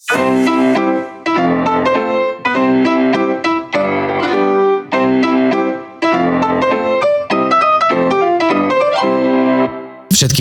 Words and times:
Všetky 0.00 0.16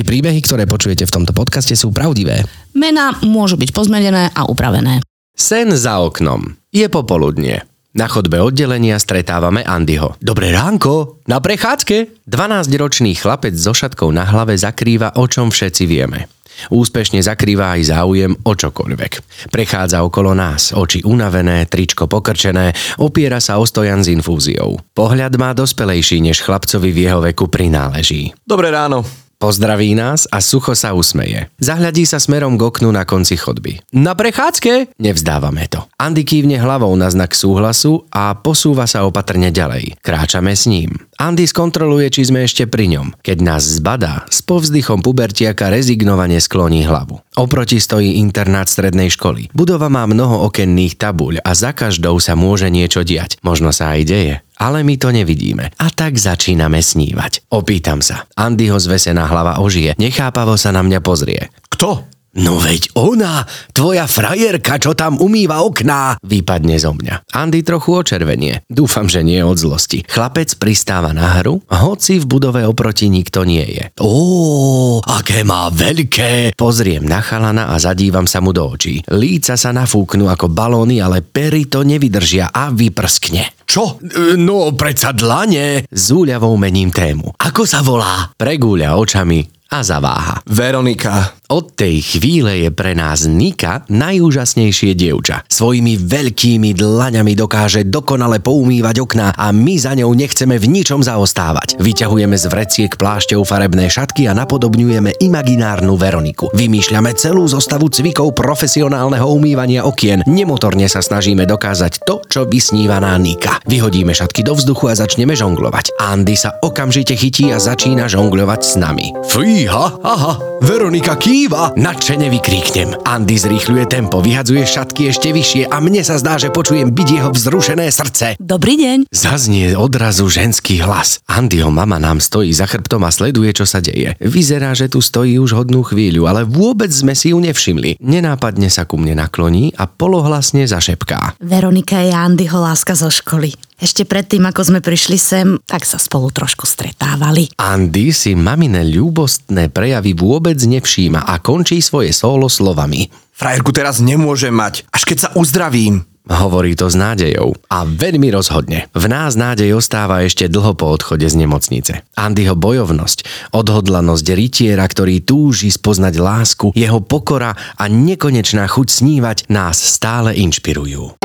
príbehy, 0.07 0.39
ktoré 0.39 0.63
počujete 0.63 1.03
v 1.03 1.11
tomto 1.11 1.35
podcaste 1.35 1.75
sú 1.75 1.91
pravdivé. 1.91 2.47
Mená 2.71 3.19
môžu 3.19 3.59
byť 3.59 3.75
pozmenené 3.75 4.31
a 4.31 4.47
upravené. 4.47 5.03
Sen 5.35 5.75
za 5.75 5.99
oknom. 5.99 6.55
Je 6.71 6.87
popoludnie. 6.87 7.59
Na 7.99 8.07
chodbe 8.07 8.39
oddelenia 8.39 8.95
stretávame 8.95 9.67
Andyho. 9.67 10.15
Dobré 10.23 10.55
ránko, 10.55 11.19
na 11.27 11.43
prechádzke. 11.43 12.23
12-ročný 12.31 13.11
chlapec 13.19 13.59
so 13.59 13.75
šatkou 13.75 14.07
na 14.15 14.23
hlave 14.23 14.55
zakrýva, 14.55 15.19
o 15.19 15.27
čom 15.27 15.51
všetci 15.51 15.83
vieme. 15.83 16.31
Úspešne 16.67 17.23
zakrýva 17.23 17.79
aj 17.79 17.95
záujem 17.95 18.35
o 18.43 18.51
čokoľvek. 18.51 19.11
Prechádza 19.47 20.03
okolo 20.03 20.35
nás, 20.35 20.75
oči 20.75 20.99
unavené, 21.07 21.63
tričko 21.71 22.11
pokrčené, 22.11 22.75
opiera 22.99 23.39
sa 23.39 23.55
o 23.55 23.63
stojan 23.63 24.03
s 24.03 24.11
infúziou. 24.11 24.75
Pohľad 24.91 25.39
má 25.39 25.55
dospelejší, 25.55 26.19
než 26.19 26.43
chlapcovi 26.43 26.91
v 26.91 26.99
jeho 27.07 27.19
veku 27.23 27.47
prináleží. 27.47 28.35
Dobré 28.43 28.67
ráno. 28.67 29.28
Pozdraví 29.39 29.95
nás 29.95 30.27
a 30.35 30.43
sucho 30.43 30.75
sa 30.75 30.91
usmeje. 30.91 31.47
Zahľadí 31.63 32.03
sa 32.03 32.19
smerom 32.19 32.59
k 32.59 32.67
oknu 32.67 32.91
na 32.91 33.07
konci 33.07 33.39
chodby. 33.39 33.79
Na 33.95 34.11
prechádzke? 34.11 34.99
Nevzdávame 34.99 35.63
to. 35.71 35.87
Andy 35.95 36.27
kývne 36.27 36.59
hlavou 36.59 36.91
na 36.99 37.07
znak 37.07 37.31
súhlasu 37.31 38.03
a 38.11 38.35
posúva 38.35 38.83
sa 38.83 39.07
opatrne 39.07 39.47
ďalej. 39.47 39.95
Kráčame 40.03 40.51
s 40.51 40.67
ním. 40.67 40.91
Andy 41.15 41.47
skontroluje, 41.47 42.11
či 42.11 42.27
sme 42.27 42.43
ešte 42.43 42.67
pri 42.67 42.91
ňom. 42.91 43.15
Keď 43.23 43.37
nás 43.39 43.63
zbadá, 43.63 44.27
s 44.27 44.43
povzdychom 44.43 44.99
pubertiaka 44.99 45.71
rezignovane 45.71 46.43
skloní 46.43 46.83
hlavu. 46.83 47.23
Oproti 47.39 47.79
stojí 47.79 48.19
internát 48.19 48.67
strednej 48.67 49.07
školy. 49.07 49.55
Budova 49.55 49.87
má 49.87 50.03
mnoho 50.03 50.51
okenných 50.51 50.99
tabuľ 50.99 51.39
a 51.47 51.55
za 51.55 51.71
každou 51.71 52.19
sa 52.19 52.35
môže 52.35 52.67
niečo 52.67 53.07
diať. 53.07 53.39
Možno 53.39 53.71
sa 53.71 53.95
aj 53.95 54.01
deje 54.03 54.35
ale 54.59 54.83
my 54.83 54.99
to 54.99 55.09
nevidíme. 55.15 55.71
A 55.79 55.87
tak 55.89 56.19
začíname 56.19 56.83
snívať. 56.83 57.47
Opýtam 57.55 58.03
sa. 58.03 58.27
Andyho 58.35 58.75
zvesená 58.75 59.25
hlava 59.25 59.63
ožije. 59.63 59.95
Nechápavo 59.95 60.59
sa 60.59 60.75
na 60.75 60.83
mňa 60.83 60.99
pozrie. 60.99 61.47
Kto? 61.71 62.18
No 62.37 62.61
veď 62.61 62.93
ona, 62.93 63.41
tvoja 63.73 64.05
frajerka, 64.05 64.77
čo 64.77 64.93
tam 64.93 65.17
umýva 65.17 65.65
okná, 65.65 66.21
vypadne 66.21 66.77
zo 66.77 66.93
mňa. 66.93 67.33
Andy 67.33 67.65
trochu 67.65 68.05
očervenie. 68.05 68.61
Dúfam, 68.69 69.09
že 69.09 69.25
nie 69.25 69.41
od 69.41 69.57
zlosti. 69.57 70.05
Chlapec 70.05 70.53
pristáva 70.61 71.09
na 71.09 71.41
hru, 71.41 71.57
hoci 71.65 72.21
v 72.21 72.29
budove 72.29 72.61
oproti 72.69 73.09
nikto 73.09 73.41
nie 73.41 73.65
je. 73.65 73.85
Ó, 74.05 75.01
aké 75.01 75.41
má 75.41 75.73
veľké. 75.73 76.53
Pozriem 76.53 77.01
na 77.01 77.25
chalana 77.25 77.73
a 77.73 77.81
zadívam 77.81 78.29
sa 78.29 78.45
mu 78.45 78.53
do 78.53 78.61
očí. 78.61 79.01
Líca 79.09 79.57
sa 79.57 79.73
nafúknú 79.73 80.29
ako 80.29 80.53
balóny, 80.53 81.01
ale 81.01 81.25
pery 81.25 81.65
to 81.65 81.81
nevydržia 81.81 82.53
a 82.53 82.69
vyprskne. 82.69 83.65
Čo? 83.65 83.97
No, 84.37 84.73
predsa 84.77 85.13
dlane. 85.13 85.85
S 85.89 86.13
mením 86.13 86.89
tému. 86.93 87.37
Ako 87.37 87.65
sa 87.65 87.85
volá? 87.85 88.33
Pregúľa 88.33 88.97
očami 88.97 89.45
a 89.69 89.85
zaváha. 89.85 90.41
Veronika. 90.49 91.38
Od 91.49 91.73
tej 91.73 92.05
chvíle 92.05 92.61
je 92.61 92.69
pre 92.69 92.93
nás 92.93 93.25
Nika 93.25 93.81
najúžasnejšie 93.89 94.93
dievča. 94.93 95.49
Svojimi 95.49 95.97
veľkými 95.97 96.77
dlaňami 96.77 97.33
dokáže 97.33 97.89
dokonale 97.89 98.37
poumývať 98.37 99.01
okná 99.01 99.33
a 99.33 99.49
my 99.49 99.73
za 99.81 99.97
ňou 99.97 100.13
nechceme 100.13 100.61
v 100.61 100.69
ničom 100.69 101.01
zaostávať. 101.01 101.81
Vyťahujeme 101.81 102.37
z 102.37 102.45
vreciek 102.53 102.91
plášťou 102.93 103.41
farebné 103.41 103.89
šatky 103.89 104.29
a 104.29 104.37
napodobňujeme 104.37 105.17
imaginárnu 105.25 105.97
Veroniku. 105.97 106.53
Vymýšľame 106.53 107.17
celú 107.17 107.49
zostavu 107.49 107.89
cvikov 107.89 108.37
profesionálneho 108.37 109.25
umývania 109.25 109.89
okien. 109.89 110.21
Nemotorne 110.29 110.85
sa 110.85 111.01
snažíme 111.01 111.49
dokázať 111.49 112.05
to, 112.05 112.21
čo 112.29 112.45
vysnívaná 112.45 113.17
Nika. 113.17 113.57
Vyhodíme 113.65 114.13
šatky 114.13 114.45
do 114.45 114.53
vzduchu 114.53 114.93
a 114.93 115.01
začneme 115.01 115.33
žonglovať. 115.33 115.97
Andy 115.97 116.37
sa 116.37 116.61
okamžite 116.61 117.17
chytí 117.17 117.49
a 117.49 117.57
začína 117.57 118.05
žonglovať 118.05 118.61
s 118.61 118.73
nami. 118.77 119.17
Fíha, 119.25 119.97
aha, 119.97 120.37
Veronika 120.61 121.17
kýva. 121.39 121.71
Nadšene 121.79 122.27
vykríknem. 122.27 123.07
Andy 123.07 123.39
zrýchľuje 123.39 123.87
tempo, 123.87 124.19
vyhadzuje 124.19 124.67
šatky 124.67 125.07
ešte 125.07 125.31
vyššie 125.31 125.71
a 125.71 125.79
mne 125.79 126.03
sa 126.03 126.19
zdá, 126.19 126.35
že 126.35 126.51
počujem 126.51 126.91
byť 126.91 127.07
jeho 127.07 127.31
vzrušené 127.31 127.87
srdce. 127.87 128.35
Dobrý 128.43 128.75
deň. 128.75 129.07
Zaznie 129.07 129.71
odrazu 129.79 130.27
ženský 130.27 130.83
hlas. 130.83 131.23
Andyho 131.31 131.71
mama 131.71 131.95
nám 131.95 132.19
stojí 132.19 132.51
za 132.51 132.67
chrbtom 132.67 133.07
a 133.07 133.11
sleduje, 133.15 133.55
čo 133.55 133.63
sa 133.63 133.79
deje. 133.79 134.19
Vyzerá, 134.19 134.75
že 134.75 134.91
tu 134.91 134.99
stojí 134.99 135.39
už 135.39 135.55
hodnú 135.55 135.79
chvíľu, 135.87 136.27
ale 136.27 136.43
vôbec 136.43 136.91
sme 136.91 137.15
si 137.15 137.31
ju 137.31 137.39
nevšimli. 137.39 138.03
Nenápadne 138.03 138.67
sa 138.67 138.83
ku 138.83 138.99
mne 138.99 139.15
nakloní 139.15 139.71
a 139.79 139.87
polohlasne 139.87 140.67
zašepká. 140.67 141.39
Veronika 141.39 142.03
je 142.03 142.11
Andyho 142.11 142.59
láska 142.59 142.99
zo 142.99 143.07
školy. 143.07 143.68
Ešte 143.79 144.03
predtým, 144.03 144.43
ako 144.43 144.61
sme 144.67 144.79
prišli 144.83 145.15
sem, 145.15 145.55
tak 145.63 145.87
sa 145.87 145.95
spolu 145.95 146.27
trošku 146.35 146.67
stretávali. 146.67 147.47
Andy 147.55 148.11
si 148.11 148.35
mamine 148.35 148.83
ľúbostné 148.83 149.71
prejavy 149.71 150.11
vôbec 150.19 150.59
nevšíma 150.59 151.23
a 151.23 151.39
končí 151.39 151.79
svoje 151.79 152.11
solo 152.11 152.51
slovami. 152.51 153.07
Frajerku 153.31 153.71
teraz 153.71 154.03
nemôžem 154.03 154.51
mať, 154.51 154.83
až 154.91 155.07
keď 155.07 155.17
sa 155.23 155.29
uzdravím. 155.31 156.03
Hovorí 156.29 156.77
to 156.77 156.91
s 156.91 156.99
nádejou 156.99 157.55
a 157.71 157.87
veľmi 157.87 158.29
rozhodne. 158.29 158.91
V 158.93 159.09
nás 159.09 159.33
nádej 159.33 159.73
ostáva 159.79 160.21
ešte 160.21 160.45
dlho 160.45 160.75
po 160.77 160.91
odchode 160.91 161.25
z 161.25 161.39
nemocnice. 161.39 162.05
Andyho 162.13 162.53
bojovnosť, 162.53 163.49
odhodlanosť 163.55 164.27
rytiera, 164.35 164.85
ktorý 164.85 165.25
túži 165.25 165.73
spoznať 165.73 166.13
lásku, 166.19 166.67
jeho 166.75 166.99
pokora 167.01 167.55
a 167.55 167.83
nekonečná 167.89 168.67
chuť 168.69 168.87
snívať 168.91 169.37
nás 169.49 169.79
stále 169.79 170.37
inšpirujú. 170.37 171.17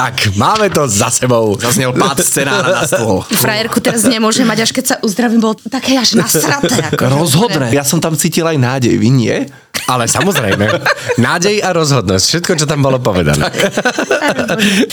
Tak, 0.00 0.32
máme 0.32 0.72
to 0.72 0.88
za 0.88 1.12
sebou. 1.12 1.60
Zaznel 1.60 1.92
pád 1.92 2.24
scenára 2.24 2.72
na 2.72 2.88
stôl. 2.88 3.20
Frajerku 3.36 3.84
teraz 3.84 4.08
nemôže 4.08 4.40
mať, 4.48 4.64
až 4.64 4.70
keď 4.72 4.84
sa 4.88 4.96
uzdravím, 5.04 5.44
bol 5.44 5.52
také 5.68 6.00
až 6.00 6.16
nasraté. 6.16 6.72
Ako 6.96 7.20
Rozhodné. 7.20 7.68
Ja 7.76 7.84
som 7.84 8.00
tam 8.00 8.16
cítil 8.16 8.48
aj 8.48 8.56
nádej, 8.56 8.96
vy 8.96 9.10
nie? 9.12 9.36
Ale 9.86 10.06
samozrejme, 10.06 10.70
nádej 11.18 11.66
a 11.66 11.74
rozhodnosť, 11.74 12.24
všetko, 12.24 12.52
čo 12.54 12.66
tam 12.66 12.78
bolo 12.78 13.02
povedané. 13.02 13.42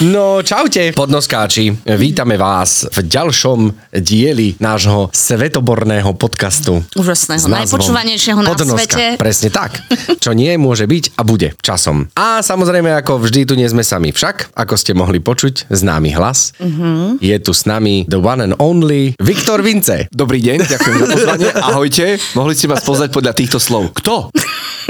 No, 0.10 0.42
čaute, 0.42 0.90
podnoskáči. 0.94 1.70
Vítame 1.98 2.34
vás 2.34 2.90
v 2.90 3.06
ďalšom 3.06 3.94
dieli 3.94 4.58
nášho 4.58 5.14
svetoborného 5.14 6.10
podcastu. 6.18 6.82
Úžasného, 6.98 7.46
najpočúvanejšieho 7.46 8.40
na 8.42 8.58
Podnoska. 8.58 8.90
svete. 8.90 9.06
Presne 9.22 9.50
tak. 9.54 9.78
Čo 10.18 10.34
nie 10.34 10.50
môže 10.58 10.90
byť 10.90 11.14
a 11.14 11.22
bude 11.22 11.54
časom. 11.62 12.10
A 12.18 12.42
samozrejme, 12.42 12.90
ako 12.98 13.22
vždy, 13.22 13.46
tu 13.46 13.54
nie 13.54 13.70
sme 13.70 13.86
sami. 13.86 14.10
Však, 14.10 14.58
ako 14.58 14.74
ste 14.78 14.98
mohli 14.98 15.22
počuť, 15.22 15.70
známy 15.70 16.18
hlas. 16.18 16.58
Mhm. 16.58 17.22
Je 17.22 17.38
tu 17.38 17.54
s 17.54 17.70
nami 17.70 18.10
the 18.10 18.18
one 18.18 18.42
and 18.42 18.58
only 18.58 19.14
Viktor 19.22 19.62
Vince. 19.62 20.10
Dobrý 20.10 20.42
deň, 20.42 20.58
ďakujem 20.66 20.96
za 20.98 21.06
pozvanie. 21.06 21.48
Ahojte, 21.54 22.18
mohli 22.34 22.58
ste 22.58 22.66
ma 22.66 22.78
spoznať 22.82 23.10
podľa 23.14 23.34
týchto 23.38 23.62
slov. 23.62 23.94
Kto? 23.94 24.34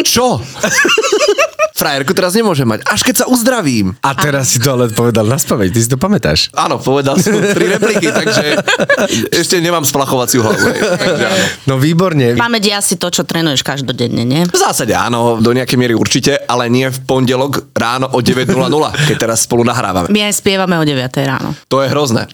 Čo? 0.03 0.41
Frajerku 1.77 2.17
teraz 2.17 2.33
nemôžem 2.33 2.65
mať, 2.65 2.81
až 2.89 3.05
keď 3.05 3.15
sa 3.21 3.25
uzdravím. 3.29 3.93
A 4.01 4.17
teraz 4.17 4.49
si 4.49 4.57
to 4.57 4.73
ale 4.73 4.89
povedal 4.89 5.29
na 5.29 5.37
spameť, 5.37 5.69
ty 5.69 5.79
si 5.85 5.85
to 5.85 6.01
pamätáš. 6.01 6.49
Áno, 6.57 6.81
povedal 6.81 7.21
som 7.21 7.37
tri 7.37 7.69
repliky, 7.69 8.09
takže 8.09 8.57
ešte 9.29 9.61
nemám 9.61 9.85
splachovaciu 9.85 10.41
hlavu. 10.41 10.57
hej. 10.73 10.81
Takže 10.81 11.25
áno. 11.29 11.45
No 11.69 11.73
výborne. 11.77 12.33
Pamäť 12.33 12.63
je 12.65 12.73
asi 12.73 12.93
to, 12.97 13.13
čo 13.13 13.29
trénuješ 13.29 13.61
každodenne, 13.61 14.25
nie? 14.25 14.49
V 14.49 14.57
zásade 14.57 14.97
áno, 14.97 15.37
do 15.37 15.53
nejakej 15.53 15.77
miery 15.77 15.93
určite, 15.93 16.41
ale 16.49 16.65
nie 16.65 16.89
v 16.89 16.97
pondelok 17.05 17.69
ráno 17.77 18.09
o 18.09 18.25
9.00, 18.25 18.57
keď 19.13 19.15
teraz 19.29 19.45
spolu 19.45 19.61
nahrávame. 19.61 20.09
My 20.09 20.33
aj 20.33 20.41
spievame 20.41 20.81
o 20.81 20.85
9 20.85 20.97
ráno. 21.29 21.53
To 21.69 21.85
je 21.85 21.93
hrozné. 21.93 22.25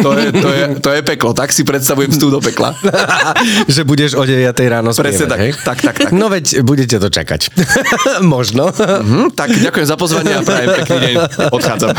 To 0.00 0.10
je, 0.12 0.32
to, 0.32 0.48
je, 0.48 0.64
to 0.78 0.90
je 0.90 1.00
peklo, 1.02 1.30
tak 1.32 1.50
si 1.50 1.62
predstavujem 1.62 2.08
vstup 2.10 2.30
do 2.30 2.40
pekla. 2.40 2.72
že 3.74 3.84
budeš 3.84 4.16
o 4.16 4.24
9 4.24 4.40
ráno 4.66 4.90
spievať, 4.90 5.04
Presne 5.04 5.26
tak, 5.26 5.38
hej? 5.38 5.52
tak, 5.60 5.78
tak, 5.78 5.94
tak. 5.98 6.10
No 6.10 6.26
veď 6.26 6.62
budete 6.62 6.96
to 6.96 7.06
čakať. 7.06 7.52
Možno. 8.24 8.72
Hm, 8.72 9.32
tak 9.32 9.52
ďakujem 9.52 9.86
za 9.86 9.96
pozvanie 9.96 10.32
a 10.32 10.42
prajem 10.42 10.68
pekný 10.74 10.96
deň. 10.98 11.14
Odchádzam. 11.50 11.90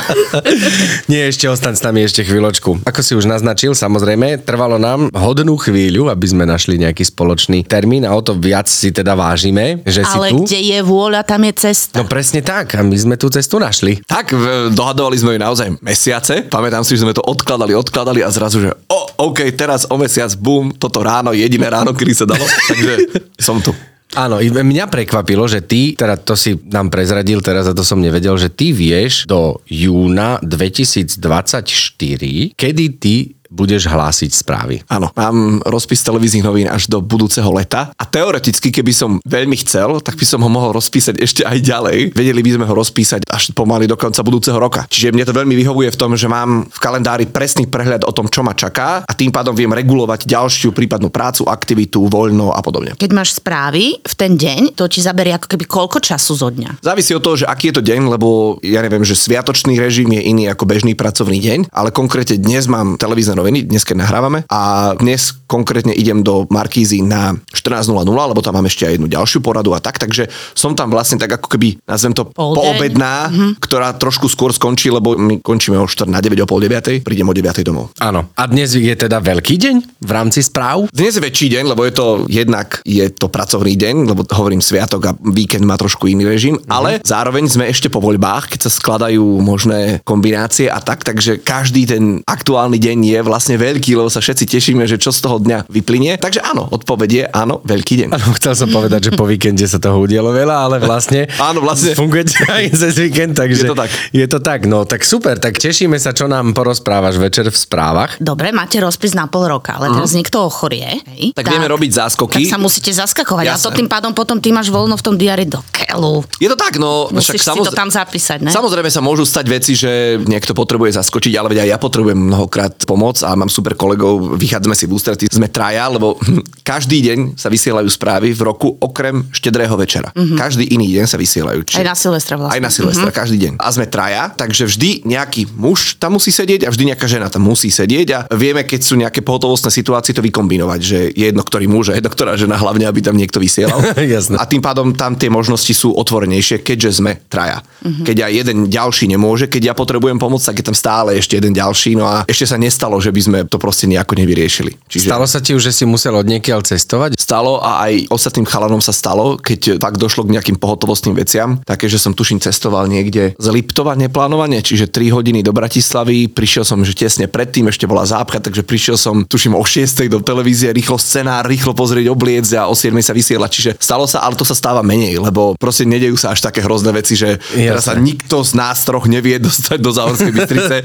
Nie, 1.11 1.29
ešte 1.29 1.45
ostaň 1.45 1.77
s 1.77 1.81
nami 1.81 2.01
ešte 2.01 2.21
chvíľočku. 2.21 2.81
Ako 2.83 2.99
si 2.99 3.13
už 3.13 3.29
naznačil, 3.29 3.77
samozrejme, 3.77 4.41
trvalo 4.41 4.75
nám 4.75 5.13
hodnú 5.13 5.55
chvíľu, 5.55 6.09
aby 6.09 6.25
sme 6.25 6.43
našli 6.43 6.81
nejaký 6.81 7.05
spoločný 7.05 7.63
termín 7.63 8.03
a 8.03 8.11
o 8.11 8.21
to 8.21 8.33
viac 8.33 8.65
si 8.65 8.89
teda 8.89 9.13
vážime, 9.13 9.85
že 9.85 10.01
Ale 10.01 10.29
si 10.29 10.33
tu. 10.33 10.43
kde 10.43 10.59
je 10.59 10.79
vôľa, 10.81 11.21
tam 11.21 11.45
je 11.45 11.53
cesta. 11.53 12.01
No 12.01 12.09
presne 12.09 12.41
tak, 12.41 12.73
a 12.73 12.81
my 12.81 12.97
sme 12.97 13.15
tú 13.15 13.29
cestu 13.29 13.61
našli. 13.61 14.01
Tak, 14.03 14.33
v- 14.33 14.73
dohadovali 14.73 15.15
sme 15.15 15.37
ju 15.37 15.39
naozaj 15.39 15.67
mesiace. 15.79 16.47
Pamätám 16.47 16.81
si, 16.81 16.97
že 16.97 17.05
sme 17.05 17.13
to 17.13 17.21
odkladali, 17.21 17.71
odkladali 17.71 17.90
a 18.23 18.31
zrazu, 18.31 18.63
že 18.63 18.71
o, 18.87 19.29
OK, 19.29 19.51
teraz 19.53 19.85
o 19.91 19.99
mesiac, 19.99 20.31
bum, 20.39 20.71
toto 20.73 21.03
ráno, 21.03 21.35
jediné 21.35 21.67
ráno, 21.67 21.91
kedy 21.91 22.13
sa 22.15 22.25
dalo. 22.25 22.41
Takže 22.71 22.93
som 23.37 23.59
tu. 23.59 23.75
Áno, 24.11 24.43
mňa 24.43 24.91
prekvapilo, 24.91 25.47
že 25.47 25.63
ty, 25.63 25.95
teda 25.95 26.19
to 26.19 26.35
si 26.35 26.59
nám 26.67 26.91
prezradil 26.91 27.39
teraz 27.39 27.63
a 27.63 27.71
to 27.71 27.79
som 27.79 28.03
nevedel, 28.03 28.35
že 28.35 28.51
ty 28.51 28.75
vieš 28.75 29.23
do 29.23 29.63
júna 29.71 30.35
2024, 30.43 32.51
kedy 32.59 32.85
ty 32.99 33.39
budeš 33.51 33.91
hlásiť 33.91 34.31
správy. 34.31 34.79
Áno, 34.87 35.11
mám 35.13 35.59
rozpis 35.67 35.99
televíznych 36.01 36.47
novín 36.47 36.71
až 36.71 36.87
do 36.87 37.03
budúceho 37.03 37.51
leta 37.51 37.91
a 37.99 38.03
teoreticky, 38.07 38.71
keby 38.71 38.95
som 38.95 39.19
veľmi 39.27 39.59
chcel, 39.67 39.99
tak 39.99 40.15
by 40.15 40.25
som 40.25 40.39
ho 40.39 40.49
mohol 40.49 40.71
rozpísať 40.71 41.19
ešte 41.19 41.43
aj 41.43 41.57
ďalej. 41.59 41.99
Vedeli 42.15 42.39
by 42.39 42.51
sme 42.55 42.65
ho 42.65 42.73
rozpísať 42.73 43.27
až 43.27 43.51
pomaly 43.51 43.91
do 43.91 43.99
konca 43.99 44.23
budúceho 44.23 44.55
roka. 44.55 44.87
Čiže 44.87 45.11
mne 45.11 45.27
to 45.27 45.35
veľmi 45.35 45.53
vyhovuje 45.59 45.91
v 45.91 45.99
tom, 45.99 46.15
že 46.15 46.31
mám 46.31 46.63
v 46.71 46.79
kalendári 46.79 47.27
presný 47.27 47.67
prehľad 47.67 48.07
o 48.07 48.15
tom, 48.15 48.31
čo 48.31 48.39
ma 48.41 48.55
čaká 48.55 49.03
a 49.03 49.11
tým 49.11 49.35
pádom 49.35 49.51
viem 49.51 49.69
regulovať 49.69 50.23
ďalšiu 50.23 50.71
prípadnú 50.71 51.11
prácu, 51.11 51.43
aktivitu, 51.51 52.07
voľno 52.07 52.55
a 52.55 52.63
podobne. 52.63 52.95
Keď 52.95 53.11
máš 53.11 53.35
správy 53.35 53.99
v 53.99 54.13
ten 54.15 54.39
deň, 54.39 54.79
to 54.79 54.87
ti 54.87 55.03
zaberie 55.03 55.35
ako 55.35 55.51
keby 55.51 55.67
koľko 55.67 55.99
času 55.99 56.39
zo 56.39 56.47
dňa? 56.47 56.79
Závisí 56.79 57.11
od 57.11 57.23
toho, 57.23 57.35
že 57.35 57.49
aký 57.49 57.75
je 57.75 57.75
to 57.81 57.83
deň, 57.83 58.01
lebo 58.07 58.57
ja 58.63 58.79
neviem, 58.79 59.03
že 59.03 59.19
sviatočný 59.19 59.75
režim 59.75 60.07
je 60.15 60.21
iný 60.23 60.47
ako 60.47 60.63
bežný 60.63 60.95
pracovný 60.95 61.43
deň, 61.43 61.59
ale 61.75 61.91
konkrétne 61.91 62.39
dnes 62.39 62.71
mám 62.71 62.95
televízne 62.95 63.40
noviny, 63.41 63.65
dnes 63.65 63.81
keď 63.81 64.05
nahrávame 64.05 64.45
a 64.47 64.93
dnes 64.95 65.33
konkrétne 65.49 65.91
idem 65.91 66.21
do 66.21 66.45
Markízy 66.47 67.01
na 67.01 67.35
14.00, 67.51 67.91
lebo 68.05 68.39
tam 68.39 68.55
mám 68.55 68.69
ešte 68.69 68.87
aj 68.87 68.95
jednu 68.95 69.09
ďalšiu 69.09 69.43
poradu 69.43 69.73
a 69.73 69.81
tak, 69.81 69.99
takže 69.99 70.29
som 70.53 70.77
tam 70.77 70.93
vlastne 70.93 71.17
tak 71.17 71.41
ako 71.41 71.57
keby, 71.57 71.81
nazvem 71.89 72.13
to 72.15 72.29
Pol 72.31 72.55
poobedná, 72.55 73.27
mm-hmm. 73.27 73.51
ktorá 73.59 73.91
trošku 73.97 74.29
skôr 74.31 74.53
skončí, 74.55 74.93
lebo 74.93 75.17
my 75.17 75.41
končíme 75.41 75.75
o 75.75 75.89
4 75.89 76.07
na 76.07 76.21
9, 76.21 76.37
o 76.39 76.47
pol 76.47 76.63
9, 76.63 77.03
prídem 77.03 77.27
o 77.27 77.33
9 77.35 77.65
domov. 77.65 77.91
Áno. 77.99 78.29
A 78.37 78.43
dnes 78.47 78.77
je 78.77 78.93
teda 78.93 79.19
veľký 79.19 79.55
deň 79.57 79.75
v 79.99 80.11
rámci 80.13 80.45
správ? 80.45 80.87
Dnes 80.93 81.17
je 81.17 81.21
väčší 81.25 81.51
deň, 81.51 81.63
lebo 81.73 81.81
je 81.83 81.93
to 81.97 82.05
jednak 82.29 82.79
je 82.85 83.09
to 83.11 83.27
pracovný 83.27 83.73
deň, 83.75 83.95
lebo 84.13 84.21
hovorím 84.29 84.61
sviatok 84.63 85.01
a 85.09 85.15
víkend 85.19 85.65
má 85.65 85.75
trošku 85.75 86.07
iný 86.07 86.29
režim, 86.29 86.55
mm-hmm. 86.55 86.71
ale 86.71 87.01
zároveň 87.01 87.49
sme 87.49 87.67
ešte 87.67 87.89
po 87.89 87.99
voľbách, 87.99 88.53
keď 88.55 88.69
sa 88.69 88.71
skladajú 88.71 89.23
možné 89.41 89.99
kombinácie 90.05 90.69
a 90.69 90.79
tak, 90.79 91.03
takže 91.03 91.41
každý 91.41 91.89
ten 91.89 92.03
aktuálny 92.23 92.77
deň 92.77 92.97
je 93.03 93.19
vlastne 93.31 93.55
veľký, 93.55 93.95
lebo 93.95 94.11
sa 94.11 94.19
všetci 94.19 94.43
tešíme, 94.43 94.83
že 94.83 94.99
čo 94.99 95.15
z 95.15 95.23
toho 95.23 95.39
dňa 95.39 95.71
vyplynie. 95.71 96.19
Takže 96.19 96.43
áno, 96.43 96.67
odpoveď 96.67 97.09
je 97.09 97.23
áno, 97.31 97.63
veľký 97.63 97.93
deň. 98.03 98.09
Áno, 98.11 98.27
chcel 98.35 98.53
som 98.59 98.67
povedať, 98.67 99.07
že 99.07 99.11
po 99.15 99.23
víkende 99.23 99.63
sa 99.63 99.79
toho 99.79 100.03
udialo 100.03 100.35
veľa, 100.35 100.55
ale 100.67 100.75
vlastne, 100.83 101.31
Áno, 101.49 101.63
vlastne. 101.63 101.95
funguje 102.01 102.27
aj 102.27 102.75
cez 102.75 102.99
víkend, 102.99 103.39
takže 103.39 103.63
Je 103.63 103.71
to 103.71 103.77
tak. 103.79 103.89
Je 104.11 104.25
to 104.27 104.39
tak, 104.43 104.67
no 104.67 104.83
tak 104.83 105.07
super, 105.07 105.39
tak 105.39 105.55
tešíme 105.55 105.95
sa, 105.95 106.11
čo 106.11 106.27
nám 106.27 106.51
porozprávaš 106.51 107.15
večer 107.15 107.47
v 107.47 107.55
správach. 107.55 108.19
Dobre, 108.19 108.51
máte 108.51 108.83
rozpis 108.83 109.15
na 109.15 109.31
pol 109.31 109.47
roka, 109.47 109.79
ale 109.79 109.93
teraz 109.95 110.11
niekto 110.11 110.43
ochorie. 110.43 110.99
Hej, 111.15 111.31
Tak 111.37 111.47
vieme 111.47 111.71
robiť 111.71 111.91
záskoky. 111.95 112.43
Tak 112.43 112.51
sa 112.51 112.59
musíte 112.59 112.91
zaskakovať. 112.91 113.45
A 113.47 113.55
to 113.55 113.71
tým 113.71 113.87
pádom 113.87 114.11
potom 114.11 114.41
ty 114.41 114.51
máš 114.51 114.67
voľno 114.67 114.97
v 114.99 115.03
tom 115.05 115.15
diari 115.15 115.47
do 115.47 115.61
keľu. 115.71 116.25
Je 116.41 116.49
to 116.49 116.57
tak, 116.57 116.81
no 116.81 117.07
Musíš 117.13 117.37
však 117.37 117.37
si 117.37 117.47
to 117.61 117.71
samozrejme. 117.71 117.79
tam 117.79 117.89
zapísať, 117.93 118.39
ne? 118.41 118.51
Samozrejme 118.51 118.89
sa 118.89 118.99
môžu 118.99 119.23
stať 119.23 119.45
veci, 119.47 119.71
že 119.77 120.17
niekto 120.25 120.57
potrebuje 120.57 120.97
zaskočiť, 120.97 121.33
ale 121.37 121.53
veď 121.53 121.59
aj 121.63 121.69
ja 121.69 121.77
potrebujem 121.77 122.17
mnohokrát 122.17 122.73
pomoc 122.83 123.20
a 123.23 123.33
mám 123.37 123.49
super 123.49 123.73
kolegov, 123.73 124.35
vychádzame 124.37 124.75
si 124.77 124.85
v 124.89 124.93
ústretí, 124.97 125.25
sme 125.29 125.47
traja, 125.47 125.87
lebo 125.89 126.17
každý 126.71 127.01
deň 127.01 127.19
sa 127.37 127.47
vysielajú 127.47 127.87
správy 127.89 128.33
v 128.33 128.41
roku 128.41 128.73
okrem 128.79 129.25
štedrého 129.33 129.73
večera. 129.77 130.13
Mm-hmm. 130.13 130.37
Každý 130.37 130.63
iný 130.73 130.91
deň 130.97 131.05
sa 131.07 131.17
vysielajú. 131.17 131.65
Aj 131.77 131.85
na 131.85 131.95
Silvestra 131.95 132.35
vlastne. 132.37 132.55
Aj 132.57 132.61
na 132.61 132.71
Silvestra, 132.71 133.09
mm-hmm. 133.09 133.21
každý 133.21 133.37
deň. 133.37 133.53
A 133.61 133.67
sme 133.69 133.85
traja, 133.87 134.33
takže 134.33 134.67
vždy 134.67 135.05
nejaký 135.05 135.49
muž 135.55 135.97
tam 135.97 136.17
musí 136.17 136.33
sedieť 136.33 136.67
a 136.67 136.69
vždy 136.73 136.93
nejaká 136.93 137.05
žena 137.09 137.27
tam 137.29 137.45
musí 137.45 137.69
sedieť 137.69 138.07
a 138.13 138.19
vieme, 138.33 138.65
keď 138.65 138.79
sú 138.81 138.97
nejaké 138.99 139.21
pohotovostné 139.21 139.69
situácie, 139.69 140.15
to 140.15 140.25
vykombinovať, 140.25 140.79
že 140.81 140.99
je 141.13 141.25
jedno, 141.29 141.45
ktorý 141.45 141.65
muž 141.69 141.93
a 141.93 141.97
jedno, 141.97 142.11
ktorá 142.11 142.35
žena, 142.35 142.57
hlavne, 142.57 142.85
aby 142.87 142.99
tam 142.99 143.15
niekto 143.15 143.37
vysielal. 143.37 143.79
Jasné. 143.97 144.35
A 144.39 144.43
tým 144.49 144.59
pádom 144.59 144.91
tam 144.97 145.15
tie 145.15 145.29
možnosti 145.31 145.71
sú 145.71 145.93
otvorenejšie, 145.95 146.63
keďže 146.63 147.03
sme 147.03 147.21
traja. 147.29 147.61
Mm-hmm. 147.83 148.05
Keď 148.07 148.17
aj 148.21 148.31
jeden 148.33 148.57
ďalší 148.67 149.05
nemôže, 149.11 149.45
keď 149.47 149.71
ja 149.71 149.73
potrebujem 149.75 150.17
pomoc, 150.17 150.41
tak 150.41 150.59
je 150.59 150.65
tam 150.65 150.77
stále 150.77 151.15
ešte 151.19 151.37
jeden 151.37 151.51
ďalší. 151.51 151.95
No 151.95 152.07
a 152.07 152.23
ešte 152.25 152.47
sa 152.47 152.57
nestalo, 152.57 152.97
že 152.97 153.10
by 153.11 153.21
sme 153.21 153.37
to 153.47 153.57
proste 153.61 153.87
nejako 153.87 154.19
nevyriešili. 154.19 154.75
Čiže 154.87 155.07
Stalo 155.11 155.27
sa 155.27 155.39
ti 155.43 155.51
už, 155.55 155.71
že 155.71 155.71
si 155.71 155.83
musel 155.87 156.15
od 156.15 156.27
niekiaľ 156.27 156.63
cestovať? 156.63 157.19
stalo 157.31 157.63
a 157.63 157.87
aj 157.87 158.11
ostatným 158.11 158.43
chalanom 158.43 158.83
sa 158.83 158.91
stalo, 158.91 159.39
keď 159.39 159.79
fakt 159.79 159.95
došlo 159.95 160.27
k 160.27 160.35
nejakým 160.35 160.57
pohotovostným 160.59 161.15
veciam, 161.15 161.63
také, 161.63 161.87
že 161.87 161.95
som 161.95 162.11
tuším 162.11 162.43
cestoval 162.43 162.91
niekde 162.91 163.39
z 163.39 163.47
Liptova 163.51 163.95
neplánovane, 163.95 164.59
čiže 164.59 164.91
3 164.91 165.15
hodiny 165.15 165.39
do 165.39 165.55
Bratislavy, 165.55 166.27
prišiel 166.27 166.67
som, 166.67 166.83
že 166.83 166.91
tesne 166.91 167.31
predtým 167.31 167.71
ešte 167.71 167.87
bola 167.87 168.03
zápcha, 168.03 168.43
takže 168.43 168.67
prišiel 168.67 168.99
som 168.99 169.23
tuším 169.23 169.55
o 169.55 169.63
6 169.63 170.11
do 170.11 170.19
televízie, 170.19 170.75
rýchlo 170.75 170.99
scenár, 170.99 171.47
rýchlo 171.47 171.71
pozrieť 171.71 172.11
obliec 172.11 172.47
a 172.51 172.67
o 172.67 172.75
7 172.75 172.91
sa 172.99 173.15
vysiela, 173.15 173.47
čiže 173.47 173.79
stalo 173.79 174.03
sa, 174.07 174.23
ale 174.23 174.35
to 174.35 174.43
sa 174.43 174.55
stáva 174.57 174.83
menej, 174.83 175.19
lebo 175.19 175.55
proste 175.55 175.87
nedejú 175.87 176.19
sa 176.19 176.35
až 176.35 176.43
také 176.43 176.59
hrozné 176.59 176.91
veci, 176.91 177.15
že 177.15 177.39
teraz 177.53 177.87
sa 177.87 177.95
nikto 177.95 178.43
z 178.43 178.59
nás 178.59 178.83
troch 178.83 179.07
nevie 179.07 179.39
dostať 179.47 179.79
do 179.79 179.91
Záhorskej 179.91 180.33
Bystrice 180.35 180.75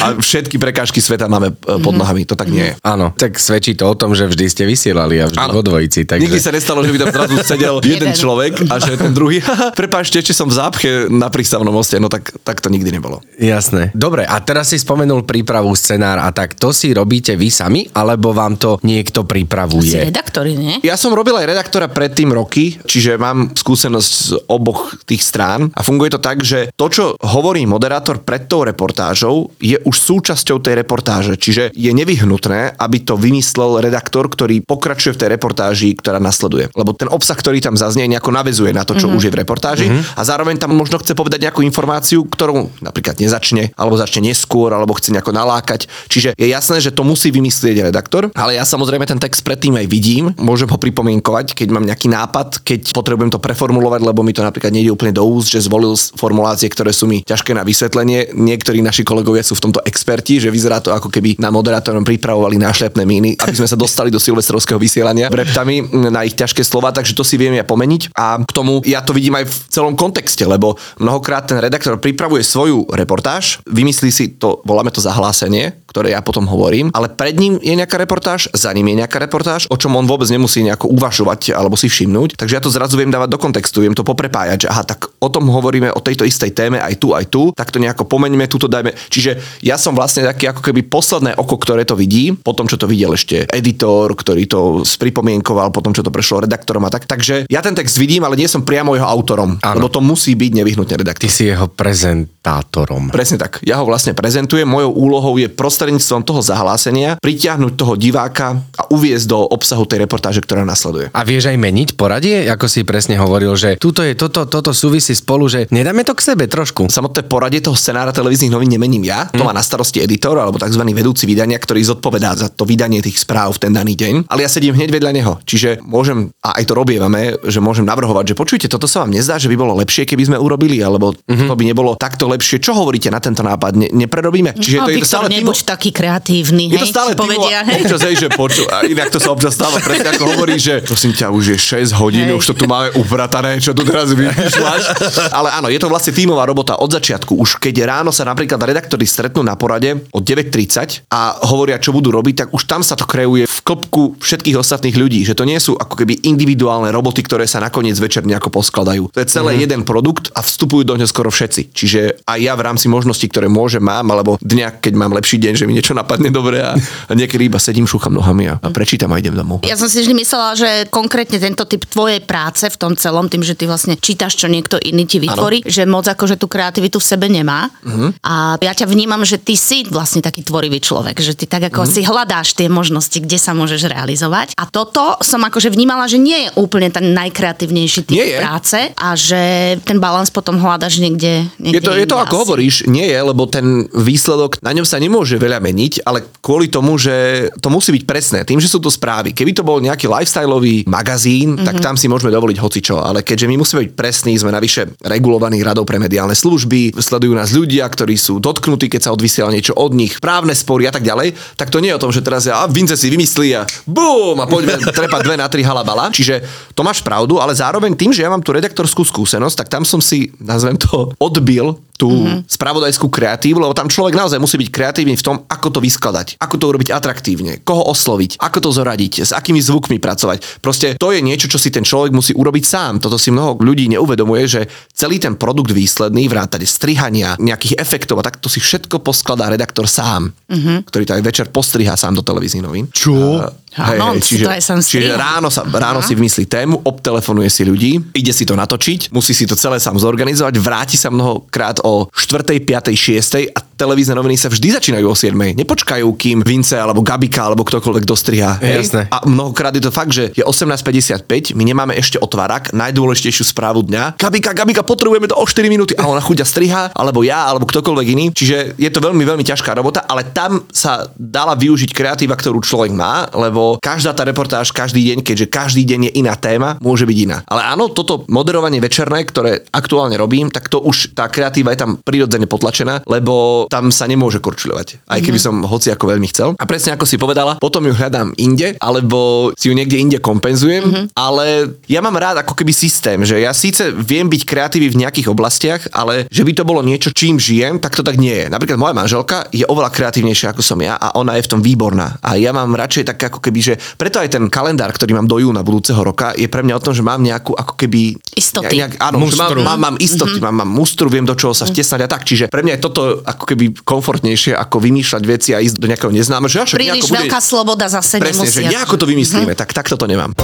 a 0.00 0.20
všetky 0.20 0.60
prekážky 0.60 1.00
sveta 1.00 1.32
máme 1.32 1.56
pod 1.64 1.94
nohami, 1.94 2.28
to 2.28 2.36
tak 2.36 2.48
nie 2.48 2.72
je. 2.72 2.74
Áno, 2.84 3.10
tak 3.16 3.36
svedčí 3.36 3.72
to 3.74 3.88
o 3.88 3.94
tom, 3.96 4.12
že 4.12 4.28
vždy 4.28 4.44
ste 4.46 4.64
vysielali 4.64 5.20
a 5.20 5.28
vždy 5.28 5.40
Áno. 5.40 5.52
vo 5.56 5.62
dvojici. 5.64 6.04
Takže... 6.04 6.22
Nikdy 6.22 6.40
sa 6.40 6.52
nestalo, 6.52 6.84
že 6.84 6.90
by 6.92 6.98
tam 7.00 7.10
zrazu 7.12 7.34
sedel 7.40 7.74
jeden 7.94 8.12
človek 8.12 8.68
a 8.68 8.74
že 8.80 8.96
ten 8.96 9.12
druhý, 9.14 9.40
prepáčte, 9.80 10.20
ešte 10.20 10.34
som 10.34 10.48
v 10.48 10.54
zápche 10.56 10.90
na 11.08 11.28
prístavnom 11.28 11.72
moste, 11.72 11.96
no 11.96 12.08
tak, 12.08 12.34
tak 12.42 12.60
to 12.60 12.68
nikdy 12.68 12.90
nebolo. 12.90 13.22
Jasné. 13.38 13.94
Dobre, 13.94 14.26
a 14.26 14.36
teraz 14.42 14.74
si 14.74 14.78
spomenul 14.78 15.22
prípravu 15.22 15.70
scenár 15.78 16.18
a 16.20 16.28
tak 16.34 16.58
to 16.58 16.74
si 16.74 16.90
robíte 16.90 17.38
vy 17.38 17.48
sami, 17.48 17.86
alebo 17.94 18.34
vám 18.34 18.58
to 18.58 18.76
niekto 18.82 19.22
Si 19.24 19.30
pripravuje? 19.30 20.10
redaktori, 20.10 20.58
nie? 20.58 20.74
Ja 20.82 20.98
som 20.98 21.14
robil 21.14 21.38
aj 21.38 21.46
redaktora 21.46 21.86
predtým 21.86 22.34
roky, 22.34 22.76
čiže 22.82 23.14
mám 23.14 23.54
skúsenosť 23.54 24.10
z 24.10 24.30
oboch 24.50 24.98
tých 25.06 25.22
strán 25.22 25.70
a 25.70 25.80
funguje 25.86 26.10
to 26.10 26.18
tak, 26.18 26.42
že 26.42 26.74
to, 26.74 26.86
čo 26.90 27.04
hovorí 27.22 27.62
moderátor 27.64 28.18
pred 28.18 28.50
tou 28.50 28.66
reportážou, 28.66 29.54
je 29.62 29.78
už 29.80 29.94
súčasťou 29.94 30.58
tej 30.58 30.74
reportáže, 30.82 31.38
čiže 31.38 31.53
je 31.72 31.92
nevyhnutné, 31.94 32.78
aby 32.78 32.98
to 33.02 33.14
vymyslel 33.18 33.78
redaktor, 33.82 34.26
ktorý 34.30 34.62
pokračuje 34.64 35.14
v 35.14 35.20
tej 35.20 35.28
reportáži, 35.34 35.88
ktorá 35.96 36.18
nasleduje. 36.18 36.70
Lebo 36.74 36.94
ten 36.96 37.10
obsah, 37.10 37.36
ktorý 37.36 37.60
tam 37.60 37.78
zaznie, 37.78 38.08
nejako 38.08 38.30
navezuje 38.34 38.72
na 38.74 38.86
to, 38.86 38.94
čo 38.96 39.06
mm-hmm. 39.06 39.18
už 39.18 39.24
je 39.28 39.32
v 39.32 39.40
reportáži 39.40 39.86
mm-hmm. 39.88 40.18
a 40.18 40.22
zároveň 40.22 40.56
tam 40.58 40.74
možno 40.74 41.00
chce 41.00 41.14
povedať 41.16 41.48
nejakú 41.48 41.60
informáciu, 41.62 42.24
ktorú 42.26 42.70
napríklad 42.80 43.18
nezačne, 43.18 43.70
alebo 43.74 43.98
začne 43.98 44.30
neskôr, 44.30 44.72
alebo 44.74 44.96
chce 44.96 45.14
nejako 45.14 45.32
nalákať. 45.34 45.86
Čiže 46.10 46.34
je 46.34 46.46
jasné, 46.48 46.80
že 46.80 46.94
to 46.94 47.06
musí 47.06 47.30
vymyslieť 47.30 47.88
redaktor, 47.90 48.30
ale 48.34 48.58
ja 48.58 48.64
samozrejme 48.66 49.06
ten 49.06 49.20
text 49.20 49.44
predtým 49.44 49.76
aj 49.78 49.86
vidím, 49.86 50.32
môžem 50.40 50.68
ho 50.70 50.78
pripomienkovať, 50.78 51.54
keď 51.54 51.68
mám 51.70 51.86
nejaký 51.86 52.08
nápad, 52.10 52.62
keď 52.62 52.90
potrebujem 52.92 53.30
to 53.30 53.42
preformulovať, 53.42 54.00
lebo 54.02 54.24
mi 54.24 54.32
to 54.32 54.42
napríklad 54.42 54.72
nejde 54.72 54.90
úplne 54.90 55.14
do 55.14 55.24
úst, 55.24 55.52
že 55.52 55.62
zvolil 55.62 55.94
formulácie, 55.94 56.66
ktoré 56.68 56.90
sú 56.90 57.06
mi 57.06 57.22
ťažké 57.22 57.52
na 57.54 57.62
vysvetlenie. 57.62 58.34
Niektorí 58.34 58.80
naši 58.80 59.06
kolegovia 59.06 59.44
sú 59.44 59.54
v 59.58 59.70
tomto 59.70 59.80
experti, 59.84 60.40
že 60.40 60.50
vyzerá 60.50 60.80
to 60.80 60.90
ako 60.90 61.12
keby 61.12 61.36
na 61.44 61.52
moderátorom 61.52 62.08
pripravovali 62.08 62.56
nášlepné 62.56 63.04
míny, 63.04 63.36
aby 63.36 63.52
sme 63.52 63.68
sa 63.68 63.76
dostali 63.76 64.08
do 64.08 64.16
silvestrovského 64.16 64.80
vysielania 64.80 65.28
reptami 65.28 65.84
na 66.08 66.24
ich 66.24 66.32
ťažké 66.32 66.64
slova, 66.64 66.88
takže 66.88 67.12
to 67.12 67.20
si 67.20 67.36
viem 67.36 67.52
ja 67.52 67.68
pomeniť. 67.68 68.16
A 68.16 68.40
k 68.40 68.52
tomu 68.56 68.80
ja 68.88 69.04
to 69.04 69.12
vidím 69.12 69.36
aj 69.36 69.44
v 69.44 69.56
celom 69.68 69.92
kontexte, 69.92 70.48
lebo 70.48 70.80
mnohokrát 70.96 71.44
ten 71.44 71.60
redaktor 71.60 72.00
pripravuje 72.00 72.40
svoju 72.40 72.88
reportáž, 72.88 73.60
vymyslí 73.68 74.08
si 74.08 74.32
to, 74.40 74.64
voláme 74.64 74.88
to 74.88 75.04
zahlásenie, 75.04 75.76
ktoré 75.92 76.16
ja 76.16 76.24
potom 76.24 76.48
hovorím, 76.48 76.88
ale 76.96 77.12
pred 77.12 77.36
ním 77.36 77.60
je 77.60 77.76
nejaká 77.76 78.00
reportáž, 78.00 78.48
za 78.56 78.72
ním 78.72 78.90
je 78.90 79.04
nejaká 79.04 79.20
reportáž, 79.20 79.68
o 79.68 79.76
čom 79.76 79.94
on 79.94 80.08
vôbec 80.08 80.26
nemusí 80.32 80.64
nejako 80.64 80.90
uvažovať 80.90 81.52
alebo 81.52 81.76
si 81.76 81.92
všimnúť. 81.92 82.40
Takže 82.40 82.56
ja 82.56 82.62
to 82.64 82.72
zrazu 82.72 82.96
viem 82.96 83.12
dávať 83.12 83.30
do 83.30 83.38
kontextu, 83.38 83.84
viem 83.84 83.94
to 83.94 84.02
poprepájať, 84.02 84.66
že 84.66 84.68
aha, 84.72 84.82
tak 84.82 85.06
o 85.20 85.28
tom 85.28 85.46
hovoríme 85.46 85.92
o 85.92 86.00
tejto 86.00 86.24
istej 86.24 86.56
téme 86.56 86.80
aj 86.80 86.98
tu, 86.98 87.12
aj 87.12 87.28
tu, 87.28 87.52
tak 87.52 87.70
to 87.70 87.78
nejako 87.78 88.08
pomeňme, 88.08 88.48
túto 88.48 88.66
dajme. 88.66 88.94
Čiže 89.10 89.62
ja 89.62 89.78
som 89.78 89.94
vlastne 89.94 90.26
taký 90.26 90.50
ako 90.50 90.62
keby 90.62 90.86
posledné 90.86 91.33
oko, 91.36 91.58
ktoré 91.58 91.82
to 91.84 91.98
vidí, 91.98 92.32
potom 92.34 92.66
čo 92.66 92.78
to 92.80 92.88
videl 92.88 93.14
ešte 93.14 93.46
editor, 93.50 94.14
ktorý 94.14 94.44
to 94.48 94.60
spripomienkoval, 94.82 95.70
potom 95.74 95.92
čo 95.92 96.02
to 96.02 96.14
prešlo 96.14 96.46
redaktorom 96.46 96.84
a 96.86 96.90
tak. 96.90 97.06
Takže 97.06 97.50
ja 97.50 97.60
ten 97.60 97.74
text 97.76 97.98
vidím, 97.98 98.24
ale 98.24 98.38
nie 98.38 98.48
som 98.50 98.62
priamo 98.62 98.94
jeho 98.94 99.06
autorom, 99.06 99.58
Áno. 99.60 99.76
lebo 99.78 99.88
to 99.90 100.00
musí 100.00 100.34
byť 100.34 100.52
nevyhnutne 100.62 100.94
redaktor. 100.98 101.24
Ty 101.24 101.30
si 101.30 101.50
jeho 101.50 101.66
prezentátorom. 101.70 103.10
Presne 103.10 103.38
tak. 103.38 103.60
Ja 103.62 103.80
ho 103.80 103.84
vlastne 103.86 104.16
prezentujem. 104.16 104.66
Mojou 104.66 104.92
úlohou 104.94 105.34
je 105.38 105.48
prostredníctvom 105.50 106.22
toho 106.26 106.40
zahlásenia 106.40 107.16
pritiahnuť 107.20 107.72
toho 107.74 107.94
diváka 107.94 108.58
a 108.76 108.82
uviezť 108.90 109.26
do 109.30 109.38
obsahu 109.48 109.84
tej 109.88 110.04
reportáže, 110.04 110.42
ktorá 110.42 110.64
nasleduje. 110.64 111.10
A 111.14 111.20
vieš 111.22 111.50
aj 111.50 111.58
meniť 111.60 111.88
poradie, 111.94 112.46
ako 112.50 112.66
si 112.66 112.82
presne 112.86 113.16
hovoril, 113.20 113.54
že 113.54 113.76
tuto 113.80 114.04
je 114.04 114.16
toto, 114.16 114.46
toto 114.46 114.70
súvisí 114.72 115.16
spolu, 115.16 115.48
že 115.48 115.66
nedáme 115.70 116.04
to 116.04 116.12
k 116.16 116.34
sebe 116.34 116.44
trošku. 116.48 116.88
Samotné 116.88 117.26
poradie 117.26 117.60
toho 117.64 117.76
scenára 117.76 118.12
televíznych 118.12 118.52
novín 118.52 118.70
nemením 118.72 119.04
ja, 119.04 119.26
to 119.30 119.42
má 119.44 119.52
na 119.52 119.64
starosti 119.64 120.00
editor 120.00 120.36
alebo 120.38 120.60
tzv. 120.60 120.82
vedúci 120.92 121.23
vydania, 121.24 121.58
ktorý 121.58 121.80
zodpovedá 121.84 122.36
za 122.36 122.48
to 122.52 122.68
vydanie 122.68 123.00
tých 123.00 123.20
správ 123.20 123.56
v 123.56 123.68
ten 123.68 123.72
daný 123.72 123.96
deň, 123.96 124.28
ale 124.28 124.44
ja 124.44 124.50
sedím 124.50 124.76
hneď 124.76 124.90
vedľa 124.92 125.12
neho. 125.12 125.32
Čiže 125.44 125.82
môžem, 125.84 126.30
a 126.44 126.60
aj 126.60 126.64
to 126.68 126.74
robievame, 126.76 127.40
že 127.44 127.58
môžem 127.58 127.84
navrhovať, 127.88 128.32
že 128.32 128.38
počujte, 128.38 128.66
toto 128.68 128.84
sa 128.84 129.02
vám 129.04 129.16
nezdá, 129.16 129.40
že 129.40 129.48
by 129.48 129.56
bolo 129.56 129.72
lepšie, 129.80 130.04
keby 130.04 130.28
sme 130.28 130.36
urobili, 130.38 130.80
alebo 130.84 131.16
mm-hmm. 131.16 131.48
to 131.48 131.54
by 131.56 131.64
nebolo 131.64 131.90
takto 131.96 132.28
lepšie, 132.28 132.60
čo 132.60 132.76
hovoríte 132.76 133.08
na 133.08 133.20
tento 133.20 133.40
nápad, 133.40 133.72
ne, 133.76 133.88
neprerobíme. 133.92 134.56
Čiže 134.56 134.76
no, 134.80 134.86
to 134.86 134.90
je 134.92 134.96
to 134.96 135.00
Viktor, 135.02 135.12
stále 135.12 135.28
nebuď 135.32 135.56
tímo- 135.56 135.70
taký 135.72 135.90
kreatívny, 135.90 136.64
je 136.70 136.78
to 136.80 136.86
hej, 136.88 136.92
stále 136.92 137.10
ti 137.12 137.20
povedia, 137.20 137.58
hej. 137.64 137.82
občas, 137.84 138.00
hej, 138.04 138.16
že 138.16 138.28
poču, 138.32 138.62
a 138.68 138.84
inak 138.84 139.08
to 139.08 139.18
sa 139.18 139.30
občas 139.32 139.54
stáva 139.54 139.78
presne 139.80 140.08
ako 140.10 140.24
hovorí, 140.34 140.56
že 140.58 140.82
prosím 140.82 141.12
ťa, 141.14 141.26
už 141.30 141.44
je 141.54 141.58
6 141.58 142.00
hodín, 142.00 142.26
Hej. 142.28 142.36
už 142.38 142.44
to 142.52 142.54
tu 142.54 142.64
máme 142.66 142.90
upratané, 142.98 143.60
čo 143.60 143.76
tu 143.76 143.86
teraz 143.86 144.10
vymýšľaš. 144.12 144.82
Ale 145.30 145.48
áno, 145.54 145.68
je 145.68 145.78
to 145.78 145.88
vlastne 145.88 146.12
tímová 146.16 146.48
robota 146.48 146.80
od 146.80 146.90
začiatku. 146.90 147.38
Už 147.38 147.62
keď 147.62 147.86
ráno 147.86 148.10
sa 148.10 148.26
napríklad 148.26 148.58
redaktori 148.58 149.04
stretnú 149.04 149.44
na 149.44 149.54
porade 149.54 150.06
o 150.10 150.18
9.30 150.18 151.06
a 151.14 151.38
hovoria, 151.46 151.78
čo 151.78 151.94
budú 151.94 152.10
robiť, 152.10 152.34
tak 152.42 152.48
už 152.50 152.66
tam 152.66 152.82
sa 152.82 152.98
to 152.98 153.06
kreuje 153.06 153.46
v 153.46 153.58
klopku 153.62 154.18
všetkých 154.18 154.58
ostatných 154.58 154.98
ľudí, 154.98 155.22
že 155.22 155.38
to 155.38 155.46
nie 155.46 155.62
sú 155.62 155.78
ako 155.78 155.94
keby 156.02 156.26
individuálne 156.26 156.90
roboty, 156.90 157.22
ktoré 157.22 157.46
sa 157.46 157.62
nakoniec 157.62 157.94
večer 158.02 158.26
nejako 158.26 158.50
poskladajú. 158.50 159.14
To 159.14 159.18
je 159.22 159.30
celé 159.30 159.54
mm-hmm. 159.54 159.62
jeden 159.62 159.80
produkt 159.86 160.34
a 160.34 160.42
vstupujú 160.42 160.82
do 160.82 160.98
ňoho 160.98 161.06
skoro 161.06 161.30
všetci. 161.30 161.70
Čiže 161.70 162.00
aj 162.26 162.38
ja 162.42 162.58
v 162.58 162.64
rámci 162.66 162.90
možností, 162.90 163.30
ktoré 163.30 163.46
môžem, 163.46 163.78
mám, 163.78 164.10
alebo 164.10 164.42
dňa, 164.42 164.82
keď 164.82 164.92
mám 164.98 165.14
lepší 165.14 165.38
deň, 165.38 165.54
že 165.54 165.64
mi 165.70 165.78
niečo 165.78 165.94
napadne 165.94 166.34
dobre 166.34 166.58
a, 166.58 166.74
a 166.74 167.12
niekedy 167.14 167.46
iba 167.46 167.62
sedím, 167.62 167.86
šúcham 167.86 168.10
nohami 168.10 168.50
a, 168.50 168.58
a 168.58 168.68
prečítam 168.74 169.14
a 169.14 169.20
idem 169.22 169.38
domov. 169.38 169.62
Ja 169.62 169.78
som 169.78 169.86
si 169.86 170.02
vždy 170.02 170.18
myslela, 170.18 170.58
že 170.58 170.70
konkrétne 170.90 171.38
tento 171.38 171.62
typ 171.68 171.86
tvojej 171.86 172.24
práce 172.26 172.66
v 172.66 172.76
tom 172.80 172.98
celom, 172.98 173.30
tým, 173.30 173.46
že 173.46 173.54
ty 173.54 173.70
vlastne 173.70 173.94
čítaš, 173.94 174.34
čo 174.34 174.50
niekto 174.50 174.82
iný 174.82 175.06
ti 175.06 175.22
vytvorí, 175.22 175.62
ano. 175.62 175.70
že 175.70 175.86
moc 175.86 176.10
akože 176.10 176.40
tú 176.40 176.50
kreativitu 176.50 176.98
v 176.98 177.06
sebe 177.06 177.30
nemá. 177.30 177.70
Uh-huh. 177.84 178.10
A 178.24 178.56
ja 178.58 178.72
ťa 178.72 178.88
vnímam, 178.88 179.20
že 179.22 179.36
ty 179.36 179.54
si 179.54 179.84
vlastne 179.86 180.24
taký 180.24 180.40
tvorivý 180.40 180.80
človek, 180.80 181.03
že 181.12 181.36
ty 181.36 181.44
tak 181.44 181.68
ako 181.68 181.84
uh-huh. 181.84 181.92
si 181.92 182.00
hľadáš 182.06 182.56
tie 182.56 182.72
možnosti, 182.72 183.18
kde 183.18 183.36
sa 183.36 183.52
môžeš 183.52 183.90
realizovať. 183.90 184.56
A 184.56 184.64
toto 184.64 185.20
som 185.20 185.42
akože 185.44 185.68
vnímala, 185.68 186.08
že 186.08 186.16
nie 186.16 186.48
je 186.48 186.48
úplne 186.56 186.88
ten 186.88 187.12
najkreatívnejší 187.12 188.08
typ 188.08 188.16
Nie 188.16 188.36
je. 188.36 188.38
práce 188.40 188.78
a 188.94 189.08
že 189.18 189.74
ten 189.82 189.98
balans 189.98 190.30
potom 190.30 190.56
hľadaš 190.56 191.02
niekde, 191.02 191.48
niekde 191.60 191.78
Je 191.78 191.82
to, 191.82 191.92
je 191.92 192.06
to 192.08 192.18
ako 192.20 192.36
asi. 192.36 192.42
hovoríš, 192.46 192.74
nie 192.86 193.06
je, 193.10 193.18
lebo 193.18 193.44
ten 193.50 193.90
výsledok, 193.90 194.62
na 194.62 194.72
ňom 194.72 194.86
sa 194.86 195.02
nemôže 195.02 195.36
veľa 195.36 195.58
meniť, 195.58 196.06
ale 196.06 196.22
kvôli 196.38 196.70
tomu, 196.70 196.96
že 196.96 197.48
to 197.58 197.68
musí 197.68 197.90
byť 197.90 198.04
presné, 198.06 198.38
tým, 198.46 198.62
že 198.62 198.70
sú 198.70 198.78
to 198.78 198.92
správy. 198.92 199.34
Keby 199.34 199.52
to 199.56 199.66
bol 199.66 199.82
nejaký 199.82 200.06
lifestyleový 200.06 200.86
magazín, 200.86 201.58
mm-hmm. 201.58 201.66
tak 201.66 201.76
tam 201.82 201.94
si 201.98 202.06
môžeme 202.06 202.30
dovoliť 202.30 202.58
hocičo, 202.62 203.02
ale 203.02 203.26
keďže 203.26 203.50
my 203.50 203.56
musíme 203.58 203.80
byť 203.88 203.92
presní, 203.98 204.38
sme 204.38 204.54
navyše 204.54 204.94
regulovaní 205.02 205.60
radou 205.60 205.82
pre 205.82 205.98
mediálne 205.98 206.36
služby, 206.36 206.94
sledujú 206.94 207.34
nás 207.34 207.50
ľudia, 207.50 207.84
ktorí 207.90 208.14
sú 208.14 208.38
dotknutí, 208.38 208.86
keď 208.86 209.10
sa 209.10 209.14
odvysiela 209.14 209.50
niečo 209.50 209.74
od 209.74 209.92
nich, 209.92 210.16
právne 210.22 210.54
spory 210.54 210.86
a 210.86 210.93
tak 210.94 211.02
ďalej, 211.02 211.34
tak 211.58 211.74
to 211.74 211.82
nie 211.82 211.90
je 211.90 211.98
o 211.98 212.02
tom, 212.02 212.14
že 212.14 212.22
teraz 212.22 212.46
ja, 212.46 212.62
a 212.62 212.70
Vince 212.70 212.94
si 212.94 213.10
vymyslí 213.10 213.48
a 213.58 213.66
bum 213.90 214.38
a 214.38 214.46
poďme 214.46 214.78
trepať 214.98 215.20
dve 215.26 215.34
na 215.34 215.50
tri 215.50 215.66
halabala. 215.66 216.14
Čiže 216.14 216.46
to 216.78 216.86
máš 216.86 217.02
pravdu, 217.02 217.42
ale 217.42 217.58
zároveň 217.58 217.98
tým, 217.98 218.14
že 218.14 218.22
ja 218.22 218.30
mám 218.30 218.46
tú 218.46 218.54
redaktorskú 218.54 219.02
skúsenosť, 219.02 219.66
tak 219.66 219.68
tam 219.74 219.82
som 219.82 219.98
si, 219.98 220.30
nazvem 220.38 220.78
to, 220.78 221.10
odbil 221.18 221.74
tú 221.94 222.10
mm-hmm. 222.10 222.50
spravodajskú 222.50 223.06
kreatívu, 223.06 223.62
lebo 223.62 223.70
tam 223.70 223.86
človek 223.86 224.18
naozaj 224.18 224.42
musí 224.42 224.58
byť 224.58 224.70
kreatívny 224.70 225.14
v 225.14 225.24
tom, 225.24 225.36
ako 225.46 225.78
to 225.78 225.80
vyskladať, 225.80 226.42
ako 226.42 226.54
to 226.58 226.64
urobiť 226.74 226.90
atraktívne, 226.90 227.62
koho 227.62 227.86
osloviť, 227.86 228.42
ako 228.42 228.58
to 228.58 228.70
zoradiť, 228.74 229.12
s 229.22 229.30
akými 229.30 229.62
zvukmi 229.62 230.02
pracovať. 230.02 230.58
Proste 230.58 230.98
to 230.98 231.14
je 231.14 231.22
niečo, 231.22 231.46
čo 231.46 231.58
si 231.58 231.70
ten 231.70 231.86
človek 231.86 232.10
musí 232.10 232.34
urobiť 232.34 232.64
sám. 232.66 232.92
Toto 232.98 233.14
si 233.14 233.30
mnoho 233.30 233.62
ľudí 233.62 233.86
neuvedomuje, 233.94 234.44
že 234.50 234.60
celý 234.90 235.22
ten 235.22 235.38
produkt 235.38 235.70
výsledný, 235.70 236.26
vrátane 236.26 236.66
strihania, 236.66 237.38
nejakých 237.38 237.78
efektov 237.78 238.18
a 238.18 238.26
tak 238.26 238.42
to 238.42 238.50
si 238.50 238.58
všetko 238.58 238.98
poskladá 238.98 239.46
redaktor 239.46 239.86
sám, 239.86 240.34
mm-hmm. 240.50 240.83
Ktorý 240.84 241.04
to 241.08 241.16
aj 241.16 241.22
večer 241.24 241.46
postriha 241.50 241.96
sám 241.96 242.20
do 242.20 242.22
televíznych 242.22 242.64
novín. 242.64 242.86
Čo? 242.92 243.44
Áno, 243.74 244.14
to 244.22 244.50
aj 244.50 244.62
sám 244.62 244.78
čiže 244.78 245.10
strihá. 245.10 245.18
ráno, 245.18 245.50
sa, 245.50 245.66
ráno 245.66 245.98
si 245.98 246.14
vymyslí 246.14 246.46
tému, 246.46 246.80
obtelefonuje 246.86 247.50
si 247.50 247.62
ľudí, 247.66 247.92
ide 248.14 248.30
si 248.30 248.46
to 248.46 248.54
natočiť, 248.54 249.10
musí 249.10 249.34
si 249.34 249.44
to 249.50 249.58
celé 249.58 249.82
sám 249.82 249.98
zorganizovať, 249.98 250.54
vráti 250.62 250.94
sa 250.94 251.10
mnohokrát 251.10 251.82
o 251.82 252.06
4., 252.10 252.62
5., 252.62 252.94
6. 252.94 253.50
a 253.50 253.60
televízne 253.74 254.14
noviny 254.14 254.38
sa 254.38 254.46
vždy 254.46 254.78
začínajú 254.78 255.06
o 255.10 255.16
7. 255.18 255.34
Nepočkajú, 255.34 256.06
kým 256.14 256.46
Vince 256.46 256.78
alebo 256.78 257.02
Gabika 257.02 257.50
alebo 257.50 257.66
ktokoľvek 257.66 258.04
dostriha. 258.06 258.62
hej? 258.62 258.86
Jasné. 258.86 259.10
A 259.10 259.26
mnohokrát 259.26 259.74
je 259.74 259.82
to 259.82 259.90
fakt, 259.90 260.14
že 260.14 260.30
je 260.30 260.44
18.55, 260.46 261.58
my 261.58 261.62
nemáme 261.66 261.92
ešte 261.98 262.22
otvárak, 262.22 262.70
najdôležitejšiu 262.70 263.44
správu 263.50 263.82
dňa. 263.90 264.14
Gabika, 264.16 264.54
Gabika, 264.54 264.86
potrebujeme 264.86 265.26
to 265.26 265.34
o 265.34 265.42
4 265.42 265.66
minúty 265.66 265.92
a 265.98 266.06
ona 266.06 266.22
chuďa 266.22 266.46
striha, 266.46 266.94
alebo 266.94 267.26
ja, 267.26 267.50
alebo 267.50 267.66
ktokoľvek 267.66 268.06
iný. 268.14 268.24
Čiže 268.30 268.78
je 268.78 268.90
to 268.94 269.02
veľmi, 269.02 269.26
veľmi 269.26 269.42
ťažká 269.42 269.74
robota, 269.74 270.06
ale 270.06 270.30
tam 270.30 270.62
sa 270.70 271.10
dala 271.18 271.58
využiť 271.58 271.90
kreatíva, 271.90 272.38
ktorú 272.38 272.62
človek 272.62 272.94
má, 272.94 273.26
lebo 273.34 273.63
každá 273.80 274.12
tá 274.16 274.22
reportáž, 274.26 274.70
každý 274.70 275.02
deň, 275.12 275.18
keďže 275.26 275.46
každý 275.50 275.82
deň 275.84 276.00
je 276.10 276.12
iná 276.24 276.34
téma, 276.38 276.76
môže 276.80 277.08
byť 277.08 277.18
iná. 277.18 277.38
Ale 277.48 277.62
áno, 277.64 277.90
toto 277.90 278.26
moderovanie 278.28 278.82
večerné, 278.82 279.24
ktoré 279.26 279.64
aktuálne 279.70 280.16
robím, 280.18 280.48
tak 280.50 280.68
to 280.70 280.80
už 280.80 281.16
tá 281.16 281.28
kreatíva 281.28 281.72
je 281.74 281.80
tam 281.80 281.92
prirodzene 282.00 282.48
potlačená, 282.48 283.06
lebo 283.06 283.66
tam 283.70 283.88
sa 283.88 284.08
nemôže 284.08 284.40
korčuľovať. 284.42 285.06
Aj 285.08 285.20
keby 285.20 285.38
som 285.40 285.64
hoci 285.64 285.90
ako 285.90 286.14
veľmi 286.14 286.28
chcel. 286.30 286.58
A 286.58 286.64
presne 286.68 286.94
ako 286.94 287.06
si 287.08 287.16
povedala, 287.20 287.56
potom 287.58 287.84
ju 287.86 287.94
hľadám 287.94 288.34
inde, 288.36 288.76
alebo 288.80 289.50
si 289.54 289.70
ju 289.70 289.74
niekde 289.74 290.00
inde 290.00 290.18
kompenzujem, 290.18 291.10
ale 291.14 291.76
ja 291.86 292.00
mám 292.00 292.16
rád 292.16 292.42
ako 292.42 292.56
keby 292.58 292.72
systém, 292.74 293.20
že 293.22 293.40
ja 293.40 293.54
síce 293.54 293.90
viem 293.94 294.26
byť 294.26 294.42
kreatívny 294.44 294.88
v 294.90 295.00
nejakých 295.06 295.30
oblastiach, 295.30 295.82
ale 295.94 296.26
že 296.28 296.42
by 296.42 296.52
to 296.56 296.64
bolo 296.66 296.80
niečo, 296.82 297.14
čím 297.14 297.38
žijem, 297.38 297.78
tak 297.78 297.94
to 297.94 298.02
tak 298.02 298.18
nie 298.18 298.32
je. 298.32 298.46
Napríklad 298.50 298.80
moja 298.80 298.94
manželka 298.96 299.46
je 299.54 299.66
oveľa 299.66 299.90
kreatívnejšia 299.94 300.54
ako 300.54 300.62
som 300.64 300.78
ja 300.82 300.98
a 300.98 301.14
ona 301.18 301.36
je 301.38 301.46
v 301.46 301.50
tom 301.50 301.60
výborná. 301.60 302.18
A 302.22 302.34
ja 302.40 302.50
mám 302.50 302.74
radšej 302.74 303.14
tak 303.14 303.18
ako 303.30 303.38
keby, 303.38 303.53
že 303.60 303.74
preto 303.98 304.22
aj 304.22 304.32
ten 304.32 304.44
kalendár, 304.48 304.90
ktorý 304.94 305.18
mám 305.18 305.26
do 305.28 305.36
júna 305.42 305.66
budúceho 305.66 305.98
roka, 306.00 306.32
je 306.38 306.46
pre 306.46 306.62
mňa 306.62 306.74
o 306.78 306.82
tom, 306.82 306.94
že 306.94 307.02
mám 307.02 307.20
nejakú 307.20 307.52
ako 307.54 307.74
keby... 307.74 308.16
Istoty. 308.34 308.80
Nejak, 308.80 308.98
áno, 309.02 309.22
že 309.26 309.36
mám, 309.38 309.50
Mustru. 309.50 309.60
mám, 309.62 309.80
mám 309.80 309.96
istoty, 310.00 310.38
mm-hmm. 310.38 310.46
mám, 310.50 310.56
mám 310.64 310.70
mustru, 310.70 311.06
viem 311.10 311.26
do 311.26 311.34
čoho 311.34 311.52
sa 311.52 311.66
vtesnať 311.66 312.00
a 312.04 312.08
tak. 312.08 312.22
Čiže 312.26 312.50
pre 312.50 312.62
mňa 312.64 312.78
je 312.78 312.80
toto 312.82 313.02
ako 313.22 313.44
keby 313.46 313.64
komfortnejšie, 313.84 314.54
ako 314.54 314.80
vymýšľať 314.80 315.22
veci 315.26 315.50
a 315.54 315.62
ísť 315.62 315.76
do 315.78 315.86
nejakého 315.90 316.12
neznámeho. 316.14 316.46
Príliš 316.70 317.08
bude- 317.08 317.26
veľká 317.26 317.40
sloboda 317.40 317.86
zase 317.88 318.20
Presne, 318.20 318.46
nemusí. 318.46 318.62
že 318.62 318.70
nejako 318.70 318.94
to 319.00 319.06
vymyslíme, 319.08 319.52
tak 319.56 319.72
takto 319.72 319.96
to 319.96 320.04
nemám. 320.04 320.34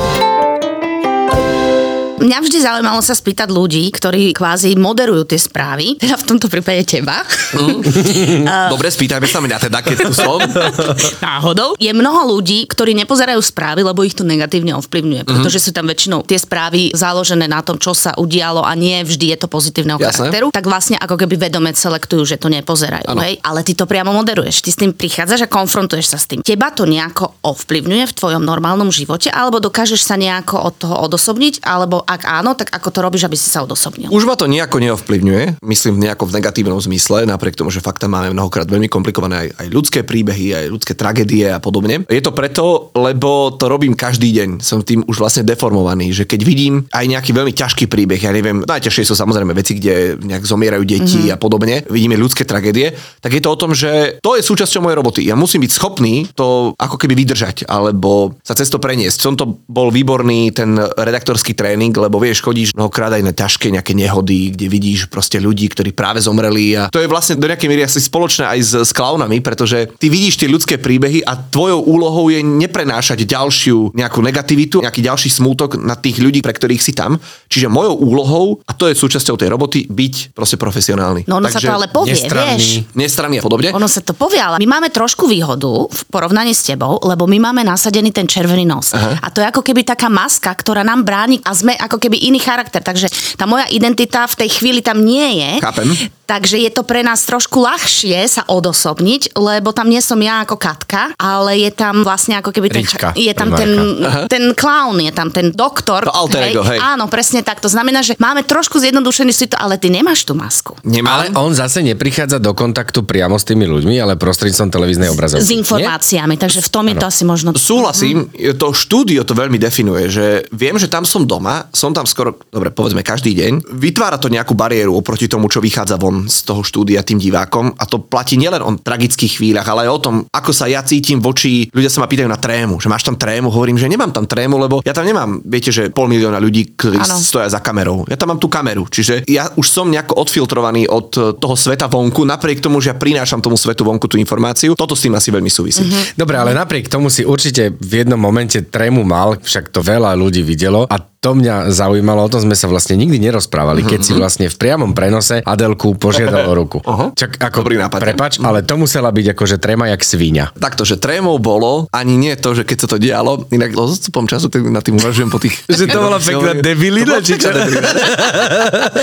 Mňa 2.21 2.39
vždy 2.45 2.59
zaujímalo 2.61 3.01
sa 3.01 3.17
spýtať 3.17 3.49
ľudí, 3.49 3.89
ktorí 3.89 4.37
kvázi 4.37 4.77
moderujú 4.77 5.25
tie 5.25 5.41
správy, 5.41 5.97
teda 5.97 6.21
v 6.21 6.25
tomto 6.29 6.53
prípade 6.53 6.85
teba. 6.85 7.25
Dobre, 8.73 8.93
spýtajme 8.93 9.25
sa 9.25 9.41
mňa 9.41 9.57
teda, 9.57 9.79
keď 9.81 9.97
tu 10.05 10.13
som. 10.13 10.37
Náhodou. 11.25 11.81
Je 11.81 11.89
mnoho 11.97 12.37
ľudí, 12.37 12.69
ktorí 12.69 12.93
nepozerajú 12.93 13.41
správy, 13.41 13.81
lebo 13.81 14.05
ich 14.05 14.13
to 14.13 14.29
negatívne 14.29 14.77
ovplyvňuje, 14.77 15.25
pretože 15.25 15.65
sú 15.65 15.71
tam 15.73 15.89
väčšinou 15.89 16.21
tie 16.29 16.37
správy 16.37 16.93
založené 16.93 17.49
na 17.49 17.65
tom, 17.65 17.81
čo 17.81 17.97
sa 17.97 18.13
udialo 18.21 18.61
a 18.61 18.77
nie 18.77 19.01
vždy 19.01 19.33
je 19.33 19.39
to 19.41 19.49
pozitívneho 19.49 19.97
Jasné. 19.97 20.29
charakteru, 20.29 20.53
tak 20.53 20.69
vlastne 20.69 21.01
ako 21.01 21.17
keby 21.17 21.49
vedome 21.49 21.73
selektujú, 21.73 22.29
že 22.29 22.37
to 22.37 22.53
nepozerajú. 22.53 23.17
Hej? 23.17 23.41
Ale 23.41 23.65
ty 23.65 23.73
to 23.73 23.89
priamo 23.89 24.13
moderuješ, 24.13 24.61
ty 24.61 24.69
s 24.69 24.77
tým 24.77 24.93
prichádzaš 24.93 25.49
a 25.49 25.49
konfrontuješ 25.49 26.13
sa 26.13 26.19
s 26.21 26.29
tým. 26.29 26.45
Teba 26.45 26.69
to 26.69 26.85
nejako 26.85 27.33
ovplyvňuje 27.41 28.05
v 28.05 28.17
tvojom 28.17 28.45
normálnom 28.45 28.93
živote, 28.93 29.33
alebo 29.33 29.57
dokážeš 29.57 30.05
sa 30.05 30.21
nejako 30.21 30.69
od 30.69 30.75
toho 30.77 30.97
odosobniť, 31.09 31.65
alebo 31.65 32.05
ak 32.11 32.27
áno, 32.27 32.59
tak 32.59 32.75
ako 32.75 32.91
to 32.91 32.99
robíš, 33.07 33.31
aby 33.31 33.39
si 33.39 33.47
sa 33.47 33.63
odosobnil? 33.63 34.11
Už 34.11 34.27
ma 34.27 34.35
to 34.35 34.51
nejako 34.51 34.83
neovplyvňuje, 34.83 35.63
myslím 35.63 36.03
nejako 36.03 36.27
v 36.27 36.43
negatívnom 36.43 36.83
zmysle, 36.83 37.23
napriek 37.23 37.55
tomu, 37.55 37.71
že 37.71 37.79
fakt 37.79 38.03
tam 38.03 38.19
máme 38.19 38.35
mnohokrát 38.35 38.67
veľmi 38.67 38.91
komplikované 38.91 39.47
aj, 39.47 39.49
aj 39.63 39.67
ľudské 39.71 40.01
príbehy, 40.03 40.59
aj 40.59 40.67
ľudské 40.67 40.99
tragédie 40.99 41.47
a 41.47 41.63
podobne. 41.63 42.03
Je 42.11 42.19
to 42.19 42.35
preto, 42.35 42.91
lebo 42.99 43.55
to 43.55 43.71
robím 43.71 43.95
každý 43.95 44.35
deň. 44.35 44.59
Som 44.59 44.83
tým 44.83 45.07
už 45.07 45.23
vlastne 45.23 45.47
deformovaný, 45.47 46.11
že 46.11 46.27
keď 46.27 46.41
vidím 46.43 46.83
aj 46.91 47.07
nejaký 47.07 47.31
veľmi 47.31 47.55
ťažký 47.55 47.87
príbeh, 47.87 48.19
ja 48.19 48.35
neviem, 48.35 48.67
najťažšie 48.67 49.07
sú 49.07 49.15
samozrejme 49.15 49.55
veci, 49.55 49.79
kde 49.79 50.19
nejak 50.19 50.43
zomierajú 50.43 50.83
deti 50.83 51.31
mm-hmm. 51.31 51.35
a 51.35 51.39
podobne, 51.39 51.87
vidíme 51.87 52.19
ľudské 52.19 52.43
tragédie, 52.43 52.99
tak 53.23 53.39
je 53.39 53.43
to 53.45 53.55
o 53.55 53.61
tom, 53.61 53.71
že 53.71 54.19
to 54.19 54.35
je 54.35 54.43
súčasťou 54.43 54.83
mojej 54.83 54.99
roboty. 54.99 55.21
Ja 55.23 55.39
musím 55.39 55.63
byť 55.63 55.73
schopný 55.79 56.27
to 56.35 56.75
ako 56.75 56.97
keby 56.99 57.15
vydržať, 57.15 57.71
alebo 57.71 58.35
sa 58.43 58.59
cez 58.59 58.67
to 58.67 58.83
preniesť. 58.83 59.23
Som 59.23 59.39
to 59.39 59.63
bol 59.71 59.95
výborný 59.95 60.51
ten 60.51 60.75
redaktorský 60.81 61.55
tréning, 61.55 62.00
lebo 62.01 62.17
vieš, 62.17 62.41
chodíš 62.41 62.73
mnohokrát 62.73 63.13
aj 63.13 63.23
na 63.23 63.37
ťažké 63.37 63.69
nejaké 63.69 63.93
nehody, 63.93 64.57
kde 64.57 64.67
vidíš 64.73 65.13
proste 65.13 65.37
ľudí, 65.37 65.69
ktorí 65.69 65.93
práve 65.93 66.25
zomreli 66.25 66.75
a 66.81 66.89
to 66.89 66.99
je 66.99 67.11
vlastne 67.11 67.37
do 67.37 67.45
nejakej 67.45 67.69
miery 67.69 67.85
asi 67.85 68.01
spoločné 68.01 68.49
aj 68.49 68.61
s, 68.65 68.73
s 68.89 68.91
klaunami, 68.97 69.45
pretože 69.45 69.93
ty 70.01 70.09
vidíš 70.09 70.41
tie 70.41 70.49
ľudské 70.49 70.81
príbehy 70.81 71.21
a 71.23 71.37
tvojou 71.37 71.85
úlohou 71.85 72.33
je 72.33 72.41
neprenášať 72.41 73.29
ďalšiu 73.29 73.93
nejakú 73.93 74.21
negativitu, 74.25 74.81
nejaký 74.81 75.05
ďalší 75.05 75.29
smútok 75.29 75.77
na 75.77 75.99
tých 75.99 76.23
ľudí, 76.23 76.41
pre 76.41 76.57
ktorých 76.57 76.81
si 76.81 76.97
tam. 76.97 77.21
Čiže 77.51 77.67
mojou 77.69 77.99
úlohou, 78.01 78.45
a 78.65 78.73
to 78.73 78.87
je 78.87 78.95
súčasťou 78.95 79.37
tej 79.37 79.49
roboty, 79.51 79.91
byť 79.91 80.33
proste 80.33 80.57
profesionálny. 80.57 81.27
No 81.27 81.43
ono 81.43 81.51
sa 81.51 81.59
to 81.59 81.73
ale 81.73 81.91
povie, 81.91 82.15
nestranný. 82.15 82.57
vieš. 82.57 82.65
Nestranný 82.95 83.37
a 83.39 83.43
podobne. 83.43 83.69
Ono 83.75 83.91
sa 83.91 84.01
to 84.01 84.15
povie, 84.15 84.39
ale 84.39 84.63
my 84.63 84.67
máme 84.71 84.89
trošku 84.95 85.27
výhodu 85.27 85.91
v 85.91 86.01
porovnaní 86.13 86.55
s 86.55 86.63
tebou, 86.63 87.03
lebo 87.03 87.27
my 87.27 87.51
máme 87.51 87.67
nasadený 87.67 88.15
ten 88.15 88.31
červený 88.31 88.65
nos. 88.69 88.95
Aha. 88.95 89.19
A 89.19 89.29
to 89.35 89.43
je 89.43 89.51
ako 89.51 89.67
keby 89.67 89.83
taká 89.83 90.07
maska, 90.07 90.55
ktorá 90.55 90.87
nám 90.87 91.03
bráni 91.03 91.43
a 91.43 91.51
sme 91.51 91.75
ako 91.75 91.90
keby 91.99 92.29
iný 92.29 92.39
charakter. 92.39 92.85
Takže 92.85 93.09
tá 93.35 93.49
moja 93.49 93.67
identita 93.73 94.29
v 94.29 94.47
tej 94.47 94.61
chvíli 94.61 94.85
tam 94.85 95.03
nie 95.03 95.41
je. 95.41 95.51
Chápem. 95.65 95.89
Takže 96.31 96.63
je 96.63 96.71
to 96.71 96.87
pre 96.87 97.03
nás 97.03 97.27
trošku 97.27 97.59
ľahšie 97.59 98.23
sa 98.31 98.47
odosobniť, 98.47 99.35
lebo 99.35 99.75
tam 99.75 99.91
nie 99.91 99.99
som 99.99 100.15
ja 100.23 100.47
ako 100.47 100.55
Katka, 100.55 101.19
ale 101.19 101.59
je 101.59 101.75
tam 101.75 102.07
vlastne 102.07 102.39
ako 102.39 102.55
keby 102.55 102.71
ten, 102.71 102.87
Rička, 102.87 103.11
je 103.19 103.35
tam 103.35 103.51
ten, 103.51 103.99
ten 104.31 104.55
clown, 104.55 105.03
je 105.03 105.11
tam 105.11 105.35
ten 105.35 105.51
doktor. 105.51 106.07
To 106.07 106.15
alter 106.15 106.55
ego, 106.55 106.63
hej. 106.63 106.79
Áno, 106.79 107.11
presne 107.11 107.43
tak. 107.43 107.59
To 107.59 107.67
znamená, 107.67 108.07
že 108.07 108.15
máme 108.23 108.47
trošku 108.47 108.79
zjednodušený 108.79 109.33
si 109.35 109.51
to, 109.51 109.59
ale 109.59 109.75
ty 109.75 109.91
nemáš 109.91 110.23
tú 110.23 110.39
masku. 110.39 110.79
Nemám. 110.87 111.11
Ale 111.11 111.25
on 111.35 111.51
zase 111.51 111.83
neprichádza 111.83 112.39
do 112.39 112.55
kontaktu 112.55 113.03
priamo 113.03 113.35
s 113.35 113.43
tými 113.43 113.67
ľuďmi, 113.67 113.99
ale 113.99 114.15
prostredníctvom 114.15 114.71
televíznej 114.71 115.11
obrazovky. 115.11 115.43
S 115.43 115.51
informáciami, 115.51 116.39
takže 116.39 116.63
v 116.63 116.71
tom 116.71 116.87
je 116.87 116.95
to 116.95 117.11
asi 117.11 117.27
možno... 117.27 117.51
Súhlasím, 117.59 118.31
to 118.55 118.71
štúdio 118.71 119.27
to 119.27 119.35
veľmi 119.35 119.59
definuje, 119.59 120.07
že 120.07 120.47
viem, 120.55 120.79
že 120.79 120.87
tam 120.87 121.03
som 121.03 121.27
doma, 121.27 121.67
som 121.75 121.91
tam 121.91 122.07
skoro, 122.07 122.39
dobre, 122.55 122.71
povedzme 122.71 123.03
každý 123.03 123.35
deň, 123.35 123.75
vytvára 123.75 124.15
to 124.23 124.31
nejakú 124.31 124.55
bariéru 124.55 124.95
oproti 124.95 125.27
tomu, 125.27 125.51
čo 125.51 125.59
vychádza 125.59 125.99
von 125.99 126.20
z 126.27 126.39
toho 126.45 126.61
štúdia 126.67 127.07
tým 127.07 127.23
divákom 127.23 127.73
a 127.79 127.85
to 127.87 128.03
platí 128.03 128.35
nielen 128.37 128.61
o 128.61 128.77
tragických 128.77 129.39
chvíľach, 129.39 129.69
ale 129.69 129.87
aj 129.87 129.91
o 129.93 130.03
tom, 130.03 130.15
ako 130.29 130.51
sa 130.51 130.67
ja 130.67 130.83
cítim 130.83 131.23
voči, 131.23 131.71
ľudia 131.71 131.89
sa 131.93 132.03
ma 132.03 132.11
pýtajú 132.11 132.29
na 132.29 132.41
trému, 132.41 132.83
že 132.83 132.91
máš 132.91 133.07
tam 133.07 133.17
trému, 133.17 133.49
hovorím, 133.53 133.79
že 133.79 133.87
nemám 133.87 134.11
tam 134.11 134.27
trému, 134.27 134.59
lebo 134.59 134.83
ja 134.83 134.93
tam 134.93 135.07
nemám, 135.07 135.41
viete, 135.47 135.71
že 135.71 135.93
pol 135.95 136.11
milióna 136.11 136.43
ľudí, 136.43 136.75
ktorí 136.75 136.99
Áno. 136.99 137.17
stoja 137.21 137.47
za 137.47 137.63
kamerou. 137.63 138.05
Ja 138.11 138.19
tam 138.19 138.35
mám 138.35 138.41
tú 138.43 138.51
kameru, 138.51 138.89
čiže 138.91 139.25
ja 139.31 139.53
už 139.55 139.67
som 139.69 139.87
nejako 139.89 140.19
odfiltrovaný 140.21 140.91
od 140.91 141.39
toho 141.39 141.55
sveta 141.55 141.87
vonku, 141.87 142.27
napriek 142.27 142.59
tomu, 142.65 142.83
že 142.83 142.91
ja 142.91 142.97
prinášam 142.97 143.39
tomu 143.39 143.55
svetu 143.61 143.87
vonku 143.87 144.09
tú 144.11 144.17
informáciu. 144.17 144.75
Toto 144.75 144.97
s 144.97 145.05
tým 145.05 145.15
asi 145.15 145.31
veľmi 145.31 145.51
súvisí. 145.53 145.85
Mm-hmm. 145.85 146.19
Dobre, 146.19 146.37
ale 146.41 146.57
napriek 146.57 146.89
tomu 146.89 147.13
si 147.13 147.23
určite 147.23 147.77
v 147.77 147.93
jednom 148.03 148.19
momente 148.19 148.59
trému 148.65 149.05
mal, 149.07 149.39
však 149.39 149.71
to 149.71 149.85
veľa 149.85 150.17
ľudí 150.17 150.43
videlo 150.43 150.89
a 150.89 150.97
to 151.21 151.37
mňa 151.37 151.69
zaujímalo, 151.69 152.25
o 152.25 152.33
tom 152.33 152.41
sme 152.41 152.57
sa 152.57 152.65
vlastne 152.65 152.97
nikdy 152.97 153.21
nerozprávali, 153.21 153.85
keď 153.85 154.01
si 154.01 154.17
vlastne 154.17 154.49
v 154.49 154.57
priamom 154.57 154.97
prenose 154.97 155.45
Adelku 155.45 155.93
požiadal 155.93 156.49
o 156.49 156.57
ruku. 156.57 156.81
Aha. 156.89 157.13
Čak 157.13 157.37
ako, 157.37 157.61
Dobrý 157.61 157.77
nápad. 157.77 158.01
Prepač, 158.01 158.33
ale 158.41 158.65
to 158.65 158.81
musela 158.81 159.13
byť 159.13 159.37
akože 159.37 159.61
tréma 159.61 159.93
jak 159.93 160.01
svíňa. 160.01 160.57
Takto, 160.57 160.89
že 160.89 160.97
trémou 160.97 161.37
bolo 161.37 161.85
ani 161.93 162.17
nie 162.17 162.33
to, 162.41 162.57
že 162.57 162.65
keď 162.65 162.77
sa 162.81 162.89
to 162.89 162.97
dialo, 162.97 163.45
inak 163.53 163.77
s 163.77 164.01
odstupom 164.01 164.25
času 164.25 164.49
tak 164.49 164.65
na 164.65 164.81
tým 164.81 164.97
uvažujem 164.97 165.29
po 165.29 165.37
tých... 165.37 165.61
Že 165.69 165.93
to 165.93 166.01
bola 166.01 166.17
pekná 166.25 166.53
debilina, 166.57 167.21
či 167.21 167.37
čo? 167.37 167.53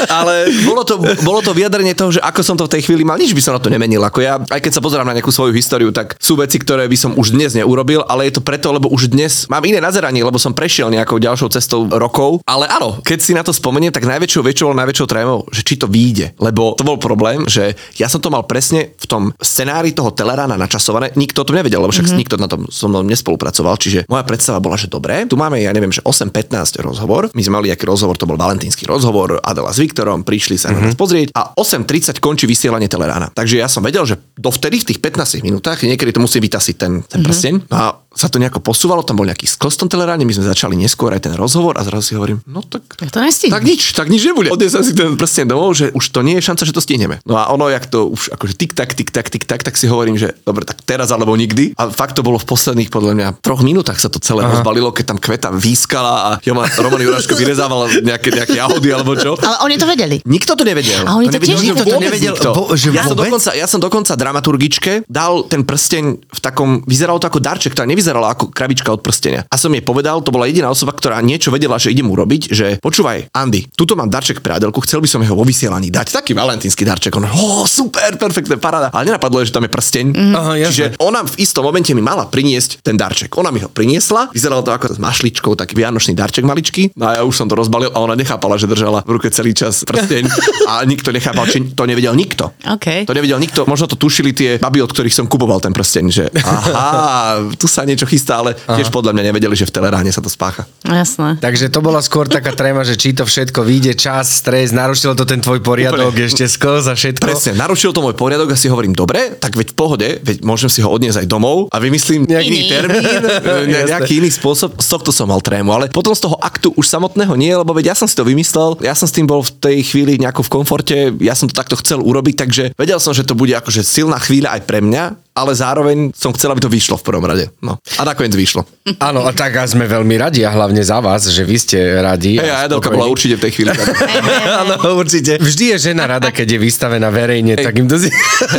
Ale 0.09 0.49
bolo 0.65 0.81
to, 0.89 0.97
bolo 1.21 1.39
to 1.45 1.53
vyjadrenie 1.53 1.93
toho, 1.93 2.17
že 2.17 2.21
ako 2.21 2.41
som 2.41 2.57
to 2.57 2.65
v 2.65 2.73
tej 2.77 2.81
chvíli 2.89 3.05
mal, 3.05 3.21
nič 3.21 3.37
by 3.37 3.41
som 3.45 3.53
na 3.53 3.61
to 3.61 3.69
nemenil. 3.69 4.01
Ako 4.01 4.25
ja, 4.25 4.41
aj 4.41 4.61
keď 4.65 4.73
sa 4.73 4.81
pozerám 4.81 5.05
na 5.05 5.13
nejakú 5.13 5.29
svoju 5.29 5.53
históriu, 5.53 5.93
tak 5.93 6.17
sú 6.17 6.33
veci, 6.33 6.57
ktoré 6.57 6.89
by 6.89 6.97
som 6.97 7.11
už 7.13 7.37
dnes 7.37 7.53
neurobil, 7.53 8.01
ale 8.09 8.25
je 8.25 8.37
to 8.37 8.41
preto, 8.41 8.73
lebo 8.73 8.89
už 8.89 9.13
dnes 9.13 9.45
mám 9.53 9.61
iné 9.69 9.77
nazeranie, 9.77 10.25
lebo 10.25 10.41
som 10.41 10.57
prešiel 10.57 10.89
nejakou 10.89 11.21
ďalšou 11.21 11.53
cestou 11.53 11.85
rokov. 12.07 12.39
Ale 12.47 12.71
áno, 12.71 13.03
keď 13.03 13.19
si 13.19 13.35
na 13.35 13.43
to 13.43 13.51
spomeniem, 13.51 13.91
tak 13.91 14.07
najväčšou 14.07 14.41
väčšou 14.41 14.71
najväčšou 14.71 15.07
trémou, 15.11 15.43
že 15.51 15.67
či 15.67 15.75
to 15.75 15.91
vyjde. 15.91 16.39
Lebo 16.39 16.73
to 16.79 16.87
bol 16.87 16.95
problém, 16.95 17.43
že 17.45 17.75
ja 17.99 18.07
som 18.07 18.23
to 18.23 18.31
mal 18.31 18.47
presne 18.47 18.95
v 18.95 19.05
tom 19.05 19.23
scenári 19.43 19.91
toho 19.91 20.15
Telerána 20.15 20.55
načasované. 20.55 21.11
Nikto 21.19 21.43
to 21.43 21.51
nevedel, 21.51 21.83
lebo 21.83 21.91
však 21.91 22.07
mm-hmm. 22.07 22.21
nikto 22.23 22.35
na 22.39 22.47
tom 22.47 22.63
so 22.71 22.87
mnou 22.87 23.03
nespolupracoval. 23.03 23.75
Čiže 23.75 24.07
moja 24.07 24.23
predstava 24.23 24.63
bola, 24.63 24.79
že 24.79 24.87
dobre, 24.87 25.27
tu 25.27 25.35
máme, 25.35 25.59
ja 25.59 25.75
neviem, 25.75 25.91
že 25.91 26.01
8.15 26.01 26.79
rozhovor. 26.81 27.27
My 27.35 27.41
sme 27.43 27.59
mali 27.59 27.67
aký 27.69 27.83
rozhovor, 27.83 28.15
to 28.15 28.29
bol 28.29 28.39
valentínsky 28.39 28.87
rozhovor, 28.87 29.43
Adela 29.43 29.75
s 29.75 29.83
Viktorom, 29.83 30.23
prišli 30.23 30.55
sa 30.55 30.71
mm-hmm. 30.71 30.79
na 30.79 30.89
nás 30.89 30.95
pozrieť 30.95 31.27
a 31.35 31.51
8.30 31.57 32.23
končí 32.23 32.47
vysielanie 32.47 32.87
Telerána. 32.87 33.33
Takže 33.33 33.59
ja 33.59 33.67
som 33.67 33.83
vedel, 33.83 34.07
že 34.07 34.15
dovtedy 34.39 34.79
v 34.79 34.87
tých 34.93 34.99
15 35.03 35.43
minútach, 35.43 35.81
niekedy 35.83 36.15
to 36.15 36.23
musí 36.23 36.39
vytasiť 36.39 36.75
ten, 36.77 37.03
ten 37.03 37.19
mm-hmm. 37.19 37.25
prsteň. 37.25 37.53
No 37.67 37.75
a 37.75 37.87
sa 38.17 38.27
to 38.27 38.41
nejako 38.41 38.59
posúvalo, 38.59 39.05
tam 39.05 39.15
bol 39.15 39.29
nejaký 39.29 39.45
skos 39.45 39.77
v 39.77 39.85
tom 39.85 39.89
teleráne, 39.89 40.25
my 40.25 40.33
sme 40.33 40.41
začali 40.43 40.73
neskôr 40.73 41.13
aj 41.13 41.29
ten 41.29 41.33
rozhovor 41.37 41.77
a 41.77 41.85
zrazu 41.85 42.03
si 42.03 42.13
hovorím, 42.17 42.41
no 42.49 42.65
tak 42.65 42.81
Ja 42.97 43.13
to 43.13 43.21
nestihnem. 43.21 43.53
tak 43.53 43.63
nič, 43.63 43.81
tak 43.93 44.07
nič 44.09 44.25
nebude. 44.25 44.49
Odnesem 44.49 44.81
si 44.81 44.97
ten 44.97 45.13
prsten 45.13 45.45
domov, 45.45 45.77
že 45.77 45.93
už 45.93 46.09
to 46.09 46.25
nie 46.25 46.41
je 46.41 46.43
šanca, 46.43 46.65
že 46.65 46.73
to 46.73 46.81
stihneme. 46.81 47.21
No 47.23 47.37
a 47.37 47.53
ono, 47.53 47.69
jak 47.69 47.85
to 47.85 48.09
už 48.09 48.33
akože 48.33 48.57
tik 48.57 48.73
tak, 48.73 48.97
tik 48.97 49.13
tak, 49.13 49.29
tik 49.29 49.45
tak, 49.45 49.61
tak 49.61 49.77
si 49.77 49.85
hovorím, 49.85 50.17
že 50.17 50.33
dobre, 50.41 50.65
tak 50.65 50.81
teraz 50.81 51.13
alebo 51.13 51.37
nikdy. 51.37 51.77
A 51.77 51.87
fakt 51.87 52.17
to 52.17 52.25
bolo 52.25 52.41
v 52.41 52.49
posledných 52.49 52.89
podľa 52.89 53.13
mňa 53.13 53.27
troch 53.39 53.61
minútach 53.61 54.01
sa 54.01 54.09
to 54.09 54.17
celé 54.17 54.41
Aha. 54.41 54.59
rozbalilo, 54.59 54.89
keď 54.89 55.13
tam 55.13 55.19
kveta 55.21 55.53
výskala 55.53 56.13
a 56.17 56.29
Joma, 56.41 56.65
Roman 56.73 56.97
Juraško 56.97 57.37
vyrezával 57.41 58.01
nejaké, 58.01 58.33
nejaké 58.33 58.57
jahody 58.57 58.89
alebo 58.89 59.13
čo. 59.13 59.37
Ale 59.37 59.61
oni 59.61 59.75
to 59.77 59.85
vedeli. 59.85 60.17
Nikto 60.25 60.57
to 60.57 60.65
nevedel. 60.65 61.05
A 61.05 61.21
oni 61.21 61.29
to 61.29 61.37
tiež 61.37 61.61
nikto 61.61 61.85
nevedeli. 61.85 62.01
nevedel. 62.01 62.33
Nikto. 62.33 62.49
Bo- 62.55 62.69
že 62.73 62.89
ja, 62.89 63.05
som 63.05 63.13
dokonca, 63.13 63.49
ja 63.53 63.67
som 63.69 63.77
dokonca 63.77 64.13
dramaturgičke 64.41 65.05
dal 65.05 65.43
ten 65.45 65.61
prsteň 65.61 66.03
v 66.25 66.39
takom, 66.39 66.81
vyzeralo 66.87 67.19
to 67.19 67.27
ako 67.27 67.39
darček, 67.43 67.75
ktorá 67.75 67.85
nevyzerala 68.07 68.31
ako 68.31 68.55
krabička 68.55 68.87
od 68.95 69.03
prstenia. 69.03 69.43
A 69.51 69.59
som 69.59 69.67
jej 69.75 69.83
povedal, 69.83 70.23
to 70.23 70.31
bola 70.31 70.47
jediná 70.47 70.71
osoba, 70.71 70.95
ktorá 70.95 71.19
niečo 71.19 71.51
vedela, 71.51 71.75
že 71.75 71.91
idem 71.91 72.07
urobiť, 72.07 72.55
že 72.55 72.79
počúvaj, 72.79 73.35
Andy, 73.35 73.67
tuto 73.75 73.99
mám 73.99 74.07
darček 74.07 74.39
pre 74.39 74.55
Adelku, 74.55 74.79
chcel 74.87 75.03
by 75.03 75.11
som 75.11 75.19
jeho 75.19 75.35
vo 75.35 75.43
vysielaní 75.43 75.91
dať. 75.91 76.15
Taký 76.15 76.31
valentínsky 76.31 76.87
darček. 76.87 77.11
On, 77.19 77.27
oh, 77.27 77.67
super, 77.67 78.15
perfektné, 78.15 78.55
paráda. 78.55 78.95
Ale 78.95 79.11
nenapadlo, 79.11 79.43
že 79.43 79.51
tam 79.51 79.67
je 79.67 79.71
prsteň. 79.75 80.05
Aha, 80.15 80.53
jasné. 80.55 80.71
Čiže 80.71 80.85
ona 81.03 81.27
v 81.27 81.35
istom 81.43 81.67
momente 81.67 81.91
mi 81.91 81.99
mala 81.99 82.31
priniesť 82.31 82.79
ten 82.79 82.95
darček. 82.95 83.35
Ona 83.35 83.51
mi 83.51 83.59
ho 83.59 83.67
priniesla, 83.67 84.31
vyzeralo 84.31 84.63
to 84.63 84.71
ako 84.71 84.95
s 84.95 84.99
mašličkou, 85.03 85.51
taký 85.59 85.75
vianočný 85.75 86.15
darček 86.15 86.47
maličký. 86.47 86.95
No 86.95 87.11
a 87.11 87.19
ja 87.19 87.21
už 87.27 87.35
som 87.35 87.51
to 87.51 87.59
rozbalil 87.59 87.91
a 87.91 87.99
ona 87.99 88.15
nechápala, 88.15 88.55
že 88.55 88.71
držala 88.71 89.03
v 89.03 89.19
ruke 89.19 89.27
celý 89.27 89.51
čas 89.51 89.83
prsteň 89.83 90.31
a 90.71 90.79
nikto 90.87 91.11
nechápal, 91.11 91.43
či 91.51 91.75
to 91.75 91.83
nevedel 91.83 92.15
nikto. 92.15 92.55
OK. 92.63 93.03
To 93.03 93.11
nevedel 93.11 93.35
nikto, 93.43 93.67
možno 93.67 93.91
to 93.91 93.99
tušili 93.99 94.31
tie 94.31 94.49
baby, 94.63 94.79
od 94.79 94.91
ktorých 94.95 95.11
som 95.11 95.25
kupoval 95.27 95.59
ten 95.59 95.75
prsteň, 95.75 96.05
že 96.07 96.25
aha, 96.45 97.41
tu 97.57 97.65
sa 97.65 97.81
niečo 97.81 97.96
chystá, 98.05 98.43
ale 98.43 98.53
tiež 98.53 98.91
podľa 98.93 99.15
mňa 99.17 99.23
nevedeli, 99.33 99.55
že 99.57 99.65
v 99.65 99.73
teleráne 99.73 100.11
sa 100.13 100.21
to 100.21 100.29
spácha. 100.29 100.67
Jasné. 100.83 101.39
Takže 101.41 101.71
to 101.71 101.79
bola 101.81 102.03
skôr 102.03 102.27
taká 102.27 102.53
tréma, 102.53 102.83
že 102.83 102.99
či 102.99 103.15
to 103.15 103.23
všetko 103.23 103.63
vyjde, 103.63 103.97
čas, 103.97 104.43
stres, 104.43 104.75
narušilo 104.75 105.15
to 105.15 105.23
ten 105.23 105.39
tvoj 105.39 105.63
poriadok, 105.63 106.13
Úplne. 106.13 106.27
ešte 106.27 106.45
skos 106.45 106.85
a 106.85 106.93
všetko. 106.93 107.23
Presne, 107.23 107.55
narušil 107.55 107.95
to 107.95 108.03
môj 108.03 108.13
poriadok 108.13 108.53
a 108.53 108.59
si 108.59 108.67
hovorím, 108.67 108.93
dobre, 108.93 109.39
tak 109.39 109.55
veď 109.55 109.71
v 109.71 109.75
pohode, 109.75 110.07
veď 110.21 110.43
môžem 110.43 110.67
si 110.67 110.83
ho 110.83 110.89
odniesť 110.91 111.23
aj 111.23 111.27
domov 111.31 111.71
a 111.71 111.77
vymyslím 111.79 112.27
nejaký 112.27 112.57
Iný. 112.59 112.69
termín, 112.69 113.03
ne, 113.07 113.71
Jasné. 113.71 113.89
nejaký 113.95 114.13
iný 114.19 114.29
spôsob. 114.33 114.75
Z 114.77 114.87
tohto 114.91 115.15
som 115.15 115.31
mal 115.31 115.39
trému, 115.39 115.71
ale 115.71 115.87
potom 115.87 116.11
z 116.11 116.27
toho 116.27 116.35
aktu 116.41 116.75
už 116.75 116.85
samotného 116.89 117.33
nie, 117.39 117.53
lebo 117.55 117.71
veď 117.71 117.93
ja 117.93 117.95
som 117.95 118.09
si 118.09 118.15
to 118.17 118.27
vymyslel, 118.27 118.75
ja 118.83 118.91
som 118.97 119.07
s 119.07 119.15
tým 119.15 119.29
bol 119.29 119.45
v 119.45 119.51
tej 119.61 119.77
chvíli 119.87 120.19
nejako 120.19 120.43
v 120.43 120.49
komforte, 120.51 120.97
ja 121.21 121.37
som 121.37 121.47
to 121.47 121.55
takto 121.55 121.77
chcel 121.79 122.01
urobiť, 122.03 122.35
takže 122.35 122.63
vedel 122.75 122.99
som, 122.99 123.13
že 123.15 123.23
to 123.23 123.37
bude 123.37 123.53
akože 123.53 123.85
silná 123.85 124.17
chvíľa 124.19 124.57
aj 124.57 124.61
pre 124.65 124.81
mňa, 124.83 125.03
ale 125.37 125.53
zároveň 125.53 126.09
som 126.17 126.33
chcel, 126.33 126.49
aby 126.49 126.65
to 126.65 126.71
vyšlo 126.71 126.97
v 126.97 127.05
prvom 127.05 127.21
rade. 127.21 127.53
No. 127.61 127.77
A 127.95 128.01
nakoniec 128.01 128.33
vyšlo. 128.33 128.65
Áno, 128.97 129.21
a 129.21 129.31
tak 129.35 129.53
a 129.53 129.69
sme 129.69 129.85
veľmi 129.85 130.17
radi 130.17 130.41
a 130.41 130.49
hlavne 130.49 130.81
za 130.81 130.97
vás, 130.97 131.29
že 131.29 131.45
vy 131.45 131.57
ste 131.61 131.77
radi. 132.01 132.41
Hej, 132.41 132.49
a 132.49 132.65
Edelka 132.65 132.89
bola 132.89 133.05
určite 133.05 133.37
v 133.37 133.45
tej 133.45 133.51
chvíli. 133.53 133.69
Áno, 134.65 134.97
určite. 134.97 135.37
Vždy 135.37 135.77
je 135.77 135.93
žena 135.93 136.09
rada, 136.09 136.33
keď 136.33 136.57
je 136.57 136.59
vystavená 136.59 137.13
verejne 137.13 137.53
takýmto 137.53 138.01
si- 138.01 138.09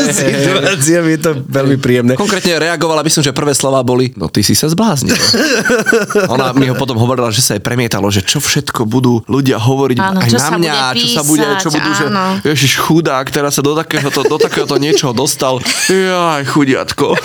situáciám. 0.06 1.04
Je 1.08 1.18
to 1.18 1.30
veľmi 1.42 1.76
príjemné. 1.80 2.12
Konkrétne 2.14 2.60
reagovala 2.60 3.02
by 3.02 3.10
som, 3.10 3.22
že 3.24 3.32
prvé 3.34 3.56
slova 3.56 3.80
boli, 3.82 4.12
no 4.14 4.30
ty 4.30 4.44
si 4.44 4.52
sa 4.54 4.68
zbláznil. 4.70 5.16
Ona 6.34 6.52
mi 6.54 6.68
ho 6.68 6.76
potom 6.76 7.00
hovorila, 7.00 7.32
že 7.32 7.40
sa 7.40 7.56
jej 7.56 7.62
premietalo, 7.64 8.06
že 8.12 8.22
čo 8.22 8.38
všetko 8.38 8.84
budú 8.84 9.24
ľudia 9.26 9.56
hovoriť 9.58 9.98
Áno, 9.98 10.20
aj 10.20 10.30
na 10.30 10.48
mňa, 10.60 10.76
čo 10.94 11.06
sa 11.08 11.22
bude, 11.24 11.46
čo 11.58 11.68
budú, 11.72 11.90
že 11.96 12.06
áno. 12.12 12.24
ježiš 12.44 12.72
chudák, 12.78 13.26
teraz 13.32 13.56
sa 13.56 13.62
do 13.64 13.72
takéhoto, 13.74 14.22
do 14.22 14.36
takéhoto 14.36 14.76
niečoho 14.76 15.16
dostal. 15.16 15.58
Jaj, 15.88 16.44
koniatko. 16.68 17.16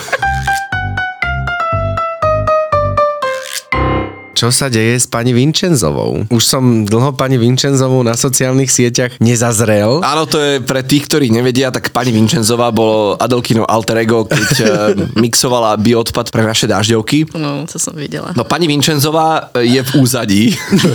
Čo 4.43 4.51
sa 4.51 4.67
deje 4.67 4.99
s 4.99 5.07
pani 5.07 5.31
Vinčenzovou? 5.31 6.27
Už 6.27 6.43
som 6.43 6.83
dlho 6.83 7.15
pani 7.15 7.39
Vinčenzovou 7.39 8.03
na 8.03 8.11
sociálnych 8.11 8.67
sieťach 8.67 9.15
nezazrel. 9.23 10.03
Áno, 10.03 10.27
to 10.27 10.35
je 10.35 10.59
pre 10.59 10.83
tých, 10.83 11.07
ktorí 11.07 11.31
nevedia, 11.31 11.71
tak 11.71 11.95
pani 11.95 12.11
Vinčenzová 12.11 12.75
bolo 12.75 13.15
Adelkino 13.15 13.63
alter 13.63 14.03
ego, 14.03 14.27
keď 14.27 14.51
eh, 14.59 14.67
mixovala 15.15 15.79
bioodpad 15.79 16.27
pre 16.27 16.43
naše 16.43 16.67
dažďovky. 16.67 17.31
No, 17.39 17.63
to 17.63 17.79
som 17.79 17.95
videla. 17.95 18.35
No 18.35 18.43
pani 18.43 18.67
Vinčenzová 18.67 19.47
je 19.63 19.79
v 19.79 19.91
úzadí. 19.95 20.51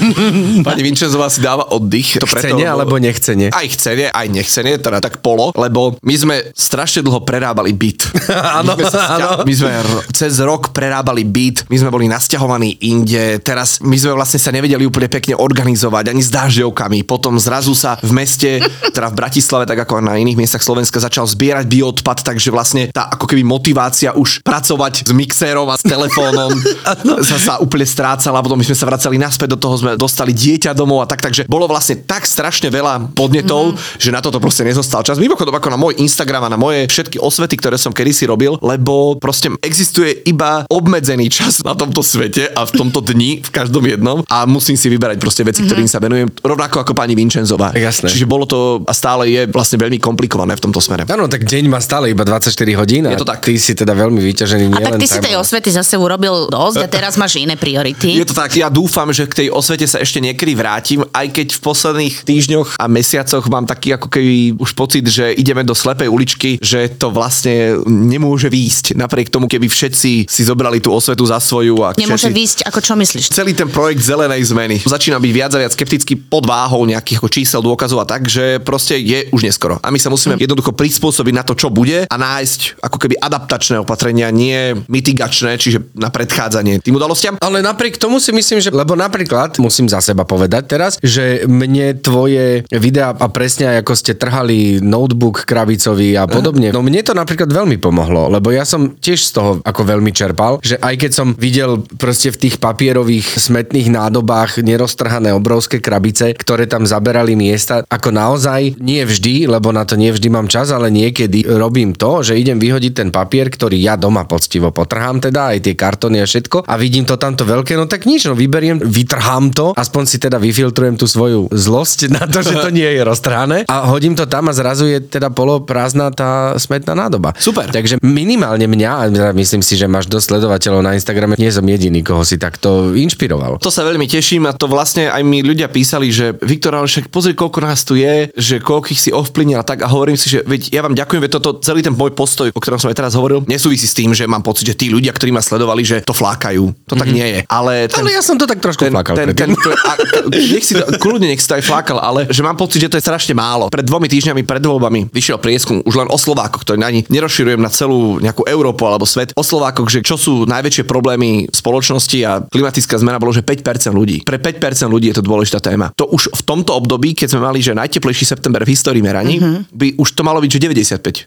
pani 0.68 0.84
Vinčenzová 0.84 1.32
si 1.32 1.40
dáva 1.40 1.72
oddych. 1.72 2.20
To 2.20 2.28
Chcene 2.28 2.68
alebo 2.68 3.00
nechcene? 3.00 3.48
Aj 3.48 3.64
chcene, 3.64 4.12
aj 4.12 4.28
nechcene, 4.28 4.76
teda 4.76 5.00
tak 5.00 5.24
polo, 5.24 5.56
lebo 5.56 5.96
my 6.04 6.14
sme 6.20 6.36
strašne 6.52 7.00
dlho 7.00 7.24
prerábali 7.24 7.72
byt. 7.72 8.12
Áno, 8.60 8.76
my 8.76 8.84
sme, 8.84 9.00
sťa- 9.00 9.40
my 9.40 9.54
sme 9.56 9.72
r- 9.72 10.04
cez 10.12 10.36
rok 10.44 10.76
prerábali 10.76 11.24
byt, 11.24 11.64
my 11.72 11.76
sme 11.80 11.88
boli 11.88 12.12
nasťahovaní 12.12 12.84
inde, 12.84 13.37
teraz 13.40 13.80
my 13.80 13.96
sme 13.96 14.14
vlastne 14.14 14.40
sa 14.40 14.50
nevedeli 14.54 14.84
úplne 14.84 15.08
pekne 15.10 15.34
organizovať 15.38 16.10
ani 16.10 16.22
s 16.22 16.30
dážďovkami, 16.30 17.06
potom 17.06 17.38
zrazu 17.40 17.72
sa 17.72 17.96
v 18.02 18.10
meste, 18.14 18.60
teda 18.92 19.08
v 19.10 19.18
Bratislave, 19.18 19.64
tak 19.66 19.86
ako 19.86 20.02
na 20.02 20.18
iných 20.18 20.38
miestach 20.38 20.62
Slovenska 20.62 21.02
začal 21.02 21.26
zbierať 21.26 21.66
bioodpad, 21.66 22.26
takže 22.26 22.52
vlastne 22.52 22.90
tá 22.90 23.10
ako 23.12 23.24
keby 23.30 23.42
motivácia 23.46 24.14
už 24.14 24.42
pracovať 24.42 25.08
s 25.08 25.12
mixérom 25.12 25.68
a 25.70 25.76
s 25.78 25.84
telefónom 25.84 26.52
sa, 27.28 27.36
sa 27.38 27.54
úplne 27.62 27.86
strácala, 27.86 28.42
potom 28.42 28.58
my 28.58 28.66
sme 28.66 28.78
sa 28.78 28.86
vracali 28.88 29.16
naspäť 29.16 29.54
do 29.54 29.58
toho, 29.58 29.74
sme 29.78 29.92
dostali 29.94 30.34
dieťa 30.34 30.74
domov 30.74 31.04
a 31.04 31.06
tak, 31.08 31.22
takže 31.22 31.46
bolo 31.50 31.68
vlastne 31.68 32.00
tak 32.04 32.24
strašne 32.24 32.68
veľa 32.72 33.12
podnetov, 33.12 33.74
mm. 33.74 34.00
že 34.00 34.10
na 34.14 34.20
toto 34.22 34.38
proste 34.42 34.64
nezostal 34.64 35.04
čas. 35.04 35.20
Mimochodom 35.20 35.54
ako 35.54 35.68
na 35.74 35.78
môj 35.78 35.98
Instagram 36.00 36.48
a 36.48 36.52
na 36.52 36.58
moje 36.58 36.88
všetky 36.88 37.20
osvety, 37.20 37.58
ktoré 37.60 37.76
som 37.76 37.92
kedysi 37.92 38.24
robil, 38.24 38.56
lebo 38.62 39.18
proste 39.20 39.52
existuje 39.60 40.24
iba 40.24 40.64
obmedzený 40.70 41.28
čas 41.28 41.60
na 41.62 41.76
tomto 41.76 42.00
svete 42.00 42.48
a 42.54 42.64
v 42.64 42.72
tomto 42.72 43.04
dni 43.04 43.27
dní 43.28 43.44
v 43.44 43.50
každom 43.52 43.84
jednom 43.84 44.18
a 44.24 44.48
musím 44.48 44.80
si 44.80 44.88
vyberať 44.88 45.20
proste 45.20 45.44
veci, 45.44 45.60
mm-hmm. 45.60 45.68
ktorým 45.68 45.88
sa 45.88 46.00
venujem, 46.00 46.28
rovnako 46.40 46.80
ako 46.80 46.92
pani 46.96 47.12
Vinčenzová. 47.12 47.76
Jasné. 47.76 48.08
Čiže 48.08 48.24
bolo 48.24 48.48
to 48.48 48.80
a 48.88 48.92
stále 48.96 49.28
je 49.28 49.44
vlastne 49.52 49.76
veľmi 49.76 50.00
komplikované 50.00 50.56
v 50.56 50.62
tomto 50.64 50.80
smere. 50.80 51.04
Áno, 51.04 51.28
tak 51.28 51.44
deň 51.44 51.68
má 51.68 51.76
stále 51.84 52.08
iba 52.08 52.24
24 52.24 52.56
hodín 52.80 53.04
a 53.04 53.12
Je 53.12 53.20
to 53.20 53.28
tak. 53.28 53.44
ty 53.44 53.60
si 53.60 53.76
teda 53.76 53.92
veľmi 53.92 54.16
vyťažený. 54.24 54.64
A 54.72 54.80
tak 54.80 54.96
ty 54.96 55.06
si 55.06 55.20
tej 55.20 55.36
osvety 55.36 55.68
zase 55.68 56.00
urobil 56.00 56.48
dosť 56.48 56.80
a 56.84 56.88
teraz 56.88 57.20
máš 57.20 57.36
iné 57.36 57.58
priority. 57.60 58.16
Je 58.16 58.24
to 58.24 58.32
tak, 58.32 58.56
ja 58.56 58.72
dúfam, 58.72 59.12
že 59.12 59.28
k 59.28 59.44
tej 59.44 59.48
osvete 59.52 59.84
sa 59.84 60.00
ešte 60.00 60.24
niekedy 60.24 60.56
vrátim, 60.56 61.04
aj 61.12 61.26
keď 61.28 61.48
v 61.52 61.60
posledných 61.60 62.14
týždňoch 62.24 62.80
a 62.80 62.84
mesiacoch 62.88 63.44
mám 63.52 63.68
taký 63.68 63.92
ako 63.98 64.08
keby 64.08 64.56
už 64.56 64.70
pocit, 64.72 65.04
že 65.04 65.36
ideme 65.36 65.60
do 65.66 65.76
slepej 65.76 66.08
uličky, 66.08 66.50
že 66.62 66.88
to 66.96 67.12
vlastne 67.12 67.82
nemôže 67.84 68.48
výjsť. 68.48 68.96
Napriek 68.96 69.28
tomu, 69.28 69.50
keby 69.50 69.66
všetci 69.68 70.30
si 70.30 70.42
zobrali 70.46 70.78
tú 70.78 70.94
osvetu 70.94 71.26
za 71.26 71.42
svoju 71.42 71.82
a 71.84 71.92
Nemôže 71.98 72.30
všetci- 72.30 72.38
výjsť, 72.38 72.58
ako 72.70 72.78
čo 72.80 72.94
myslíš? 73.08 73.32
celý 73.32 73.52
ten 73.56 73.68
projekt 73.70 74.04
zelenej 74.04 74.42
zmeny 74.52 74.76
začína 74.84 75.16
byť 75.16 75.32
viac 75.32 75.52
a 75.56 75.62
viac 75.64 75.72
skeptický 75.72 76.18
pod 76.18 76.44
váhou 76.44 76.84
nejakých 76.84 77.18
ako 77.18 77.28
čísel, 77.32 77.60
dôkazov 77.64 78.04
a 78.04 78.06
tak, 78.08 78.28
že 78.28 78.60
proste 78.60 78.96
je 79.00 79.28
už 79.32 79.44
neskoro. 79.44 79.76
A 79.80 79.88
my 79.88 79.98
sa 80.00 80.08
musíme 80.08 80.40
jednoducho 80.40 80.72
prispôsobiť 80.72 81.34
na 81.34 81.44
to, 81.44 81.52
čo 81.56 81.68
bude 81.68 82.08
a 82.08 82.16
nájsť 82.16 82.80
ako 82.80 82.96
keby 82.96 83.20
adaptačné 83.20 83.80
opatrenia, 83.82 84.32
nie 84.32 84.76
mitigačné, 84.88 85.60
čiže 85.60 85.92
na 85.96 86.08
predchádzanie 86.08 86.80
tým 86.80 86.96
udalostiam. 86.96 87.36
Ale 87.38 87.60
napriek 87.60 88.00
tomu 88.00 88.16
si 88.22 88.32
myslím, 88.32 88.58
že, 88.64 88.70
lebo 88.72 88.96
napríklad, 88.96 89.60
musím 89.60 89.90
za 89.90 90.00
seba 90.00 90.24
povedať 90.24 90.62
teraz, 90.68 90.92
že 91.02 91.44
mne 91.44 91.98
tvoje 92.00 92.64
videá 92.70 93.12
a 93.12 93.26
presne 93.28 93.80
ako 93.80 93.92
ste 93.92 94.16
trhali 94.16 94.80
notebook 94.80 95.44
kravicový 95.44 96.16
a 96.16 96.24
podobne, 96.24 96.72
no 96.72 96.82
mne 96.82 97.04
to 97.04 97.12
napríklad 97.12 97.50
veľmi 97.50 97.76
pomohlo, 97.78 98.32
lebo 98.32 98.50
ja 98.50 98.64
som 98.64 98.96
tiež 98.96 99.20
z 99.20 99.30
toho 99.36 99.50
ako 99.62 99.82
veľmi 99.84 100.10
čerpal, 100.10 100.58
že 100.64 100.80
aj 100.80 100.94
keď 100.96 101.10
som 101.12 101.28
videl 101.36 101.84
proste 102.00 102.32
v 102.32 102.48
tých 102.48 102.56
papierových 102.98 103.38
smetných 103.38 103.94
nádobách 103.94 104.58
neroztrhané 104.66 105.30
obrovské 105.30 105.78
krabice, 105.78 106.34
ktoré 106.34 106.66
tam 106.66 106.82
zaberali 106.82 107.38
miesta, 107.38 107.86
ako 107.86 108.10
naozaj 108.10 108.74
nie 108.82 109.06
vždy, 109.06 109.46
lebo 109.46 109.70
na 109.70 109.86
to 109.86 109.94
nie 109.94 110.10
vždy 110.10 110.26
mám 110.26 110.50
čas, 110.50 110.74
ale 110.74 110.90
niekedy 110.90 111.46
robím 111.46 111.94
to, 111.94 112.26
že 112.26 112.34
idem 112.34 112.58
vyhodiť 112.58 112.92
ten 112.98 113.08
papier, 113.14 113.54
ktorý 113.54 113.78
ja 113.78 113.94
doma 113.94 114.26
poctivo 114.26 114.74
potrhám 114.74 115.22
teda, 115.22 115.54
aj 115.54 115.70
tie 115.70 115.74
kartóny 115.78 116.18
a 116.18 116.26
všetko 116.26 116.66
a 116.66 116.74
vidím 116.74 117.06
to 117.06 117.14
tamto 117.14 117.46
veľké, 117.46 117.78
no 117.78 117.86
tak 117.86 118.02
nič, 118.02 118.26
no 118.26 118.34
vyberiem, 118.34 118.82
vytrhám 118.82 119.54
to, 119.54 119.78
aspoň 119.78 120.02
si 120.10 120.18
teda 120.18 120.42
vyfiltrujem 120.42 120.98
tú 120.98 121.06
svoju 121.06 121.54
zlosť 121.54 122.10
na 122.10 122.26
to, 122.26 122.42
že 122.42 122.58
to 122.58 122.74
nie 122.74 122.98
je 122.98 123.06
roztrhané 123.06 123.62
a 123.70 123.86
hodím 123.86 124.18
to 124.18 124.26
tam 124.26 124.50
a 124.50 124.52
zrazu 124.58 124.90
je 124.90 124.98
teda 125.06 125.30
poloprázdna 125.30 126.10
tá 126.10 126.58
smetná 126.58 126.98
nádoba. 126.98 127.30
Super. 127.38 127.70
Takže 127.70 128.02
minimálne 128.02 128.66
mňa, 128.66 129.14
myslím 129.38 129.62
si, 129.62 129.78
že 129.78 129.86
máš 129.86 130.10
dosť 130.10 130.34
sledovateľov 130.34 130.82
na 130.82 130.98
Instagrame, 130.98 131.38
nie 131.38 131.54
som 131.54 131.62
jediný, 131.62 132.02
koho 132.02 132.26
si 132.26 132.34
takto 132.42 132.87
inšpiroval. 132.94 133.60
To 133.60 133.72
sa 133.72 133.84
veľmi 133.84 134.06
teším 134.08 134.48
a 134.48 134.56
to 134.56 134.70
vlastne 134.70 135.08
aj 135.08 135.22
mi 135.24 135.44
ľudia 135.44 135.68
písali, 135.68 136.12
že 136.12 136.36
Viktor, 136.40 136.72
ale 136.76 136.88
však 136.88 137.10
pozri, 137.12 137.32
koľko 137.34 137.58
nás 137.64 137.82
tu 137.84 137.98
je, 137.98 138.30
že 138.36 138.62
koľkých 138.62 139.00
si 139.00 139.10
ovplyvnil 139.12 139.60
a 139.60 139.66
tak 139.66 139.84
a 139.84 139.88
hovorím 139.90 140.16
si, 140.16 140.30
že 140.30 140.44
veď 140.44 140.72
ja 140.72 140.80
vám 140.84 140.94
ďakujem, 140.94 141.20
veď 141.24 141.32
toto 141.40 141.60
celý 141.60 141.84
ten 141.84 141.92
môj 141.92 142.14
postoj, 142.14 142.48
o 142.52 142.60
ktorom 142.60 142.78
som 142.78 142.88
aj 142.92 142.96
teraz 142.96 143.12
hovoril, 143.18 143.44
nesúvisí 143.48 143.88
s 143.88 143.94
tým, 143.96 144.12
že 144.14 144.24
mám 144.24 144.44
pocit, 144.44 144.68
že 144.68 144.78
tí 144.78 144.92
ľudia, 144.92 145.12
ktorí 145.12 145.34
ma 145.34 145.42
sledovali, 145.42 145.82
že 145.82 145.96
to 146.04 146.14
flákajú. 146.14 146.70
To 146.88 146.94
tak 146.94 147.08
nie 147.10 147.24
je. 147.24 147.40
Ale, 147.48 147.88
ten, 147.88 148.04
Ale 148.04 148.14
ja 148.14 148.22
som 148.22 148.36
to 148.36 148.46
tak 148.46 148.60
trošku 148.62 148.86
ten, 148.86 148.92
plakal 148.92 149.14
ten, 149.16 149.32
predtým. 149.32 149.56
ten, 149.56 149.72
a, 149.74 149.92
nech 150.30 150.64
si 150.64 150.74
to, 150.76 150.84
kľudne 151.00 151.28
nech 151.28 151.40
si 151.42 151.48
to 151.48 151.56
aj 151.58 151.64
flákal, 151.64 151.98
ale 151.98 152.28
že 152.28 152.40
mám 152.44 152.56
pocit, 152.56 152.80
že 152.82 152.90
to 152.92 152.96
je 153.00 153.04
strašne 153.04 153.34
málo. 153.34 153.72
Pred 153.72 153.86
dvomi 153.88 154.06
týždňami 154.10 154.42
pred 154.44 154.62
voľbami 154.62 155.10
vyšiel 155.10 155.40
prieskum 155.40 155.80
už 155.84 155.94
len 155.96 156.08
o 156.08 156.18
Slovákoch, 156.18 156.64
ktorý 156.64 156.84
ani 156.84 157.00
nerozširujem 157.08 157.60
na 157.60 157.72
celú 157.72 158.20
nejakú 158.20 158.44
Európu 158.46 158.84
alebo 158.84 159.08
svet. 159.08 159.32
O 159.34 159.44
Slovákoch, 159.44 159.88
že 159.88 160.04
čo 160.04 160.20
sú 160.20 160.44
najväčšie 160.46 160.84
problémy 160.84 161.48
spoločnosti 161.50 162.18
a 162.24 162.44
klimatická 162.78 163.02
zmena 163.02 163.18
bolo, 163.18 163.34
že 163.34 163.42
5% 163.42 163.90
ľudí. 163.90 164.22
Pre 164.22 164.38
5% 164.38 164.86
ľudí 164.86 165.10
je 165.10 165.18
to 165.18 165.24
dôležitá 165.26 165.58
téma. 165.58 165.90
To 165.98 166.06
už 166.14 166.30
v 166.30 166.42
tomto 166.46 166.78
období, 166.78 167.18
keď 167.18 167.34
sme 167.34 167.40
mali, 167.42 167.58
že 167.58 167.74
najteplejší 167.74 168.22
september 168.22 168.62
v 168.62 168.70
histórii 168.78 169.02
meraní, 169.02 169.42
by 169.74 169.98
už 169.98 170.14
to 170.14 170.22
malo 170.22 170.38
byť, 170.38 170.50
že 170.54 170.60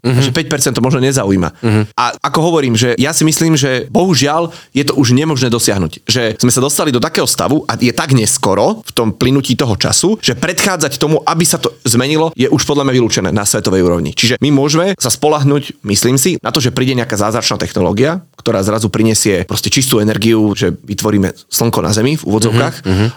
A 0.00 0.20
že 0.24 0.32
5% 0.32 0.80
to 0.80 0.80
možno 0.80 1.04
nezaujíma. 1.04 1.48
A 1.92 2.04
ako 2.24 2.38
hovorím, 2.40 2.72
že 2.72 2.96
ja 2.96 3.12
si 3.12 3.28
myslím, 3.28 3.60
že 3.60 3.84
bohužiaľ 3.92 4.48
je 4.72 4.88
to 4.88 4.96
už 4.96 5.12
nemožné 5.12 5.52
dosiahnuť. 5.52 6.08
Že 6.08 6.22
sme 6.40 6.52
sa 6.52 6.64
dostali 6.64 6.88
do 6.88 7.02
takého 7.02 7.28
stavu 7.28 7.68
a 7.68 7.76
je 7.76 7.92
tak 7.92 8.16
neskoro 8.16 8.80
v 8.80 8.92
tom 8.96 9.12
plynutí 9.12 9.52
toho 9.52 9.76
času, 9.76 10.16
že 10.24 10.32
predchádzať 10.32 10.96
tomu, 10.96 11.20
aby 11.28 11.44
sa 11.44 11.60
to 11.60 11.68
zmenilo, 11.84 12.32
je 12.32 12.48
už 12.48 12.64
podľa 12.64 12.88
mňa 12.88 12.94
vylúčené 12.96 13.28
na 13.34 13.44
svetovej 13.44 13.84
úrovni. 13.84 14.16
Čiže 14.16 14.40
my 14.40 14.48
môžeme 14.54 14.96
sa 14.96 15.10
spolahnuť, 15.12 15.84
myslím 15.84 16.16
si, 16.16 16.38
na 16.40 16.54
to, 16.54 16.62
že 16.62 16.72
príde 16.72 16.96
nejaká 16.96 17.18
zázračná 17.18 17.58
technológia, 17.58 18.22
ktorá 18.38 18.62
zrazu 18.62 18.88
prinesie 18.88 19.44
proste 19.44 19.68
čistú 19.68 19.98
energiu, 19.98 20.54
že 20.54 20.70
vytvoríme 20.70 21.41
slnko 21.48 21.78
na 21.82 21.90
Zemi 21.94 22.14
v 22.18 22.24
úvodzovkách, 22.26 22.74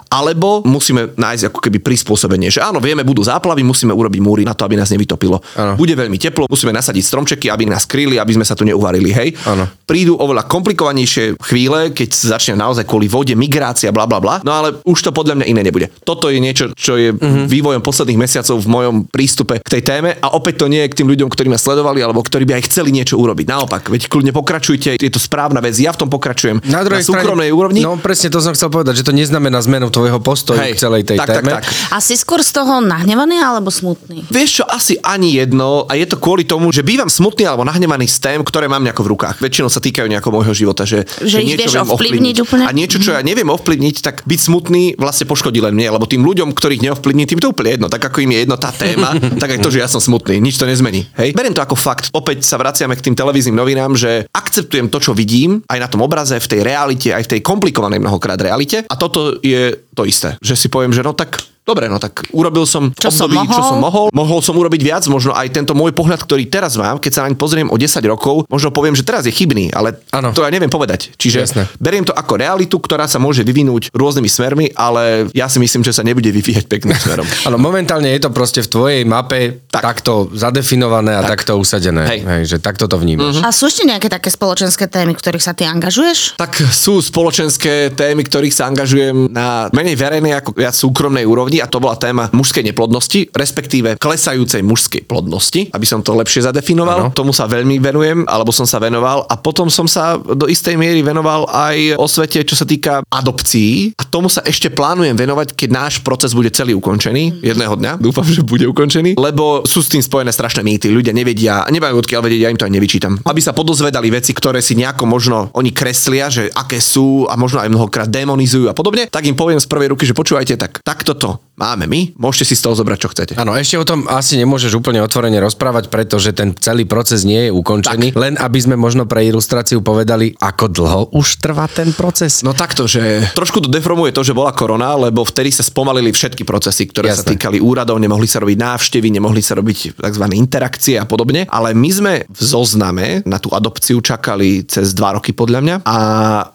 alebo 0.10 0.62
musíme 0.66 1.14
nájsť 1.18 1.44
ako 1.52 1.60
keby 1.60 1.78
prispôsobenie, 1.82 2.50
že 2.50 2.64
áno, 2.64 2.80
vieme, 2.80 3.06
budú 3.06 3.22
záplavy, 3.26 3.62
musíme 3.62 3.92
urobiť 3.92 4.22
múry 4.22 4.44
na 4.46 4.54
to, 4.54 4.66
aby 4.66 4.78
nás 4.80 4.90
nevytopilo. 4.90 5.42
Áno. 5.58 5.74
Bude 5.76 5.94
veľmi 5.94 6.18
teplo, 6.18 6.50
musíme 6.50 6.74
nasadiť 6.74 7.04
stromčeky, 7.04 7.48
aby 7.52 7.70
nás 7.70 7.86
kryli, 7.86 8.18
aby 8.18 8.34
sme 8.36 8.46
sa 8.46 8.58
tu 8.58 8.64
neuvarili, 8.66 9.12
hej. 9.12 9.30
Áno. 9.46 9.70
Prídu 9.86 10.18
oveľa 10.18 10.48
komplikovanejšie 10.50 11.38
chvíle, 11.42 11.94
keď 11.94 12.10
sa 12.14 12.40
začne 12.40 12.58
naozaj 12.58 12.88
kvôli 12.88 13.06
vode, 13.12 13.34
migrácia, 13.38 13.94
bla 13.94 14.10
bla 14.10 14.18
bla. 14.18 14.42
No 14.42 14.52
ale 14.54 14.80
už 14.86 15.00
to 15.06 15.12
podľa 15.14 15.42
mňa 15.42 15.46
iné 15.50 15.62
nebude. 15.62 15.92
Toto 16.04 16.30
je 16.30 16.40
niečo, 16.42 16.74
čo 16.74 16.98
je 16.98 17.14
mm-hmm. 17.14 17.46
vývojom 17.50 17.82
posledných 17.82 18.20
mesiacov 18.20 18.58
v 18.62 18.68
mojom 18.70 18.96
prístupe 19.10 19.62
k 19.62 19.70
tej 19.80 19.84
téme 19.86 20.18
a 20.18 20.34
opäť 20.34 20.66
to 20.66 20.72
nie 20.72 20.82
je 20.86 20.92
k 20.92 20.98
tým 21.04 21.08
ľuďom, 21.12 21.30
ktorí 21.30 21.48
ma 21.50 21.60
sledovali 21.60 22.02
alebo 22.02 22.22
ktorí 22.26 22.44
by 22.46 22.58
aj 22.60 22.64
chceli 22.72 22.90
niečo 22.90 23.18
urobiť. 23.18 23.46
Naopak, 23.46 23.90
veď 23.94 24.10
kľudne 24.10 24.34
pokračujte, 24.34 24.98
je 24.98 25.12
to 25.12 25.22
správna 25.22 25.62
vec, 25.62 25.78
ja 25.78 25.94
v 25.94 26.02
tom 26.02 26.10
pokračujem. 26.10 26.66
Na 26.66 26.82
druhej 26.82 27.06
súkromnej 27.06 27.50
strane, 27.50 27.60
úrovni. 27.60 27.82
No 27.86 27.98
presne 28.16 28.32
to 28.32 28.40
som 28.40 28.56
chcel 28.56 28.72
povedať, 28.72 29.04
že 29.04 29.04
to 29.04 29.12
neznamená 29.12 29.60
zmenu 29.60 29.92
tvojho 29.92 30.24
postoju 30.24 30.56
Hej, 30.56 30.80
k 30.80 30.88
celej 30.88 31.04
tej 31.04 31.20
tak, 31.20 31.28
tak, 31.28 31.36
téme. 31.44 31.52
tak. 31.60 31.68
A 31.92 32.00
si 32.00 32.16
skôr 32.16 32.40
z 32.40 32.56
toho 32.56 32.80
nahnevaný 32.80 33.44
alebo 33.44 33.68
smutný? 33.68 34.24
Vieš 34.32 34.64
čo, 34.64 34.66
asi 34.72 34.96
ani 35.04 35.36
jedno 35.36 35.84
a 35.84 36.00
je 36.00 36.08
to 36.08 36.16
kvôli 36.16 36.48
tomu, 36.48 36.72
že 36.72 36.80
bývam 36.80 37.12
smutný 37.12 37.44
alebo 37.44 37.68
nahnevaný 37.68 38.08
z 38.08 38.24
tém, 38.24 38.40
ktoré 38.40 38.72
mám 38.72 38.88
nejako 38.88 39.04
v 39.04 39.10
rukách. 39.20 39.44
Väčšinou 39.44 39.68
sa 39.68 39.84
týkajú 39.84 40.08
nejakého 40.08 40.32
môjho 40.32 40.56
života, 40.56 40.88
že, 40.88 41.04
Že 41.20 41.44
ich 41.44 41.60
vieš 41.60 41.76
viem 41.76 41.92
ovplyvniť 41.92 42.36
úplne? 42.40 42.64
A 42.64 42.72
niečo, 42.72 43.04
čo 43.04 43.12
ja 43.12 43.20
neviem 43.20 43.52
ovplyvniť, 43.52 43.96
tak 44.00 44.24
byť 44.24 44.40
smutný 44.40 44.96
vlastne 44.96 45.28
poškodí 45.28 45.60
len 45.60 45.76
mne, 45.76 46.00
lebo 46.00 46.08
tým 46.08 46.24
ľuďom, 46.24 46.56
ktorých 46.56 46.88
neovplyvní, 46.88 47.28
tým 47.28 47.44
to 47.44 47.52
úplne 47.52 47.76
jedno. 47.76 47.92
Tak 47.92 48.00
ako 48.00 48.24
im 48.24 48.32
je 48.32 48.40
jedno 48.48 48.56
tá 48.56 48.72
téma, 48.72 49.12
tak 49.44 49.52
aj 49.52 49.60
to, 49.60 49.68
že 49.76 49.84
ja 49.84 49.92
som 49.92 50.00
smutný, 50.00 50.40
nič 50.40 50.56
to 50.56 50.64
nezmení. 50.64 51.04
Hej? 51.20 51.36
Beriem 51.36 51.52
to 51.52 51.60
ako 51.60 51.76
fakt. 51.76 52.08
Opäť 52.16 52.48
sa 52.48 52.56
vraciame 52.56 52.96
k 52.96 53.12
tým 53.12 53.16
televíznym 53.20 53.60
novinám, 53.60 53.92
že 54.00 54.24
akceptujem 54.32 54.88
to, 54.88 55.04
čo 55.04 55.12
vidím, 55.12 55.60
aj 55.68 55.84
na 55.84 55.92
tom 55.92 56.00
obraze, 56.00 56.40
v 56.40 56.48
tej 56.48 56.64
realite, 56.64 57.12
aj 57.12 57.28
v 57.28 57.32
tej 57.36 57.42
komplikovanej 57.44 58.05
mnohokrát 58.06 58.38
realite. 58.38 58.86
A 58.86 58.96
toto 58.96 59.42
je 59.42 59.74
to 59.98 60.06
isté, 60.06 60.38
že 60.46 60.54
si 60.54 60.70
poviem, 60.70 60.94
že 60.94 61.02
no 61.02 61.18
tak 61.18 61.42
Dobre, 61.66 61.90
no 61.90 61.98
tak 61.98 62.30
urobil 62.30 62.70
som 62.70 62.94
Čo 62.94 63.10
som 63.10 63.26
období, 63.26 63.50
čo 63.50 63.58
mohol? 63.58 63.70
som 63.74 63.80
mohol. 63.82 64.06
Mohol 64.14 64.40
som 64.40 64.54
urobiť 64.54 64.82
viac, 64.82 65.04
možno 65.10 65.34
aj 65.34 65.50
tento 65.50 65.74
môj 65.74 65.92
pohľad, 65.92 66.22
ktorý 66.22 66.46
teraz 66.46 66.78
mám, 66.78 67.02
keď 67.02 67.12
sa 67.12 67.22
naň 67.26 67.34
pozriem 67.34 67.68
o 67.68 67.76
10 67.76 67.90
rokov, 68.06 68.46
možno 68.46 68.70
poviem, 68.70 68.94
že 68.94 69.02
teraz 69.02 69.26
je 69.26 69.34
chybný, 69.34 69.74
ale 69.74 69.98
Áno. 70.14 70.30
to 70.30 70.46
ja 70.46 70.54
neviem 70.54 70.70
povedať. 70.70 71.18
Čiže 71.18 71.40
Jasné. 71.42 71.66
beriem 71.82 72.06
to 72.06 72.14
ako 72.14 72.38
realitu, 72.38 72.78
ktorá 72.78 73.10
sa 73.10 73.18
môže 73.18 73.42
vyvinúť 73.42 73.90
rôznymi 73.92 74.30
smermi, 74.30 74.66
ale 74.78 75.26
ja 75.34 75.50
si 75.50 75.58
myslím, 75.58 75.82
že 75.82 75.90
sa 75.90 76.06
nebude 76.06 76.30
vyvíjať 76.30 76.70
pekným 76.70 76.94
smerom. 77.02 77.26
Áno, 77.44 77.58
momentálne 77.58 78.14
je 78.14 78.22
to 78.22 78.30
proste 78.30 78.62
v 78.62 78.70
tvojej 78.70 79.02
mape 79.02 79.66
tak. 79.66 79.82
Tak. 79.82 79.84
takto 79.98 80.30
zadefinované 80.38 81.18
a 81.18 81.26
tak. 81.26 81.42
takto 81.42 81.58
usadené. 81.58 82.06
Hej. 82.06 82.20
Hej, 82.22 82.42
že 82.46 82.58
takto 82.62 82.86
to 82.86 82.96
vnímaš. 82.96 83.42
A 83.42 83.50
sú 83.50 83.66
ešte 83.66 83.90
nejaké 83.90 84.06
také 84.06 84.30
spoločenské 84.30 84.86
témy, 84.86 85.18
ktorých 85.18 85.42
sa 85.42 85.58
ty 85.58 85.66
angažuješ? 85.66 86.38
Tak 86.38 86.62
sú 86.70 87.02
spoločenské 87.02 87.90
témy, 87.92 88.22
ktorých 88.22 88.54
sa 88.54 88.70
angažujem 88.70 89.34
na 89.34 89.66
menej 89.74 89.98
verejnej 89.98 90.38
ako 90.38 90.54
viac 90.54 90.78
súkromnej 90.78 91.26
úrovni 91.26 91.55
a 91.60 91.68
to 91.68 91.84
bola 91.84 92.00
téma 92.00 92.32
mužskej 92.32 92.64
neplodnosti, 92.72 93.30
respektíve 93.32 94.00
klesajúcej 94.00 94.64
mužskej 94.64 95.06
plodnosti, 95.06 95.70
aby 95.72 95.86
som 95.86 96.02
to 96.02 96.16
lepšie 96.16 96.48
zadefinoval. 96.48 97.10
Áno. 97.10 97.14
Tomu 97.16 97.32
sa 97.36 97.46
veľmi 97.50 97.78
venujem, 97.80 98.24
alebo 98.26 98.56
som 98.56 98.68
sa 98.68 98.80
venoval 98.80 99.28
a 99.28 99.36
potom 99.40 99.68
som 99.68 99.86
sa 99.86 100.18
do 100.18 100.48
istej 100.48 100.76
miery 100.80 101.02
venoval 101.04 101.48
aj 101.52 102.00
o 102.00 102.08
svete, 102.08 102.44
čo 102.48 102.56
sa 102.58 102.66
týka 102.66 103.06
adopcií 103.08 103.96
a 104.00 104.04
tomu 104.04 104.32
sa 104.32 104.42
ešte 104.46 104.72
plánujem 104.72 105.16
venovať, 105.16 105.54
keď 105.56 105.70
náš 105.72 105.94
proces 106.02 106.32
bude 106.32 106.50
celý 106.52 106.76
ukončený 106.78 107.44
jedného 107.44 107.76
dňa. 107.76 107.92
Dúfam, 108.00 108.26
že 108.26 108.44
bude 108.44 108.66
ukončený, 108.70 109.18
lebo 109.20 109.64
sú 109.68 109.82
s 109.84 109.92
tým 109.92 110.04
spojené 110.04 110.32
strašné 110.32 110.62
mýty. 110.64 110.92
Ľudia 110.92 111.14
nevedia, 111.16 111.66
nemajú 111.68 112.02
odkiaľ 112.02 112.22
vedieť, 112.26 112.42
ja 112.42 112.52
im 112.52 112.60
to 112.60 112.68
aj 112.68 112.74
nevyčítam. 112.74 113.14
Aby 113.26 113.42
sa 113.42 113.56
podozvedali 113.56 114.12
veci, 114.12 114.32
ktoré 114.36 114.60
si 114.60 114.78
nejako 114.78 115.04
možno 115.08 115.38
oni 115.54 115.72
kreslia, 115.72 116.28
že 116.32 116.52
aké 116.52 116.80
sú 116.82 117.28
a 117.30 117.36
možno 117.36 117.62
aj 117.64 117.70
mnohokrát 117.72 118.08
demonizujú 118.10 118.70
a 118.72 118.78
podobne, 118.78 119.08
tak 119.10 119.26
im 119.26 119.38
poviem 119.38 119.60
z 119.62 119.68
prvej 119.70 119.92
ruky, 119.96 120.04
že 120.08 120.18
počúvajte, 120.18 120.56
tak 120.56 120.80
takto 120.84 121.14
to 121.16 121.30
máme 121.56 121.88
my, 121.88 122.16
môžete 122.20 122.52
si 122.52 122.56
z 122.60 122.64
toho 122.68 122.76
zobrať, 122.76 123.00
čo 123.00 123.10
chcete. 123.12 123.34
Áno, 123.40 123.56
ešte 123.56 123.80
o 123.80 123.88
tom 123.88 124.06
asi 124.12 124.36
nemôžeš 124.36 124.76
úplne 124.76 125.00
otvorene 125.00 125.40
rozprávať, 125.40 125.88
pretože 125.88 126.36
ten 126.36 126.52
celý 126.60 126.84
proces 126.84 127.24
nie 127.24 127.48
je 127.48 127.52
ukončený. 127.56 128.12
Tak. 128.12 128.20
Len 128.20 128.34
aby 128.36 128.60
sme 128.60 128.76
možno 128.76 129.08
pre 129.08 129.24
ilustráciu 129.24 129.80
povedali, 129.80 130.36
ako 130.36 130.66
dlho 130.68 131.02
už 131.16 131.40
trvá 131.40 131.72
ten 131.72 131.96
proces. 131.96 132.44
No 132.44 132.52
takto, 132.52 132.86
že 132.86 133.32
trošku 133.32 133.64
to 133.64 133.72
deformuje 133.72 134.12
to, 134.12 134.22
že 134.22 134.36
bola 134.36 134.52
korona, 134.52 135.00
lebo 135.00 135.24
vtedy 135.24 135.50
sa 135.56 135.64
spomalili 135.64 136.12
všetky 136.12 136.44
procesy, 136.44 136.92
ktoré 136.92 137.16
Jasne. 137.16 137.24
sa 137.24 137.32
týkali 137.32 137.58
úradov, 137.64 137.98
nemohli 137.98 138.28
sa 138.28 138.44
robiť 138.44 138.58
návštevy, 138.60 139.08
nemohli 139.16 139.40
sa 139.40 139.56
robiť 139.56 139.96
tzv. 139.96 140.26
interakcie 140.36 141.00
a 141.00 141.08
podobne. 141.08 141.48
Ale 141.48 141.72
my 141.72 141.90
sme 141.90 142.14
v 142.28 142.42
zozname 142.42 143.24
na 143.24 143.40
tú 143.40 143.50
adopciu 143.56 144.04
čakali 144.04 144.68
cez 144.68 144.92
dva 144.92 145.16
roky 145.16 145.32
podľa 145.32 145.60
mňa 145.64 145.76
a 145.88 145.98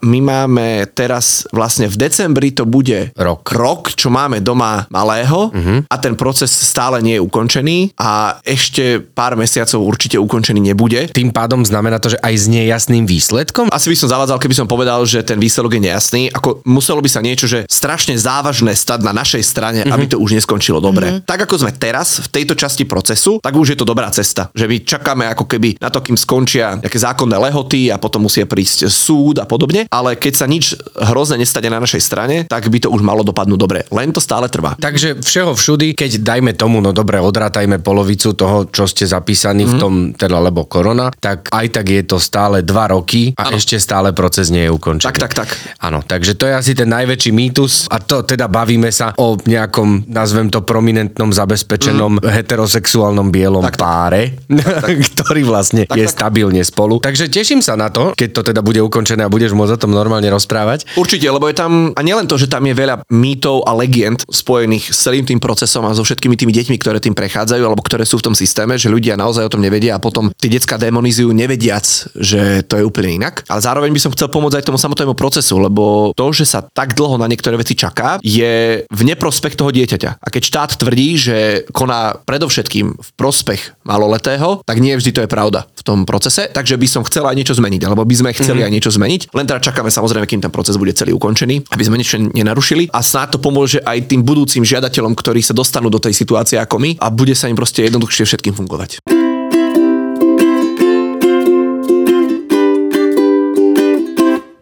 my 0.04 0.18
máme 0.20 0.68
teraz 0.92 1.48
vlastne 1.54 1.88
v 1.88 1.96
decembri 1.96 2.52
to 2.52 2.68
bude 2.68 3.16
rok, 3.16 3.48
rok 3.54 3.94
čo 3.96 4.12
máme 4.12 4.44
doma 4.44 4.89
malého 4.90 5.54
uh-huh. 5.54 5.86
a 5.86 5.96
ten 5.96 6.18
proces 6.18 6.50
stále 6.50 6.98
nie 7.00 7.16
je 7.16 7.22
ukončený 7.22 7.94
a 7.96 8.42
ešte 8.42 8.98
pár 9.00 9.38
mesiacov 9.38 9.80
určite 9.86 10.18
ukončený 10.18 10.60
nebude. 10.74 11.06
Tým 11.14 11.30
pádom 11.30 11.62
znamená 11.62 12.02
to, 12.02 12.12
že 12.12 12.18
aj 12.20 12.34
s 12.34 12.46
nejasným 12.50 13.06
výsledkom? 13.06 13.70
Asi 13.70 13.86
by 13.88 13.96
som 13.96 14.10
zavádzal, 14.10 14.42
keby 14.42 14.54
som 14.58 14.66
povedal, 14.66 15.06
že 15.06 15.22
ten 15.22 15.38
výsledok 15.38 15.78
je 15.78 15.86
nejasný. 15.86 16.22
Ako 16.34 16.66
muselo 16.66 16.98
by 16.98 17.08
sa 17.08 17.22
niečo, 17.22 17.46
že 17.46 17.64
strašne 17.70 18.18
závažné 18.18 18.74
stať 18.74 19.06
na 19.06 19.14
našej 19.14 19.42
strane, 19.46 19.80
uh-huh. 19.86 19.94
aby 19.94 20.10
to 20.10 20.18
už 20.18 20.34
neskončilo 20.34 20.82
dobre. 20.82 21.06
Uh-huh. 21.06 21.22
Tak 21.22 21.46
ako 21.46 21.62
sme 21.66 21.72
teraz 21.72 22.26
v 22.26 22.28
tejto 22.42 22.58
časti 22.58 22.82
procesu, 22.82 23.38
tak 23.38 23.54
už 23.54 23.72
je 23.72 23.78
to 23.78 23.86
dobrá 23.86 24.10
cesta. 24.10 24.50
Že 24.58 24.66
my 24.66 24.76
čakáme 24.82 25.24
ako 25.30 25.46
keby 25.46 25.78
na 25.78 25.88
to, 25.88 26.02
kým 26.02 26.18
skončia 26.18 26.82
nejaké 26.82 26.98
zákonné 26.98 27.38
lehoty 27.38 27.94
a 27.94 27.96
potom 28.02 28.26
musia 28.26 28.42
prísť 28.42 28.90
súd 28.90 29.38
a 29.38 29.46
podobne. 29.46 29.86
Ale 29.86 30.18
keď 30.18 30.34
sa 30.34 30.46
nič 30.50 30.74
hrozné 30.98 31.38
nestane 31.38 31.70
na 31.70 31.78
našej 31.78 32.02
strane, 32.02 32.36
tak 32.50 32.66
by 32.66 32.82
to 32.82 32.90
už 32.90 33.00
malo 33.06 33.22
dopadnúť 33.22 33.60
dobre. 33.60 33.80
Len 33.94 34.10
to 34.10 34.18
stále 34.18 34.50
trvá. 34.50 34.79
Takže 34.80 35.20
všeho 35.20 35.52
všudy, 35.52 35.92
keď 35.92 36.24
dajme 36.24 36.56
tomu, 36.56 36.80
no 36.80 36.96
dobre, 36.96 37.20
odrátajme 37.20 37.84
polovicu 37.84 38.32
toho, 38.32 38.66
čo 38.72 38.88
ste 38.88 39.04
zapísaní 39.04 39.68
mm-hmm. 39.68 39.70
v 39.70 39.76
mhm. 39.76 39.82
tom, 39.82 39.94
teda 40.16 40.36
lebo 40.40 40.64
korona, 40.64 41.12
tak 41.12 41.52
aj 41.52 41.66
tak 41.70 41.86
je 41.86 42.02
to 42.08 42.16
stále 42.16 42.64
dva 42.64 42.90
roky 42.90 43.36
a 43.36 43.52
ano. 43.52 43.60
ešte 43.60 43.76
stále 43.76 44.16
proces 44.16 44.48
nie 44.48 44.66
je 44.66 44.70
ukončený. 44.72 45.06
Tak, 45.12 45.18
tak, 45.20 45.32
tak. 45.36 45.48
Áno, 45.84 46.00
takže 46.00 46.34
to 46.34 46.48
je 46.48 46.54
asi 46.56 46.72
ten 46.72 46.88
najväčší 46.88 47.30
mýtus 47.30 47.86
a 47.92 48.00
to 48.00 48.24
teda 48.24 48.48
bavíme 48.48 48.88
sa 48.88 49.12
o 49.20 49.36
nejakom, 49.36 50.08
nazvem 50.08 50.48
to 50.48 50.64
prominentnom, 50.64 51.30
zabezpečenom 51.30 52.18
mm. 52.18 52.26
heterosexuálnom 52.26 53.28
bielom 53.28 53.62
tak, 53.68 53.76
páre, 53.76 54.40
tak, 54.48 54.86
tak. 54.86 54.96
ktorý 55.14 55.42
vlastne 55.44 55.84
tak, 55.84 56.00
je 56.00 56.06
tak. 56.08 56.14
stabilne 56.16 56.62
spolu. 56.64 57.02
Takže 57.04 57.28
teším 57.28 57.60
sa 57.60 57.76
na 57.76 57.92
to, 57.92 58.16
keď 58.16 58.28
to 58.32 58.40
teda 58.54 58.60
bude 58.64 58.80
ukončené 58.80 59.26
a 59.26 59.30
budeš 59.30 59.52
môcť 59.52 59.76
o 59.76 59.82
tom 59.82 59.92
normálne 59.92 60.30
rozprávať. 60.32 60.96
Určite, 60.96 61.26
lebo 61.28 61.50
je 61.50 61.56
tam, 61.58 61.92
a 61.92 62.00
nielen 62.00 62.24
to, 62.30 62.40
že 62.40 62.48
tam 62.48 62.64
je 62.64 62.74
veľa 62.74 63.04
mýtov 63.10 63.66
a 63.66 63.76
legend 63.76 64.22
spojených 64.30 64.69
s 64.78 65.02
celým 65.02 65.26
tým 65.26 65.40
procesom 65.40 65.82
a 65.88 65.96
so 65.96 66.04
všetkými 66.04 66.36
tými 66.36 66.52
deťmi, 66.54 66.76
ktoré 66.78 67.02
tým 67.02 67.16
prechádzajú 67.16 67.62
alebo 67.64 67.82
ktoré 67.82 68.04
sú 68.06 68.20
v 68.20 68.30
tom 68.30 68.34
systéme, 68.36 68.76
že 68.76 68.92
ľudia 68.92 69.18
naozaj 69.18 69.48
o 69.48 69.52
tom 69.52 69.64
nevedia 69.64 69.96
a 69.96 70.02
potom 70.02 70.30
tie 70.36 70.52
detská 70.52 70.76
demonizujú 70.76 71.32
nevediac, 71.32 71.84
že 72.14 72.62
to 72.68 72.78
je 72.78 72.84
úplne 72.84 73.18
inak. 73.24 73.42
Ale 73.48 73.64
zároveň 73.64 73.90
by 73.90 74.00
som 74.02 74.12
chcel 74.12 74.28
pomôcť 74.28 74.60
aj 74.60 74.66
tomu 74.68 74.78
samotnému 74.78 75.14
procesu, 75.16 75.56
lebo 75.58 76.12
to, 76.12 76.26
že 76.36 76.44
sa 76.44 76.60
tak 76.62 76.92
dlho 76.92 77.16
na 77.16 77.26
niektoré 77.26 77.56
veci 77.56 77.72
čaká, 77.74 78.20
je 78.20 78.84
v 78.84 79.02
neprospech 79.02 79.56
toho 79.56 79.72
dieťaťa. 79.72 80.20
A 80.20 80.26
keď 80.28 80.42
štát 80.44 80.70
tvrdí, 80.76 81.16
že 81.16 81.36
koná 81.72 82.20
predovšetkým 82.28 82.86
v 83.00 83.10
prospech 83.16 83.80
maloletého, 83.88 84.60
tak 84.68 84.78
nie 84.78 84.92
vždy 84.92 85.10
to 85.16 85.20
je 85.24 85.30
pravda 85.30 85.64
v 85.64 85.82
tom 85.82 86.04
procese, 86.04 86.50
takže 86.52 86.76
by 86.76 86.86
som 86.90 87.02
chcel 87.06 87.24
aj 87.24 87.36
niečo 87.36 87.56
zmeniť, 87.56 87.80
alebo 87.88 88.04
by 88.04 88.14
sme 88.14 88.30
chceli 88.36 88.60
mm-hmm. 88.60 88.66
aj 88.66 88.74
niečo 88.74 88.90
zmeniť. 88.92 89.20
Len 89.32 89.46
teda 89.48 89.60
čakáme 89.62 89.88
samozrejme, 89.88 90.26
kým 90.28 90.42
ten 90.44 90.52
proces 90.52 90.76
bude 90.76 90.92
celý 90.92 91.16
ukončený, 91.16 91.70
aby 91.72 91.82
sme 91.86 91.96
niečo 91.96 92.18
nenarušili 92.20 92.92
a 92.92 93.00
snáď 93.00 93.36
to 93.36 93.38
pomôže 93.40 93.80
aj 93.80 94.10
tým 94.10 94.20
budúcim 94.26 94.59
žiadateľom, 94.62 95.16
ktorí 95.16 95.40
sa 95.42 95.56
dostanú 95.56 95.88
do 95.88 96.02
tej 96.02 96.14
situácie 96.14 96.56
ako 96.56 96.76
my 96.78 96.90
a 97.00 97.12
bude 97.12 97.34
sa 97.34 97.48
im 97.48 97.56
proste 97.58 97.86
jednoduchšie 97.86 98.24
všetkým 98.26 98.54
fungovať. 98.54 99.02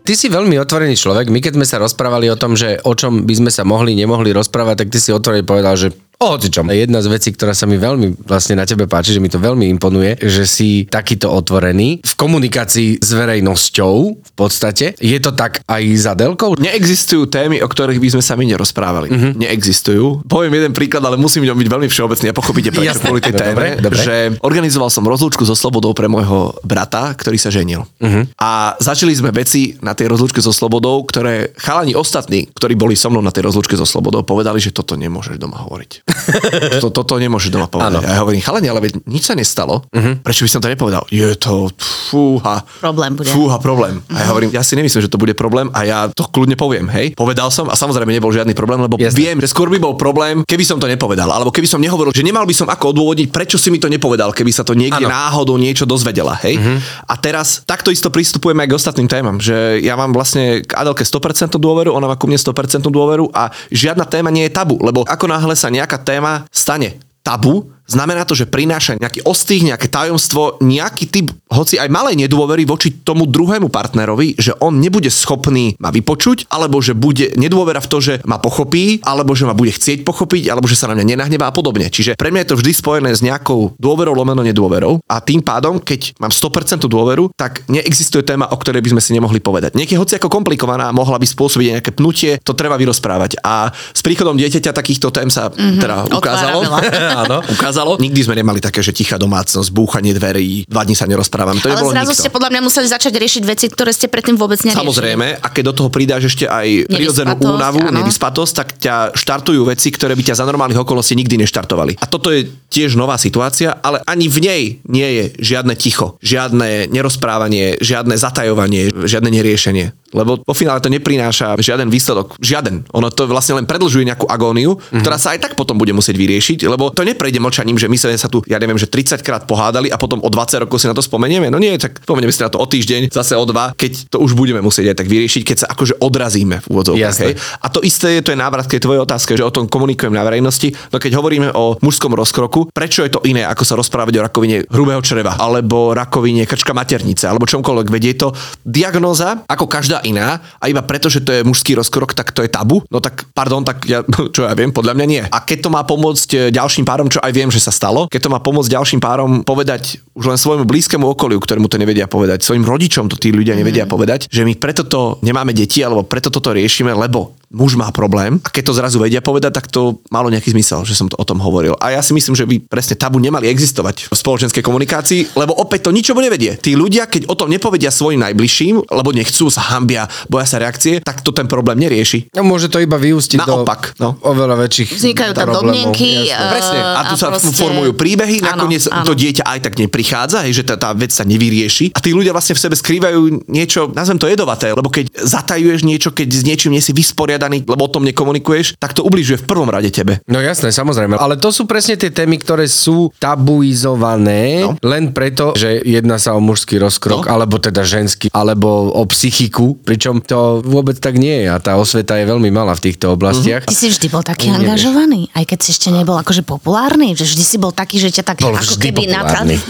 Ty 0.08 0.16
si 0.16 0.32
veľmi 0.32 0.56
otvorený 0.56 0.96
človek. 0.96 1.28
My 1.28 1.44
keď 1.44 1.60
sme 1.60 1.68
sa 1.68 1.76
rozprávali 1.76 2.32
o 2.32 2.40
tom, 2.40 2.56
že 2.56 2.80
o 2.80 2.96
čom 2.96 3.28
by 3.28 3.34
sme 3.44 3.50
sa 3.52 3.68
mohli, 3.68 3.92
nemohli 3.92 4.32
rozprávať, 4.32 4.80
tak 4.80 4.88
ty 4.88 4.98
si 5.04 5.12
otvorene 5.12 5.44
povedal, 5.44 5.76
že 5.76 5.92
o. 6.18 6.34
Jedna 6.74 6.98
z 6.98 7.08
vecí, 7.08 7.30
ktorá 7.30 7.54
sa 7.54 7.70
mi 7.70 7.78
veľmi 7.78 8.26
vlastne 8.26 8.58
na 8.58 8.66
tebe 8.66 8.90
páči, 8.90 9.14
že 9.14 9.22
mi 9.22 9.30
to 9.30 9.38
veľmi 9.38 9.70
imponuje, 9.78 10.18
že 10.18 10.50
si 10.50 10.82
takýto 10.90 11.30
otvorený 11.30 12.02
v 12.02 12.12
komunikácii 12.18 12.98
s 12.98 13.10
verejnosťou 13.14 13.94
v 14.18 14.32
podstate. 14.34 14.98
Je 14.98 15.14
to 15.22 15.30
tak 15.30 15.62
aj 15.62 15.82
za 15.94 16.18
Delkou? 16.18 16.58
Neexistujú 16.58 17.30
témy, 17.30 17.62
o 17.62 17.68
ktorých 17.70 18.02
by 18.02 18.08
sme 18.18 18.22
sa 18.22 18.34
my 18.34 18.44
nerozprávali. 18.50 19.08
Uh-huh. 19.14 19.32
Neexistujú. 19.38 20.26
Poviem 20.26 20.58
jeden 20.58 20.74
príklad, 20.74 21.06
ale 21.06 21.14
musím 21.14 21.46
ňom 21.46 21.54
byť 21.54 21.68
veľmi 21.70 21.88
všeobecný 21.90 22.26
a 22.30 22.34
pochopíte, 22.34 22.74
prečo 22.74 22.98
kvôli 22.98 23.22
tej 23.22 23.34
téme. 23.38 23.78
Dobre, 23.78 23.86
dobre. 23.86 24.02
Že 24.02 24.16
organizoval 24.42 24.90
som 24.90 25.06
rozlúčku 25.06 25.46
so 25.46 25.54
slobodou 25.54 25.94
pre 25.94 26.10
môjho 26.10 26.58
brata, 26.66 27.14
ktorý 27.14 27.38
sa 27.38 27.54
ženil. 27.54 27.86
Uh-huh. 28.02 28.26
A 28.42 28.74
začali 28.82 29.14
sme 29.14 29.30
veci 29.30 29.78
na 29.78 29.94
tej 29.94 30.10
rozlúčke 30.10 30.42
so 30.42 30.50
slobodou, 30.50 31.06
ktoré 31.06 31.54
chalani 31.54 31.94
ostatní, 31.94 32.50
ktorí 32.50 32.74
boli 32.74 32.98
so 32.98 33.06
mnou 33.06 33.22
na 33.22 33.30
tej 33.30 33.46
rozlúčke 33.46 33.78
so 33.78 33.86
slobodou, 33.86 34.26
povedali, 34.26 34.58
že 34.58 34.74
toto 34.74 34.98
nemôžeš 34.98 35.38
doma 35.38 35.62
hovoriť 35.62 36.07
to, 36.82 36.88
toto 36.90 37.20
nemôže 37.20 37.52
doma 37.52 37.68
povedať. 37.68 37.88
Ano. 37.88 37.98
Ja 38.02 38.20
hovorím, 38.24 38.40
chalani, 38.40 38.68
ale 38.68 38.80
veď 38.88 39.04
nič 39.04 39.28
sa 39.28 39.34
nestalo. 39.36 39.84
Uh-huh. 39.92 40.14
Prečo 40.20 40.44
by 40.44 40.50
som 40.50 40.60
to 40.64 40.68
nepovedal? 40.68 41.04
Je 41.12 41.28
to, 41.36 41.70
fúha. 41.78 42.64
Problém 42.80 43.14
bude. 43.14 43.30
Fúha, 43.30 43.56
problém. 43.60 44.00
Uh-huh. 44.00 44.16
A 44.16 44.24
ja 44.24 44.26
mhm. 44.26 44.30
hovorím, 44.32 44.50
ja 44.54 44.62
si 44.64 44.74
nemyslím, 44.74 45.02
že 45.04 45.10
to 45.12 45.20
bude 45.20 45.34
problém 45.36 45.68
a 45.76 45.80
ja 45.84 45.98
to 46.10 46.26
kľudne 46.28 46.56
poviem, 46.56 46.88
hej. 46.92 47.12
Povedal 47.14 47.52
som 47.52 47.68
a 47.68 47.74
samozrejme 47.76 48.10
nebol 48.10 48.32
žiadny 48.32 48.56
problém, 48.56 48.80
lebo 48.80 48.96
Jasne. 48.96 49.16
viem, 49.16 49.36
že 49.38 49.52
skôr 49.52 49.68
by 49.68 49.78
bol 49.78 49.94
problém, 49.94 50.42
keby 50.44 50.64
som 50.64 50.80
to 50.80 50.88
nepovedal, 50.88 51.28
alebo 51.28 51.52
keby 51.52 51.68
som 51.68 51.80
nehovoril, 51.80 52.10
že 52.10 52.24
nemal 52.24 52.48
by 52.48 52.54
som 52.56 52.68
ako 52.68 52.96
odôvodniť, 52.96 53.28
prečo 53.28 53.60
si 53.60 53.68
mi 53.68 53.78
to 53.78 53.86
nepovedal, 53.92 54.32
keby 54.32 54.50
sa 54.50 54.64
to 54.64 54.72
niekde 54.72 55.04
ano. 55.04 55.12
náhodou 55.12 55.60
niečo 55.60 55.84
dozvedela, 55.84 56.34
hej. 56.42 56.56
Uh-huh. 56.56 56.78
A 57.06 57.14
teraz 57.20 57.62
takto 57.62 57.92
isto 57.92 58.08
pristupujeme 58.08 58.64
aj 58.64 58.68
k 58.70 58.76
ostatným 58.76 59.08
témam, 59.10 59.36
že 59.36 59.82
ja 59.84 59.94
mám 59.94 60.14
vlastne 60.16 60.64
k 60.64 60.72
Adelke 60.74 61.04
100% 61.04 61.58
dôveru, 61.58 61.92
ona 61.92 62.08
má 62.08 62.16
ku 62.16 62.30
mne 62.30 62.40
100% 62.40 62.88
dôveru 62.88 63.30
a 63.34 63.52
žiadna 63.68 64.08
téma 64.08 64.32
nie 64.32 64.48
je 64.48 64.52
tabu, 64.54 64.80
lebo 64.80 65.04
ako 65.04 65.26
náhle 65.28 65.54
sa 65.58 65.68
nejaká 65.68 65.97
téma 66.04 66.44
stane 66.52 66.98
tabu, 67.22 67.72
Znamená 67.88 68.28
to, 68.28 68.36
že 68.36 68.44
prináša 68.44 69.00
nejaký 69.00 69.24
ostých, 69.24 69.72
nejaké 69.72 69.88
tajomstvo, 69.88 70.60
nejaký 70.60 71.08
typ, 71.08 71.32
hoci 71.48 71.80
aj 71.80 71.88
malej 71.88 72.20
nedôvery 72.20 72.68
voči 72.68 72.92
tomu 73.00 73.24
druhému 73.24 73.72
partnerovi, 73.72 74.36
že 74.36 74.52
on 74.60 74.76
nebude 74.76 75.08
schopný 75.08 75.72
ma 75.80 75.88
vypočuť, 75.88 76.52
alebo 76.52 76.84
že 76.84 76.92
bude 76.92 77.32
nedôvera 77.40 77.80
v 77.80 77.88
to, 77.88 77.98
že 78.04 78.14
ma 78.28 78.36
pochopí, 78.36 79.00
alebo 79.00 79.32
že 79.32 79.48
ma 79.48 79.56
bude 79.56 79.72
chcieť 79.72 80.04
pochopiť, 80.04 80.52
alebo 80.52 80.68
že 80.68 80.76
sa 80.76 80.92
na 80.92 81.00
mňa 81.00 81.16
nenahnevá 81.16 81.48
a 81.48 81.56
podobne. 81.56 81.88
Čiže 81.88 82.20
pre 82.20 82.28
mňa 82.28 82.44
je 82.44 82.50
to 82.52 82.58
vždy 82.60 82.72
spojené 82.76 83.10
s 83.16 83.24
nejakou 83.24 83.72
dôverou 83.80 84.12
lomeno 84.12 84.44
nedôverou 84.44 85.00
a 85.08 85.24
tým 85.24 85.40
pádom, 85.40 85.80
keď 85.80 86.12
mám 86.20 86.28
100% 86.28 86.84
dôveru, 86.84 87.32
tak 87.32 87.64
neexistuje 87.72 88.20
téma, 88.20 88.52
o 88.52 88.60
ktorej 88.60 88.84
by 88.84 88.92
sme 88.92 89.02
si 89.02 89.16
nemohli 89.16 89.40
povedať. 89.40 89.72
Niekedy 89.72 89.96
hoci 89.96 90.20
ako 90.20 90.28
komplikovaná, 90.28 90.92
mohla 90.92 91.16
by 91.16 91.24
spôsobiť 91.24 91.80
nejaké 91.80 91.90
pnutie, 91.96 92.36
to 92.44 92.52
treba 92.52 92.76
vyrozprávať. 92.76 93.40
A 93.40 93.72
s 93.72 94.04
príchodom 94.04 94.36
dieťaťa 94.36 94.76
takýchto 94.76 95.08
tém 95.08 95.32
sa 95.32 95.48
mm-hmm, 95.48 95.80
teda 95.80 95.96
ukázalo. 96.12 96.60
Áno, 97.24 97.40
ukázalo 97.48 97.77
ukázalo. 97.78 98.02
Nikdy 98.02 98.20
sme 98.26 98.34
nemali 98.34 98.58
také, 98.58 98.82
že 98.82 98.90
tichá 98.90 99.16
domácnosť, 99.16 99.68
búchanie 99.70 100.10
dverí, 100.14 100.66
dva 100.66 100.82
dní 100.82 100.98
sa 100.98 101.06
nerozprávame. 101.06 101.62
To 101.62 101.70
Ale 101.70 101.94
zrazu 101.94 102.12
nikto. 102.12 102.22
ste 102.26 102.30
podľa 102.34 102.50
mňa 102.50 102.60
museli 102.66 102.86
začať 102.90 103.12
riešiť 103.14 103.42
veci, 103.46 103.66
ktoré 103.70 103.90
ste 103.94 104.10
predtým 104.10 104.34
vôbec 104.34 104.58
neriešili. 104.62 104.82
Samozrejme, 104.82 105.26
a 105.38 105.46
keď 105.48 105.62
do 105.70 105.74
toho 105.84 105.88
pridáš 105.92 106.34
ešte 106.34 106.50
aj 106.50 106.90
prirodzenú 106.90 107.34
únavu, 107.38 107.80
áno. 107.86 107.94
nevyspatosť, 108.02 108.52
tak 108.52 108.68
ťa 108.82 108.94
štartujú 109.14 109.62
veci, 109.68 109.88
ktoré 109.94 110.18
by 110.18 110.22
ťa 110.32 110.42
za 110.42 110.44
normálnych 110.44 110.80
okolností 110.82 111.14
nikdy 111.14 111.46
neštartovali. 111.46 112.02
A 112.02 112.06
toto 112.10 112.34
je 112.34 112.50
tiež 112.68 112.98
nová 112.98 113.14
situácia, 113.20 113.78
ale 113.80 114.02
ani 114.04 114.26
v 114.26 114.38
nej 114.42 114.62
nie 114.88 115.08
je 115.08 115.24
žiadne 115.38 115.74
ticho, 115.78 116.18
žiadne 116.24 116.90
nerozprávanie, 116.90 117.78
žiadne 117.78 118.18
zatajovanie, 118.18 118.90
žiadne 118.90 119.30
neriešenie. 119.30 119.94
Lebo 120.12 120.40
po 120.40 120.54
finále 120.56 120.80
to 120.80 120.88
neprináša 120.88 121.60
žiaden 121.60 121.92
výsledok. 121.92 122.40
Žiaden. 122.40 122.88
Ono 122.96 123.08
to 123.12 123.28
vlastne 123.28 123.60
len 123.60 123.68
predlžuje 123.68 124.08
nejakú 124.08 124.24
agóniu, 124.24 124.76
mm-hmm. 124.76 125.02
ktorá 125.04 125.20
sa 125.20 125.36
aj 125.36 125.44
tak 125.44 125.52
potom 125.54 125.76
bude 125.76 125.92
musieť 125.92 126.16
vyriešiť, 126.16 126.64
lebo 126.64 126.88
to 126.94 127.04
neprejde 127.04 127.42
mlčaním, 127.42 127.76
že 127.76 127.90
my 127.90 127.96
sa 128.00 128.30
tu, 128.30 128.40
ja 128.48 128.56
neviem, 128.56 128.80
že 128.80 128.88
30 128.88 129.20
krát 129.20 129.42
pohádali 129.44 129.92
a 129.92 130.00
potom 130.00 130.22
o 130.24 130.28
20 130.32 130.64
rokov 130.64 130.80
si 130.80 130.86
na 130.88 130.96
to 130.96 131.04
spomenieme. 131.04 131.52
No 131.52 131.60
nie, 131.60 131.76
tak 131.76 132.00
spomenieme 132.00 132.32
si 132.32 132.40
na 132.40 132.48
to 132.48 132.56
o 132.56 132.66
týždeň, 132.66 133.12
zase 133.12 133.36
o 133.36 133.44
dva, 133.44 133.76
keď 133.76 134.08
to 134.08 134.22
už 134.22 134.32
budeme 134.32 134.64
musieť 134.64 134.94
aj 134.94 134.96
tak 135.04 135.08
vyriešiť, 135.12 135.42
keď 135.44 135.56
sa 135.60 135.66
akože 135.72 136.00
odrazíme 136.00 136.64
v 136.64 136.66
úvodzovkách. 136.72 137.16
Hej. 137.20 137.34
A 137.60 137.66
to 137.68 137.84
isté 137.84 138.18
je, 138.18 138.20
to 138.24 138.32
je 138.32 138.38
návrat 138.38 138.64
k 138.64 138.80
tvojej 138.80 139.02
otázke, 139.04 139.36
že 139.36 139.44
o 139.44 139.52
tom 139.52 139.68
komunikujem 139.68 140.14
na 140.14 140.24
verejnosti. 140.24 140.72
No 140.88 140.96
keď 140.96 141.20
hovoríme 141.20 141.48
o 141.52 141.76
mužskom 141.84 142.14
rozkroku, 142.16 142.72
prečo 142.72 143.04
je 143.04 143.12
to 143.12 143.20
iné, 143.28 143.44
ako 143.44 143.62
sa 143.66 143.74
rozprávať 143.76 144.14
o 144.18 144.24
rakovine 144.24 144.64
hrubého 144.72 145.02
čreva, 145.04 145.36
alebo 145.36 145.92
rakovine 145.92 146.48
krčka 146.48 146.72
maternice, 146.72 147.28
alebo 147.28 147.44
čomkoľvek. 147.44 147.86
Vedie 147.92 148.14
to 148.16 148.32
diagnóza 148.64 149.44
ako 149.46 149.66
každá 149.68 149.97
iná 150.04 150.42
a 150.58 150.64
iba 150.70 150.82
preto, 150.82 151.10
že 151.10 151.22
to 151.24 151.30
je 151.30 151.46
mužský 151.46 151.78
rozkrok, 151.78 152.14
tak 152.14 152.34
to 152.34 152.44
je 152.44 152.50
tabu. 152.50 152.82
No 152.88 152.98
tak, 153.02 153.28
pardon, 153.32 153.62
tak 153.62 153.84
ja, 153.86 154.02
čo 154.34 154.46
ja 154.46 154.54
viem, 154.54 154.70
podľa 154.70 154.94
mňa 154.98 155.06
nie. 155.06 155.22
A 155.24 155.38
keď 155.42 155.68
to 155.68 155.70
má 155.72 155.82
pomôcť 155.86 156.28
e, 156.34 156.38
ďalším 156.54 156.84
párom, 156.86 157.08
čo 157.08 157.22
aj 157.22 157.32
viem, 157.32 157.50
že 157.50 157.62
sa 157.62 157.70
stalo, 157.74 158.06
keď 158.06 158.28
to 158.28 158.32
má 158.32 158.40
pomôcť 158.42 158.70
ďalším 158.72 159.00
párom 159.00 159.42
povedať 159.42 160.02
už 160.18 160.34
len 160.34 160.38
svojmu 160.38 160.64
blízkemu 160.66 161.06
okoliu, 161.06 161.38
ktorému 161.38 161.70
to 161.70 161.78
nevedia 161.78 162.10
povedať, 162.10 162.42
svojim 162.42 162.66
rodičom 162.66 163.06
to 163.06 163.16
tí 163.16 163.30
ľudia 163.30 163.54
nevedia 163.54 163.86
mm. 163.86 163.90
povedať, 163.90 164.20
že 164.28 164.42
my 164.42 164.54
preto 164.58 164.84
to 164.84 165.22
nemáme 165.22 165.54
deti, 165.54 165.80
alebo 165.80 166.04
preto 166.04 166.28
toto 166.28 166.50
riešime, 166.50 166.90
lebo 166.92 167.38
muž 167.48 167.80
má 167.80 167.88
problém 167.90 168.36
a 168.44 168.48
keď 168.52 168.62
to 168.68 168.76
zrazu 168.76 168.96
vedia 169.00 169.24
povedať, 169.24 169.52
tak 169.56 169.66
to 169.72 170.04
malo 170.12 170.28
nejaký 170.28 170.52
zmysel, 170.52 170.84
že 170.84 170.92
som 170.92 171.08
to 171.08 171.16
o 171.16 171.24
tom 171.24 171.40
hovoril. 171.40 171.72
A 171.80 171.96
ja 171.96 172.00
si 172.04 172.12
myslím, 172.12 172.36
že 172.36 172.44
by 172.44 172.60
presne 172.68 172.94
tabu 172.94 173.16
nemali 173.16 173.48
existovať 173.48 174.12
v 174.12 174.14
spoločenskej 174.14 174.60
komunikácii, 174.60 175.32
lebo 175.32 175.56
opäť 175.56 175.88
to 175.88 175.90
ničomu 175.90 176.20
nevedie. 176.20 176.60
Tí 176.60 176.76
ľudia, 176.76 177.08
keď 177.08 177.26
o 177.32 177.34
tom 177.34 177.48
nepovedia 177.48 177.88
svojim 177.88 178.20
najbližším, 178.20 178.92
lebo 178.92 179.10
nechcú, 179.16 179.48
sa 179.48 179.64
hambia, 179.72 180.04
boja 180.28 180.44
sa 180.44 180.60
reakcie, 180.60 181.00
tak 181.00 181.24
to 181.24 181.32
ten 181.32 181.48
problém 181.48 181.80
nerieši. 181.80 182.28
No, 182.36 182.44
môže 182.44 182.68
to 182.68 182.84
iba 182.84 183.00
vyústiť 183.00 183.40
Naopak, 183.40 183.96
do 183.96 184.12
no. 184.12 184.20
oveľa 184.20 184.60
väčších 184.68 185.00
Vznikajú 185.00 185.32
tam 185.32 185.48
domnenky, 185.56 186.28
eh, 186.28 186.52
Presne. 186.52 186.78
A 186.84 187.00
tu 187.08 187.16
a 187.16 187.20
sa 187.20 187.26
proste- 187.32 187.56
formujú 187.56 187.96
príbehy, 187.96 188.44
Áno, 188.44 188.68
nakoniec 188.68 188.84
áno. 188.92 189.08
to 189.08 189.16
dieťa 189.16 189.44
aj 189.48 189.58
tak 189.64 189.74
neprichádza, 189.80 190.44
hej, 190.44 190.60
že 190.60 190.62
tá, 190.68 190.76
tá 190.76 190.92
vec 190.92 191.10
sa 191.16 191.24
nevyrieši. 191.24 191.96
A 191.96 191.98
tí 192.04 192.12
ľudia 192.12 192.36
vlastne 192.36 192.52
v 192.52 192.60
sebe 192.60 192.76
skrývajú 192.76 193.48
niečo, 193.48 193.88
nazvem 193.96 194.20
to 194.20 194.28
jedovaté, 194.28 194.70
lebo 194.76 194.92
keď 194.92 195.16
zatajuješ 195.16 195.80
niečo, 195.88 196.12
keď 196.12 196.28
s 196.28 196.42
niečím 196.44 196.76
nie 196.76 196.84
si 196.84 196.92
vysporiadaný, 196.92 197.37
lebo 197.38 197.86
o 197.86 197.90
tom 197.90 198.04
nekomunikuješ, 198.04 198.76
tak 198.76 198.92
to 198.92 199.06
ubližuje 199.06 199.40
v 199.40 199.46
prvom 199.46 199.70
rade 199.70 199.94
tebe. 199.94 200.18
No 200.26 200.42
jasné, 200.42 200.74
samozrejme. 200.74 201.16
Ale 201.16 201.38
to 201.38 201.54
sú 201.54 201.64
presne 201.64 201.94
tie 201.94 202.10
témy, 202.10 202.42
ktoré 202.42 202.66
sú 202.66 203.14
tabuizované 203.22 204.66
no. 204.66 204.74
len 204.82 205.14
preto, 205.14 205.54
že 205.54 205.78
jedná 205.86 206.18
sa 206.18 206.34
o 206.34 206.42
mužský 206.42 206.82
rozkrok, 206.82 207.24
no. 207.24 207.30
alebo 207.30 207.62
teda 207.62 207.86
ženský, 207.86 208.28
alebo 208.34 208.90
o 208.92 209.02
psychiku, 209.08 209.78
pričom 209.80 210.20
to 210.20 210.60
vôbec 210.66 210.98
tak 210.98 211.16
nie 211.16 211.44
je 211.44 211.48
a 211.48 211.56
tá 211.62 211.78
osveta 211.78 212.18
je 212.18 212.26
veľmi 212.26 212.50
malá 212.50 212.74
v 212.74 212.90
týchto 212.90 213.14
oblastiach. 213.14 213.64
Ty 213.64 213.76
si 213.76 213.88
vždy 213.88 214.06
bol 214.10 214.26
taký 214.26 214.50
Nevieš. 214.50 214.64
angažovaný, 214.64 215.30
aj 215.32 215.44
keď 215.46 215.58
si 215.62 215.70
ešte 215.76 215.88
nebol 215.94 216.18
akože 216.18 216.42
populárny, 216.42 217.14
že 217.14 217.28
vždy 217.28 217.44
si 217.44 217.56
bol 217.60 217.70
taký, 217.70 218.00
že 218.00 218.10
ťa 218.10 218.24
tak 218.24 218.40
Bol 218.42 218.56
ako 218.56 218.74
vždy 218.76 218.88
keby 218.88 219.02
populárny. 219.12 219.56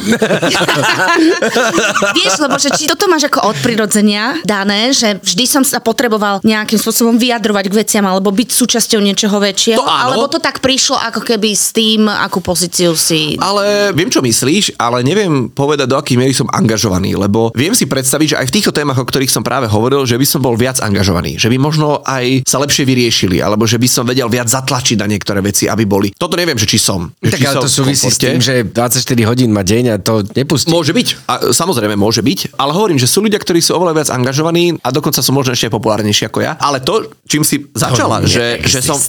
Vieš, 2.19 2.35
lebo 2.41 2.57
že 2.57 2.71
či 2.79 2.87
toto 2.87 3.11
máš 3.11 3.27
ako 3.29 3.51
od 3.51 3.57
prirodzenia 3.61 4.39
dané, 4.47 4.95
že 4.95 5.19
vždy 5.21 5.45
som 5.45 5.63
sa 5.67 5.83
potreboval 5.83 6.41
nejakým 6.47 6.79
spôsobom 6.79 7.19
vyjadrovať 7.19 7.58
k 7.67 7.75
veciam 7.83 8.05
alebo 8.07 8.31
byť 8.31 8.49
súčasťou 8.55 9.01
niečoho 9.03 9.37
väčšieho, 9.43 9.83
To 9.83 9.89
áno. 9.89 10.15
alebo 10.15 10.25
to 10.31 10.39
tak 10.39 10.63
prišlo 10.63 10.95
ako 10.95 11.27
keby 11.27 11.51
s 11.57 11.75
tým, 11.75 12.07
akú 12.07 12.39
pozíciu 12.39 12.95
si... 12.95 13.35
Ale 13.43 13.91
viem, 13.97 14.07
čo 14.07 14.23
myslíš, 14.23 14.79
ale 14.79 15.03
neviem 15.03 15.51
povedať, 15.51 15.91
do 15.91 15.99
akej 15.99 16.17
miery 16.19 16.35
som 16.35 16.47
angažovaný, 16.53 17.19
lebo 17.19 17.51
viem 17.57 17.75
si 17.75 17.89
predstaviť, 17.89 18.27
že 18.35 18.39
aj 18.39 18.47
v 18.49 18.55
týchto 18.55 18.73
témach, 18.75 18.99
o 19.01 19.07
ktorých 19.07 19.33
som 19.33 19.43
práve 19.43 19.67
hovoril, 19.67 20.07
že 20.07 20.15
by 20.15 20.27
som 20.29 20.41
bol 20.45 20.55
viac 20.55 20.79
angažovaný, 20.79 21.41
že 21.41 21.49
by 21.49 21.57
možno 21.59 22.05
aj 22.05 22.47
sa 22.47 22.61
lepšie 22.61 22.85
vyriešili, 22.85 23.41
alebo 23.41 23.65
že 23.65 23.81
by 23.81 23.89
som 23.89 24.05
vedel 24.05 24.29
viac 24.29 24.47
zatlačiť 24.47 25.01
na 25.01 25.07
niektoré 25.09 25.41
veci, 25.41 25.67
aby 25.67 25.89
boli. 25.89 26.13
Toto 26.13 26.37
neviem, 26.37 26.61
že 26.61 26.69
či 26.69 26.77
som. 26.77 27.11
Že 27.23 27.33
Tak 27.33 27.41
či 27.41 27.47
ale 27.49 27.55
som 27.57 27.65
to 27.65 27.71
súvisí 27.71 28.07
s 28.11 28.19
tým, 28.21 28.39
že 28.39 28.63
24 28.67 29.31
hodín 29.31 29.51
má 29.51 29.65
deň 29.65 29.85
a 29.89 29.97
to 29.99 30.23
nepustí. 30.37 30.69
Môže 30.69 30.93
byť, 30.93 31.09
a 31.25 31.33
samozrejme 31.51 31.97
môže 31.97 32.21
byť, 32.21 32.59
ale 32.61 32.71
hovorím, 32.77 33.01
že 33.01 33.09
sú 33.09 33.25
ľudia, 33.25 33.41
ktorí 33.41 33.65
sú 33.65 33.75
oveľa 33.79 34.05
viac 34.05 34.09
angažovaní 34.13 34.77
a 34.83 34.89
dokonca 34.93 35.25
sú 35.25 35.31
možno 35.33 35.57
ešte 35.57 35.73
populárnejší 35.73 36.29
ako 36.29 36.45
ja. 36.45 36.53
Ale 36.61 36.85
to, 36.85 37.09
čím 37.25 37.43
si 37.49 37.65
začala, 37.73 38.21
že, 38.23 38.61
že, 38.63 38.79
som, 38.79 39.01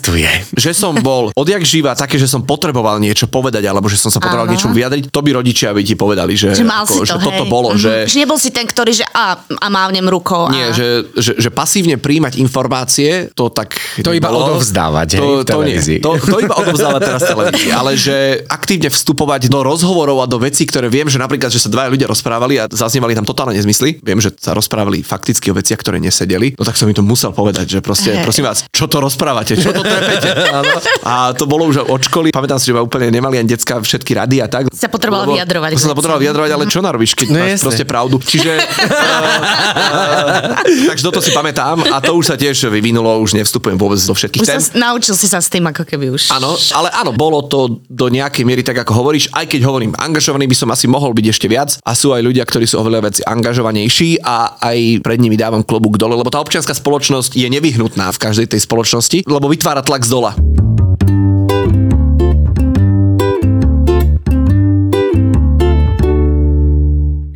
že 0.54 0.72
som 0.72 0.96
bol 0.96 1.30
odjak 1.34 1.60
živa 1.62 1.92
také, 1.94 2.16
že 2.16 2.24
som 2.24 2.40
potreboval 2.42 2.96
niečo 2.98 3.28
povedať, 3.28 3.64
alebo 3.64 3.86
že 3.86 3.96
som 3.96 4.08
sa 4.08 4.18
potreboval 4.18 4.48
niečo 4.48 4.70
vyjadriť, 4.70 5.08
to 5.08 5.20
by 5.20 5.32
rodičia 5.34 5.70
by 5.70 5.82
ti 5.82 5.94
povedali, 5.94 6.34
že, 6.34 6.54
Že 6.54 6.64
mal 6.64 6.84
si 6.84 6.96
ako, 6.96 6.96
to, 6.96 7.06
že 7.06 7.14
hej. 7.14 7.26
toto 7.26 7.44
bolo, 7.46 7.70
Mhm. 7.70 7.78
že 7.78 7.92
Že 8.08 8.18
nebol 8.18 8.38
si 8.38 8.50
ten, 8.50 8.64
ktorý, 8.64 8.92
že 8.94 9.06
a, 9.06 9.36
a 9.36 9.68
mávnem 9.68 10.06
rukou. 10.06 10.48
A... 10.48 10.50
nie, 10.50 10.72
že, 10.72 10.88
že, 11.14 11.36
že 11.38 11.50
pasívne 11.50 11.98
príjmať 11.98 12.40
informácie, 12.40 13.10
to 13.34 13.50
tak 13.50 13.76
To 14.00 14.12
iba 14.12 14.30
nebolo. 14.30 14.56
odovzdávať, 14.56 15.10
hej, 15.12 15.20
to, 15.20 15.28
v 15.28 15.44
to, 15.44 15.60
nie, 15.62 15.78
to, 16.00 16.12
to 16.18 16.38
iba 16.40 16.56
odovzdávať 16.56 17.02
teraz 17.04 17.22
televízii, 17.26 17.72
ale 17.72 17.92
že 17.96 18.16
aktívne 18.46 18.88
vstupovať 18.88 19.48
do 19.48 19.60
rozhovorov 19.60 20.22
a 20.22 20.26
do 20.26 20.38
vecí, 20.38 20.64
ktoré 20.64 20.88
viem, 20.88 21.10
že 21.10 21.18
napríklad, 21.18 21.50
že 21.50 21.60
sa 21.60 21.68
dvaja 21.68 21.90
ľudia 21.90 22.06
rozprávali 22.06 22.56
a 22.56 22.70
zaznievali 22.70 23.12
tam 23.12 23.26
totálne 23.26 23.52
nezmysly. 23.52 24.00
Viem, 24.00 24.20
že 24.20 24.32
sa 24.34 24.54
rozprávali 24.54 25.02
fakticky 25.02 25.50
o 25.50 25.56
veciach, 25.56 25.76
ktoré 25.76 25.98
nesedeli. 25.98 26.54
No 26.54 26.64
tak 26.64 26.78
som 26.78 26.86
mi 26.86 26.94
to 26.94 27.02
musel 27.02 27.32
povedať, 27.32 27.66
že 27.68 27.80
proste, 27.80 28.14
Hej. 28.14 28.24
Prosím 28.30 28.46
vás, 28.46 28.70
čo 28.70 28.86
to 28.86 29.02
rozprávate, 29.02 29.58
čo 29.58 29.74
to 29.74 29.82
trepete? 29.82 30.30
A 31.10 31.34
to 31.34 31.50
bolo 31.50 31.66
už 31.66 31.82
od 31.82 31.98
školy. 31.98 32.30
Pamätám 32.30 32.62
si, 32.62 32.70
že 32.70 32.78
ma 32.78 32.86
úplne 32.86 33.10
nemali 33.10 33.42
ani 33.42 33.50
decka 33.50 33.82
všetky 33.82 34.14
rady 34.14 34.38
a 34.38 34.46
tak. 34.46 34.70
Sa 34.70 34.86
potreboval 34.86 35.26
Lebo 35.26 35.34
vyjadrovať 35.34 35.70
Som 35.74 35.90
sa 35.90 35.96
k 35.96 35.98
potreboval 35.98 36.22
veciam. 36.22 36.30
vyjadrovať, 36.30 36.52
ale 36.54 36.64
čo 36.70 36.80
narobíš, 36.86 37.18
keď 37.18 37.28
No 37.34 37.42
máš 37.42 37.50
jasne. 37.50 37.66
proste 37.66 37.86
pravdu. 37.90 38.16
Čiže... 38.22 38.52
eh, 38.62 38.70
takže 40.86 41.04
toto 41.04 41.20
si 41.26 41.34
pamätám 41.34 41.82
a 41.90 41.98
to 41.98 42.14
už 42.14 42.30
sa 42.30 42.36
tiež 42.38 42.70
vyvinulo, 42.70 43.18
už 43.20 43.34
nevstupujem 43.34 43.82
vôbec 43.82 43.98
do 43.98 44.14
všetkých 44.14 44.42
Už 44.44 44.48
tém. 44.48 44.62
sa, 44.62 44.70
naučil 44.78 45.18
si 45.18 45.26
sa 45.26 45.42
s 45.42 45.50
tým 45.50 45.66
ako 45.66 45.82
keby 45.90 46.14
už. 46.14 46.30
Áno, 46.30 46.54
ale 46.78 46.94
áno, 46.94 47.10
bolo 47.10 47.42
to 47.42 47.82
do 47.90 48.14
nejakej 48.14 48.46
miery 48.46 48.62
tak, 48.62 48.78
ako 48.78 48.94
hovoríš, 48.94 49.34
aj 49.34 49.50
keď 49.50 49.66
hovorím, 49.66 49.98
angažovaný 49.98 50.46
by 50.46 50.56
som 50.56 50.70
asi 50.70 50.86
mohol 50.86 51.18
byť 51.18 51.26
ešte 51.26 51.48
viac 51.50 51.82
a 51.82 51.98
sú 51.98 52.14
aj 52.14 52.22
ľudia, 52.22 52.46
ktorí 52.46 52.70
sú 52.70 52.78
oveľa 52.78 53.10
veci 53.10 53.22
angažovanejší 53.26 54.22
a 54.22 54.62
aj 54.62 55.02
pred 55.02 55.18
nimi 55.18 55.34
dávam 55.34 55.66
klobúk 55.66 55.98
dole, 55.98 56.14
lebo 56.14 56.30
tá 56.30 56.38
občianská 56.38 56.78
spoločnosť 56.78 57.34
je 57.34 57.48
nevyhnutná 57.50 58.12
v 58.14 58.19
každej 58.20 58.52
tej 58.52 58.62
spoločnosti, 58.68 59.24
lebo 59.24 59.48
vytvára 59.48 59.80
tlak 59.80 60.04
z 60.04 60.12
dola. 60.12 60.32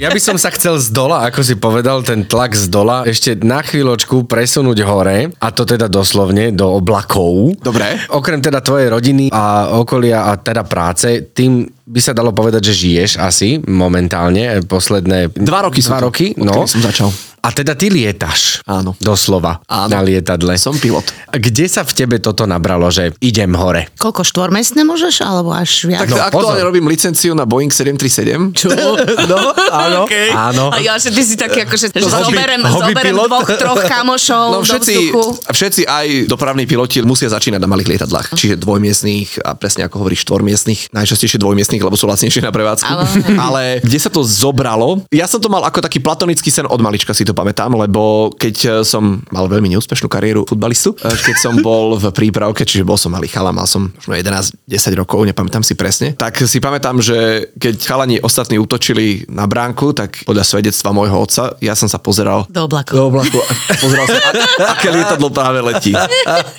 Ja 0.03 0.11
by 0.11 0.19
som 0.19 0.35
sa 0.35 0.51
chcel 0.51 0.75
z 0.83 0.91
dola, 0.91 1.23
ako 1.23 1.39
si 1.39 1.55
povedal, 1.55 2.03
ten 2.03 2.27
tlak 2.27 2.59
z 2.59 2.67
dola 2.67 3.07
ešte 3.07 3.39
na 3.39 3.63
chvíľočku 3.63 4.27
presunúť 4.27 4.83
hore, 4.83 5.31
a 5.31 5.47
to 5.55 5.63
teda 5.63 5.87
doslovne 5.87 6.51
do 6.51 6.75
oblakov. 6.75 7.55
Dobre. 7.63 8.03
Okrem 8.11 8.43
teda 8.43 8.59
tvojej 8.59 8.91
rodiny 8.91 9.31
a 9.31 9.71
okolia 9.79 10.27
a 10.27 10.35
teda 10.35 10.67
práce, 10.67 11.31
tým 11.31 11.63
by 11.85 11.99
sa 11.99 12.11
dalo 12.11 12.31
povedať, 12.31 12.63
že 12.63 12.73
žiješ 12.77 13.11
asi 13.17 13.59
momentálne, 13.61 14.63
posledné... 14.63 15.31
Dva 15.33 15.61
roky 15.61 15.79
som 15.79 15.93
Dva 15.93 15.99
tu, 15.99 16.05
roky, 16.05 16.25
odkedy 16.31 16.45
no. 16.45 16.63
som 16.65 16.79
začal. 16.79 17.11
A 17.37 17.51
teda 17.51 17.75
ty 17.75 17.91
lietaš. 17.91 18.63
Áno. 18.63 18.95
Doslova. 18.97 19.59
Áno. 19.67 19.91
Na 19.91 19.99
lietadle. 19.99 20.55
Som 20.55 20.79
pilot. 20.79 21.03
Kde 21.29 21.67
sa 21.67 21.83
v 21.83 21.91
tebe 21.91 22.15
toto 22.17 22.47
nabralo, 22.47 22.87
že 22.87 23.11
idem 23.19 23.51
hore? 23.51 23.91
Koľko 23.93 24.23
štvormestné 24.23 24.87
môžeš, 24.87 25.19
alebo 25.19 25.51
až 25.51 25.83
viac? 25.83 26.07
Tak 26.07 26.09
No, 26.09 26.23
aktuálne 26.23 26.63
pozor. 26.63 26.71
robím 26.71 26.87
licenciu 26.87 27.35
na 27.35 27.43
Boeing 27.43 27.67
737. 27.67 28.55
Čo? 28.55 28.71
No, 29.27 29.39
áno. 29.69 30.07
Áno. 30.31 30.65
A 30.69 30.79
ja, 30.79 30.95
že 30.95 31.09
ty 31.09 31.19
si 31.19 31.35
taký 31.35 31.67
ako, 31.67 31.75
že 31.75 31.91
hobby- 31.91 32.07
zoberem, 32.31 32.61
hobby 32.61 32.95
zoberem 32.95 33.11
pilot. 33.11 33.27
dvoch, 33.27 33.49
troch 33.49 33.81
kamošov 33.83 34.45
No 34.49 34.55
do 34.55 34.63
všetci, 34.63 34.93
vzduchu. 34.93 35.23
všetci 35.43 35.81
aj 35.83 36.07
dopravní 36.27 36.63
piloti 36.63 37.01
musia 37.01 37.27
začínať 37.27 37.57
na 37.57 37.67
malých 37.67 37.87
lietadlách. 37.89 38.27
Čiže 38.31 38.55
dvojmiestných 38.55 39.41
a 39.41 39.51
presne 39.53 39.83
ako 39.83 39.99
hovoríš 39.99 40.23
štvormiestných, 40.23 40.81
najčastejšie 40.91 41.37
dvojmiestných, 41.37 41.72
lebo 41.81 41.97
sú 41.97 42.05
lacnejšie 42.05 42.43
na 42.43 42.53
prevádzku. 42.53 42.86
Áno. 42.86 43.03
Ale 43.49 43.81
kde 43.81 43.97
sa 43.97 44.12
to 44.12 44.21
zobralo? 44.21 45.01
Ja 45.09 45.25
som 45.25 45.39
to 45.39 45.47
mal 45.47 45.63
ako 45.63 45.81
taký 45.81 45.97
platonický 45.97 46.51
sen 46.51 46.67
od 46.67 46.77
malička, 46.77 47.15
si 47.15 47.23
to 47.23 47.33
pamätám, 47.33 47.73
lebo 47.73 48.29
keď 48.36 48.55
eh, 48.59 48.71
som 48.83 49.23
mal 49.31 49.47
veľmi 49.47 49.73
neúspešnú 49.73 50.05
kariéru 50.05 50.43
futbalistu, 50.43 50.93
eh, 50.99 51.15
keď 51.15 51.36
som 51.39 51.53
bol 51.65 51.95
v 51.95 52.12
prípravke, 52.12 52.62
čiže 52.62 52.83
bol 52.83 52.99
som 52.99 53.09
malý 53.09 53.25
chala, 53.25 53.49
mal 53.49 53.65
som 53.65 53.89
možno 53.95 54.13
11-10 54.13 54.67
rokov, 54.93 55.23
nepamätám 55.23 55.63
si 55.63 55.73
presne, 55.73 56.12
tak 56.13 56.36
si 56.43 56.59
pamätám, 56.59 56.99
že 56.99 57.47
keď 57.55 57.73
chalani 57.79 58.19
ostatní 58.19 58.59
útočili 58.59 59.23
na 59.31 59.47
bránku, 59.47 59.95
tak 59.95 60.27
podľa 60.27 60.43
svedectva 60.43 60.91
môjho 60.91 61.15
otca, 61.15 61.55
ja 61.63 61.71
som 61.73 61.88
sa 61.88 61.97
pozeral 61.97 62.43
Do 62.51 62.67
oblakov. 62.67 62.93
do 62.99 63.03
oblaku 63.07 63.39
a 63.39 63.51
pozeral 63.83 64.05
som, 64.05 64.19
a- 64.19 64.36
aké 64.75 64.91
lietadlo 64.91 65.31
práve 65.31 65.63
letí. 65.63 65.93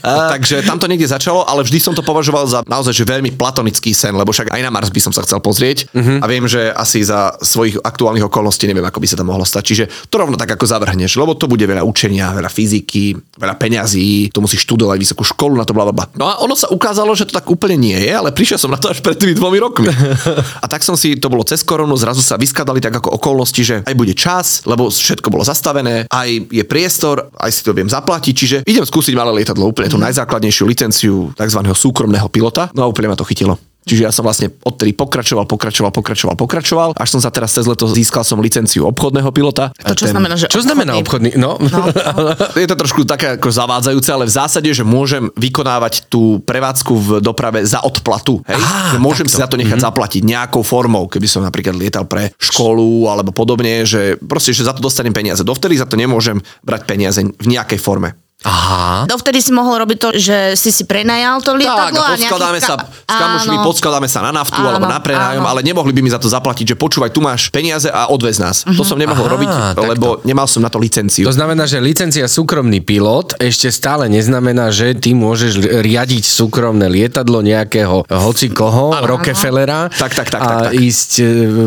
Takže 0.02 0.64
tam 0.64 0.80
to 0.80 0.88
niekde 0.88 1.04
začalo, 1.04 1.44
ale 1.44 1.60
vždy 1.60 1.78
som 1.80 1.92
to 1.92 2.00
považoval 2.00 2.46
za 2.46 2.62
naozaj 2.64 2.94
že 2.94 3.04
veľmi 3.04 3.34
platonický 3.34 3.90
sen, 3.92 4.14
lebo 4.14 4.30
však 4.30 4.54
aj 4.54 4.60
na 4.62 4.70
Mars 4.70 4.88
by 4.88 5.00
som 5.04 5.12
sa 5.12 5.20
chcel 5.20 5.38
pozrieť 5.38 5.92
Mhm. 5.92 6.14
a 6.18 6.26
viem, 6.26 6.48
že 6.48 6.72
asi 6.72 7.04
za 7.04 7.36
svojich 7.38 7.76
aktuálnych 7.78 8.24
okolností 8.24 8.64
neviem, 8.64 8.84
ako 8.84 8.98
by 8.98 9.06
sa 9.06 9.16
to 9.16 9.24
mohlo 9.24 9.44
stať. 9.44 9.62
Čiže 9.64 9.84
to 10.08 10.16
rovno 10.16 10.34
tak 10.34 10.56
ako 10.56 10.64
zavrhneš, 10.64 11.20
lebo 11.20 11.36
to 11.36 11.44
bude 11.44 11.60
veľa 11.60 11.84
učenia, 11.84 12.32
veľa 12.32 12.48
fyziky, 12.48 13.12
veľa 13.36 13.54
peňazí, 13.54 14.32
tu 14.32 14.40
musíš 14.40 14.64
študovať 14.64 14.96
vysokú 14.96 15.22
školu 15.22 15.60
na 15.60 15.68
to, 15.68 15.76
bla, 15.76 15.84
bla, 15.84 15.92
bla. 15.92 16.06
No 16.16 16.24
a 16.24 16.40
ono 16.40 16.56
sa 16.56 16.72
ukázalo, 16.72 17.12
že 17.12 17.28
to 17.28 17.36
tak 17.36 17.44
úplne 17.44 17.76
nie 17.76 17.98
je, 17.98 18.10
ale 18.10 18.32
prišiel 18.32 18.56
som 18.56 18.72
na 18.72 18.80
to 18.80 18.88
až 18.88 19.04
pred 19.04 19.20
tými 19.20 19.36
dvomi 19.36 19.60
rokmi. 19.60 19.92
A 20.64 20.66
tak 20.70 20.80
som 20.86 20.94
si, 20.96 21.18
to 21.18 21.28
bolo 21.28 21.44
cez 21.44 21.60
koronu, 21.60 21.92
zrazu 21.98 22.24
sa 22.24 22.38
vyskladali 22.38 22.80
tak 22.80 22.96
ako 22.96 23.18
okolnosti, 23.18 23.60
že 23.60 23.76
aj 23.84 23.94
bude 23.94 24.14
čas, 24.16 24.62
lebo 24.64 24.88
všetko 24.88 25.28
bolo 25.28 25.44
zastavené, 25.44 26.06
aj 26.08 26.28
je 26.48 26.64
priestor, 26.64 27.28
aj 27.36 27.50
si 27.50 27.60
to 27.66 27.74
viem 27.74 27.90
zaplatiť, 27.90 28.34
čiže 28.34 28.56
idem 28.64 28.86
skúsiť 28.86 29.12
malé 29.12 29.42
lietadlo, 29.42 29.68
úplne 29.68 29.90
tú 29.90 29.98
najzákladnejšiu 29.98 30.64
licenciu 30.64 31.14
tzv. 31.34 31.60
súkromného 31.74 32.30
pilota. 32.30 32.70
No 32.72 32.86
a 32.86 32.90
úplne 32.90 33.10
ma 33.12 33.18
to 33.18 33.26
chytilo. 33.26 33.58
Čiže 33.84 34.02
ja 34.08 34.10
som 34.10 34.24
vlastne 34.24 34.48
odtedy 34.64 34.96
pokračoval, 34.96 35.44
pokračoval, 35.44 35.92
pokračoval, 35.92 36.34
pokračoval, 36.40 36.90
až 36.96 37.08
som 37.12 37.20
sa 37.20 37.28
teraz 37.28 37.52
cez 37.52 37.68
leto 37.68 37.84
získal 37.84 38.24
som 38.24 38.40
licenciu 38.40 38.88
obchodného 38.88 39.28
pilota. 39.30 39.70
To 39.84 39.92
čo 39.92 40.08
Ten- 40.08 40.16
znamená, 40.16 40.34
že 40.40 40.48
Čo 40.48 40.64
znamená 40.64 40.96
obchodný? 40.96 41.36
No, 41.36 41.60
je 42.60 42.68
to 42.68 42.76
trošku 42.80 43.04
také 43.04 43.36
ako 43.36 43.52
zavádzajúce, 43.52 44.08
ale 44.08 44.24
v 44.24 44.32
zásade, 44.32 44.70
že 44.72 44.82
môžem 44.82 45.28
vykonávať 45.36 46.08
tú 46.08 46.40
prevádzku 46.42 46.92
v 46.96 47.08
doprave 47.20 47.68
za 47.68 47.84
odplatu. 47.84 48.40
Hej? 48.48 48.56
Á, 48.56 48.96
že 48.96 48.98
môžem 48.98 49.28
si 49.28 49.36
za 49.36 49.44
to 49.44 49.60
nechať 49.60 49.76
zaplatiť 49.76 50.24
nejakou 50.24 50.64
formou, 50.64 51.04
keby 51.06 51.28
som 51.28 51.44
napríklad 51.44 51.76
lietal 51.76 52.08
pre 52.08 52.32
školu 52.40 53.06
alebo 53.12 53.36
podobne, 53.36 53.84
že 53.84 54.16
proste, 54.16 54.56
že 54.56 54.64
za 54.64 54.72
to 54.72 54.80
dostanem 54.80 55.12
peniaze. 55.12 55.44
Dovtedy 55.44 55.76
za 55.76 55.84
to 55.84 56.00
nemôžem 56.00 56.40
brať 56.64 56.88
peniaze 56.88 57.20
v 57.20 57.46
nejakej 57.46 57.78
forme. 57.78 58.16
Aha. 58.44 59.04
Dovtedy 59.06 59.40
si 59.40 59.50
mohol 59.50 59.80
robiť 59.80 59.98
to, 59.98 60.08
že 60.14 60.36
si 60.52 60.68
si 60.68 60.84
prenajal 60.84 61.40
to 61.40 61.52
Tak, 61.52 61.58
lietadlo 61.58 61.96
a 61.98 62.04
a 62.04 62.10
nejaký 62.10 62.20
podskladáme 62.22 62.58
sa, 62.58 62.74
ka- 62.74 62.86
s 62.86 63.14
kamošmi 63.14 63.56
Áno. 63.56 63.64
podskladáme 63.64 64.04
sa 64.06 64.20
na 64.20 64.32
naftu 64.34 64.58
Áno, 64.58 64.68
alebo 64.70 64.86
na 64.86 64.98
prenájom, 64.98 65.40
áno. 65.40 65.48
ale 65.48 65.60
nemohli 65.60 65.90
by 65.90 66.00
mi 66.00 66.08
za 66.08 66.16
to 66.16 66.26
zaplatiť, 66.26 66.64
že 66.70 66.76
počúvaj, 66.76 67.08
tu 67.08 67.18
máš 67.18 67.48
peniaze 67.48 67.86
a 67.86 68.06
odvez 68.06 68.36
nás. 68.36 68.62
Mhm. 68.62 68.74
To 68.74 68.82
som 68.82 68.94
nemohol 68.94 69.24
Aha, 69.24 69.32
robiť, 69.32 69.48
takto. 69.48 69.80
lebo 69.86 70.06
nemal 70.22 70.44
som 70.44 70.60
na 70.60 70.68
to 70.68 70.76
licenciu. 70.76 71.24
To 71.24 71.32
znamená, 71.32 71.64
že 71.64 71.80
licencia 71.80 72.24
súkromný 72.26 72.80
pilot 72.80 73.38
ešte 73.38 73.68
stále 73.68 74.06
neznamená, 74.06 74.68
že 74.68 74.92
ty 74.92 75.12
môžeš 75.12 75.56
riadiť 75.80 76.22
súkromné 76.22 76.84
lietadlo 76.86 77.40
nejakého 77.40 78.04
hoci 78.06 78.50
koho, 78.50 78.92
Rockefellera 78.94 79.88
Tak, 79.88 80.12
tak, 80.12 80.28
tak, 80.28 80.40
a 80.40 80.44
tak, 80.44 80.58
tak. 80.64 80.72
ísť 80.76 81.10
e, 81.16 81.24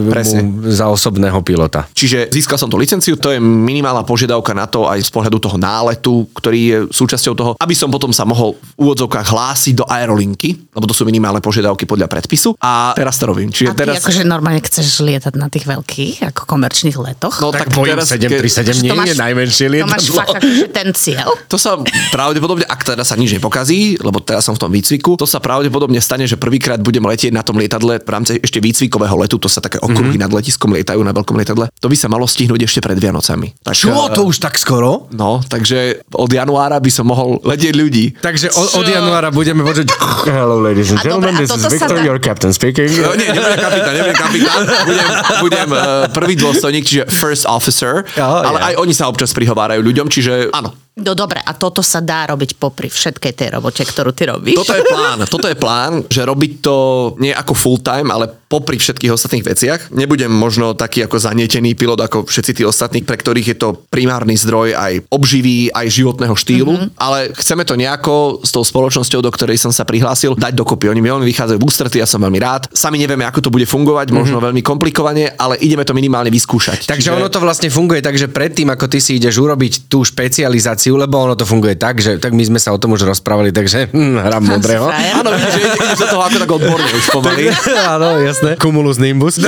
Presne. 0.08 0.40
mu 0.42 0.68
za 0.68 0.88
osobného 0.88 1.42
pilota. 1.42 1.90
Čiže 1.90 2.30
získal 2.30 2.56
som 2.56 2.68
tú 2.68 2.78
licenciu, 2.78 3.16
to 3.16 3.32
je 3.32 3.40
minimálna 3.40 4.04
požiadavka 4.04 4.52
na 4.52 4.66
to 4.66 4.86
aj 4.86 5.00
z 5.00 5.10
pohľadu 5.10 5.38
toho 5.40 5.58
náletu, 5.58 6.14
ktorý 6.34 6.67
je 6.68 6.78
súčasťou 6.90 7.34
toho, 7.34 7.52
aby 7.58 7.74
som 7.74 7.88
potom 7.88 8.12
sa 8.12 8.24
mohol 8.24 8.56
v 8.78 8.88
úvodzovkách 8.88 9.28
hlásiť 9.28 9.74
do 9.74 9.86
aerolinky, 9.88 10.56
lebo 10.72 10.86
to 10.86 10.94
sú 10.94 11.04
minimálne 11.04 11.40
požiadavky 11.40 11.84
podľa 11.84 12.08
predpisu. 12.08 12.56
A 12.60 12.92
teraz 12.94 13.16
to 13.18 13.28
robím. 13.28 13.50
Čiže 13.50 13.72
A 13.72 13.74
ty 13.74 13.80
teraz... 13.84 14.04
akože 14.04 14.24
normálne 14.24 14.60
chceš 14.62 15.00
lietať 15.02 15.34
na 15.36 15.48
tých 15.48 15.66
veľkých, 15.66 16.28
ako 16.30 16.42
komerčných 16.44 16.98
letoch? 16.98 17.40
No 17.40 17.52
Tak, 17.52 17.70
tak 17.70 17.76
Boeing 17.76 17.96
teraz, 17.96 18.12
737 18.12 18.84
nie 18.84 18.92
máš- 18.92 19.12
je 19.12 19.16
najmenšie 19.16 19.66
To 19.68 19.88
máš 19.88 20.08
lietadlo. 20.08 20.18
fakt 20.18 20.36
akože 20.42 20.66
ten 20.72 20.90
cieľ? 20.92 21.28
To 21.48 21.58
sa 21.58 21.78
pravdepodobne, 22.12 22.66
ak 22.66 22.82
teda 22.84 23.04
sa 23.04 23.16
nič 23.16 23.32
nepokazí, 23.34 24.00
lebo 24.02 24.20
teraz 24.20 24.48
som 24.48 24.56
v 24.56 24.62
tom 24.62 24.72
výcviku, 24.74 25.16
to 25.16 25.28
sa 25.30 25.38
pravdepodobne 25.38 26.02
stane, 26.02 26.26
že 26.26 26.36
prvýkrát 26.36 26.82
budem 26.82 27.04
letieť 27.04 27.32
na 27.32 27.46
tom 27.46 27.56
lietadle 27.56 28.02
v 28.02 28.10
rámci 28.10 28.42
ešte 28.42 28.58
výcvikového 28.60 29.16
letu, 29.18 29.38
to 29.38 29.48
sa 29.48 29.62
také 29.62 29.78
okruhy 29.78 30.18
mm-hmm. 30.18 30.24
nad 30.24 30.32
letiskom 30.34 30.74
lietajú 30.74 31.00
na 31.02 31.14
veľkom 31.14 31.38
lietadle. 31.38 31.70
To 31.70 31.88
by 31.88 31.96
sa 31.96 32.08
malo 32.10 32.26
stihnúť 32.26 32.66
ešte 32.66 32.80
pred 32.82 32.98
Vianocami. 32.98 33.54
Tak, 33.62 33.74
Čo? 33.78 33.94
eh, 33.94 34.16
To 34.18 34.26
už 34.26 34.42
tak 34.42 34.58
skoro? 34.58 35.06
No, 35.14 35.40
takže 35.40 36.02
od 36.10 36.28
januára 36.28 36.57
by 36.58 36.90
som 36.90 37.06
mohol 37.06 37.38
letieť 37.46 37.74
ľudí. 37.78 38.18
Takže 38.18 38.50
od, 38.52 38.82
od 38.82 38.88
januára 38.90 39.30
budeme 39.30 39.62
počuť 39.62 39.88
Hello 40.26 40.58
ladies 40.58 40.90
and 40.90 41.00
gentlemen, 41.00 41.38
a 41.38 41.46
this 41.46 41.54
is 41.54 41.64
Victor, 41.70 42.02
your 42.02 42.18
captain 42.18 42.50
speaking. 42.50 42.90
No, 42.90 43.14
nie, 43.14 43.30
nebudem 43.30 43.60
kapitán, 43.62 43.94
nebudem 43.94 44.18
kapitán, 44.18 44.62
budem, 44.90 45.08
budem 45.46 45.70
uh, 45.70 45.80
prvý 46.10 46.34
dôstojník, 46.34 46.84
čiže 46.84 47.04
first 47.08 47.46
officer, 47.46 48.02
Oh, 48.18 48.42
ale 48.42 48.58
yeah. 48.58 48.68
aj 48.72 48.74
oni 48.82 48.94
sa 48.98 49.06
občas 49.06 49.30
prihovárajú 49.32 49.86
ľuďom, 49.86 50.10
čiže 50.10 50.50
áno, 50.52 50.74
No 50.98 51.14
dobre, 51.14 51.38
a 51.38 51.54
toto 51.54 51.86
sa 51.86 52.02
dá 52.02 52.26
robiť 52.26 52.58
popri 52.58 52.90
všetkej 52.90 53.34
tej 53.38 53.50
robote, 53.54 53.86
ktorú 53.86 54.18
ty 54.18 54.26
robíš? 54.26 54.58
Toto 54.58 54.74
je 54.74 54.82
plán. 54.82 55.20
Toto 55.30 55.48
je 55.48 55.58
plán, 55.58 56.02
že 56.10 56.26
robiť 56.26 56.52
to 56.66 56.76
nie 57.22 57.30
ako 57.30 57.54
full 57.54 57.78
time, 57.78 58.10
ale 58.10 58.34
popri 58.48 58.80
všetkých 58.80 59.12
ostatných 59.12 59.46
veciach. 59.46 59.80
Nebudem 59.92 60.32
možno 60.32 60.72
taký 60.74 61.04
ako 61.04 61.20
zanietený 61.20 61.76
pilot 61.76 62.00
ako 62.00 62.18
všetci 62.26 62.52
tí 62.58 62.64
ostatní, 62.64 63.04
pre 63.04 63.20
ktorých 63.20 63.48
je 63.54 63.58
to 63.60 63.70
primárny 63.92 64.40
zdroj 64.40 64.74
aj 64.74 65.04
obživý, 65.12 65.68
aj 65.76 65.86
životného 65.92 66.34
štýlu, 66.34 66.74
mm-hmm. 66.74 66.90
ale 66.96 67.36
chceme 67.36 67.68
to 67.68 67.76
nejako 67.76 68.40
s 68.42 68.56
tou 68.56 68.64
spoločnosťou, 68.64 69.20
do 69.20 69.30
ktorej 69.30 69.60
som 69.60 69.76
sa 69.76 69.84
prihlásil, 69.84 70.34
dať 70.40 70.56
dokopy. 70.56 70.88
Oni 70.88 71.04
mi 71.04 71.12
veľmi 71.12 71.28
vychádzajú 71.28 71.60
v 71.60 71.68
ústrety, 71.68 72.00
ja 72.00 72.08
som 72.08 72.24
veľmi 72.24 72.40
rád. 72.40 72.72
Sami 72.72 72.98
nevieme, 72.98 73.28
ako 73.28 73.44
to 73.44 73.54
bude 73.54 73.68
fungovať, 73.68 74.16
možno 74.16 74.40
mm-hmm. 74.40 74.48
veľmi 74.48 74.62
komplikovane, 74.64 75.36
ale 75.36 75.60
ideme 75.60 75.84
to 75.84 75.92
minimálne 75.92 76.32
vyskúšať. 76.32 76.88
Takže 76.88 77.12
ono 77.12 77.28
to 77.28 77.44
vlastne 77.44 77.68
funguje 77.68 78.00
tak, 78.00 78.16
že 78.16 78.32
predtým, 78.32 78.72
ako 78.72 78.88
ty 78.88 79.04
si 79.04 79.20
ideš 79.20 79.44
urobiť 79.44 79.92
tú 79.92 80.08
špecializáciu, 80.08 80.87
lebo 80.94 81.18
ono 81.18 81.34
to 81.34 81.44
funguje 81.44 81.74
tak, 81.74 81.98
že 81.98 82.16
tak 82.16 82.32
my 82.32 82.44
sme 82.46 82.56
sa 82.58 82.70
o 82.70 82.78
tom 82.78 82.94
už 82.94 83.04
rozprávali, 83.04 83.50
takže 83.50 83.90
hm, 83.90 84.16
hrám 84.22 84.44
modrého. 84.46 84.88
Áno, 84.88 85.34
vidíš, 85.34 85.52
že 85.52 85.60
ide- 85.60 85.76
ideš 85.76 85.98
do 85.98 86.08
toho 86.08 86.22
ako 86.22 86.38
tak 86.38 86.52
odborne 86.54 86.88
už 86.88 87.06
pomaly. 87.10 87.44
Áno, 87.96 88.08
jasné. 88.20 88.50
Cumulus 88.56 88.98
nimbus. 88.98 89.42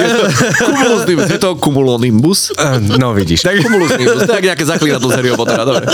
Cumulus 0.57 1.03
nimbus, 1.05 1.27
je 1.27 1.37
to 1.37 1.55
cumulonimbus? 1.55 2.39
No 2.97 3.13
vidíš. 3.13 3.45
Tak, 3.45 3.61
Cumulus 3.61 3.93
nimbus, 3.93 4.25
jak 4.25 4.43
nejaké 4.43 4.65
zaklínadlo 4.65 5.07
z 5.07 5.15
Harryho 5.15 5.37
Pottera, 5.37 5.63
dobre. 5.63 5.85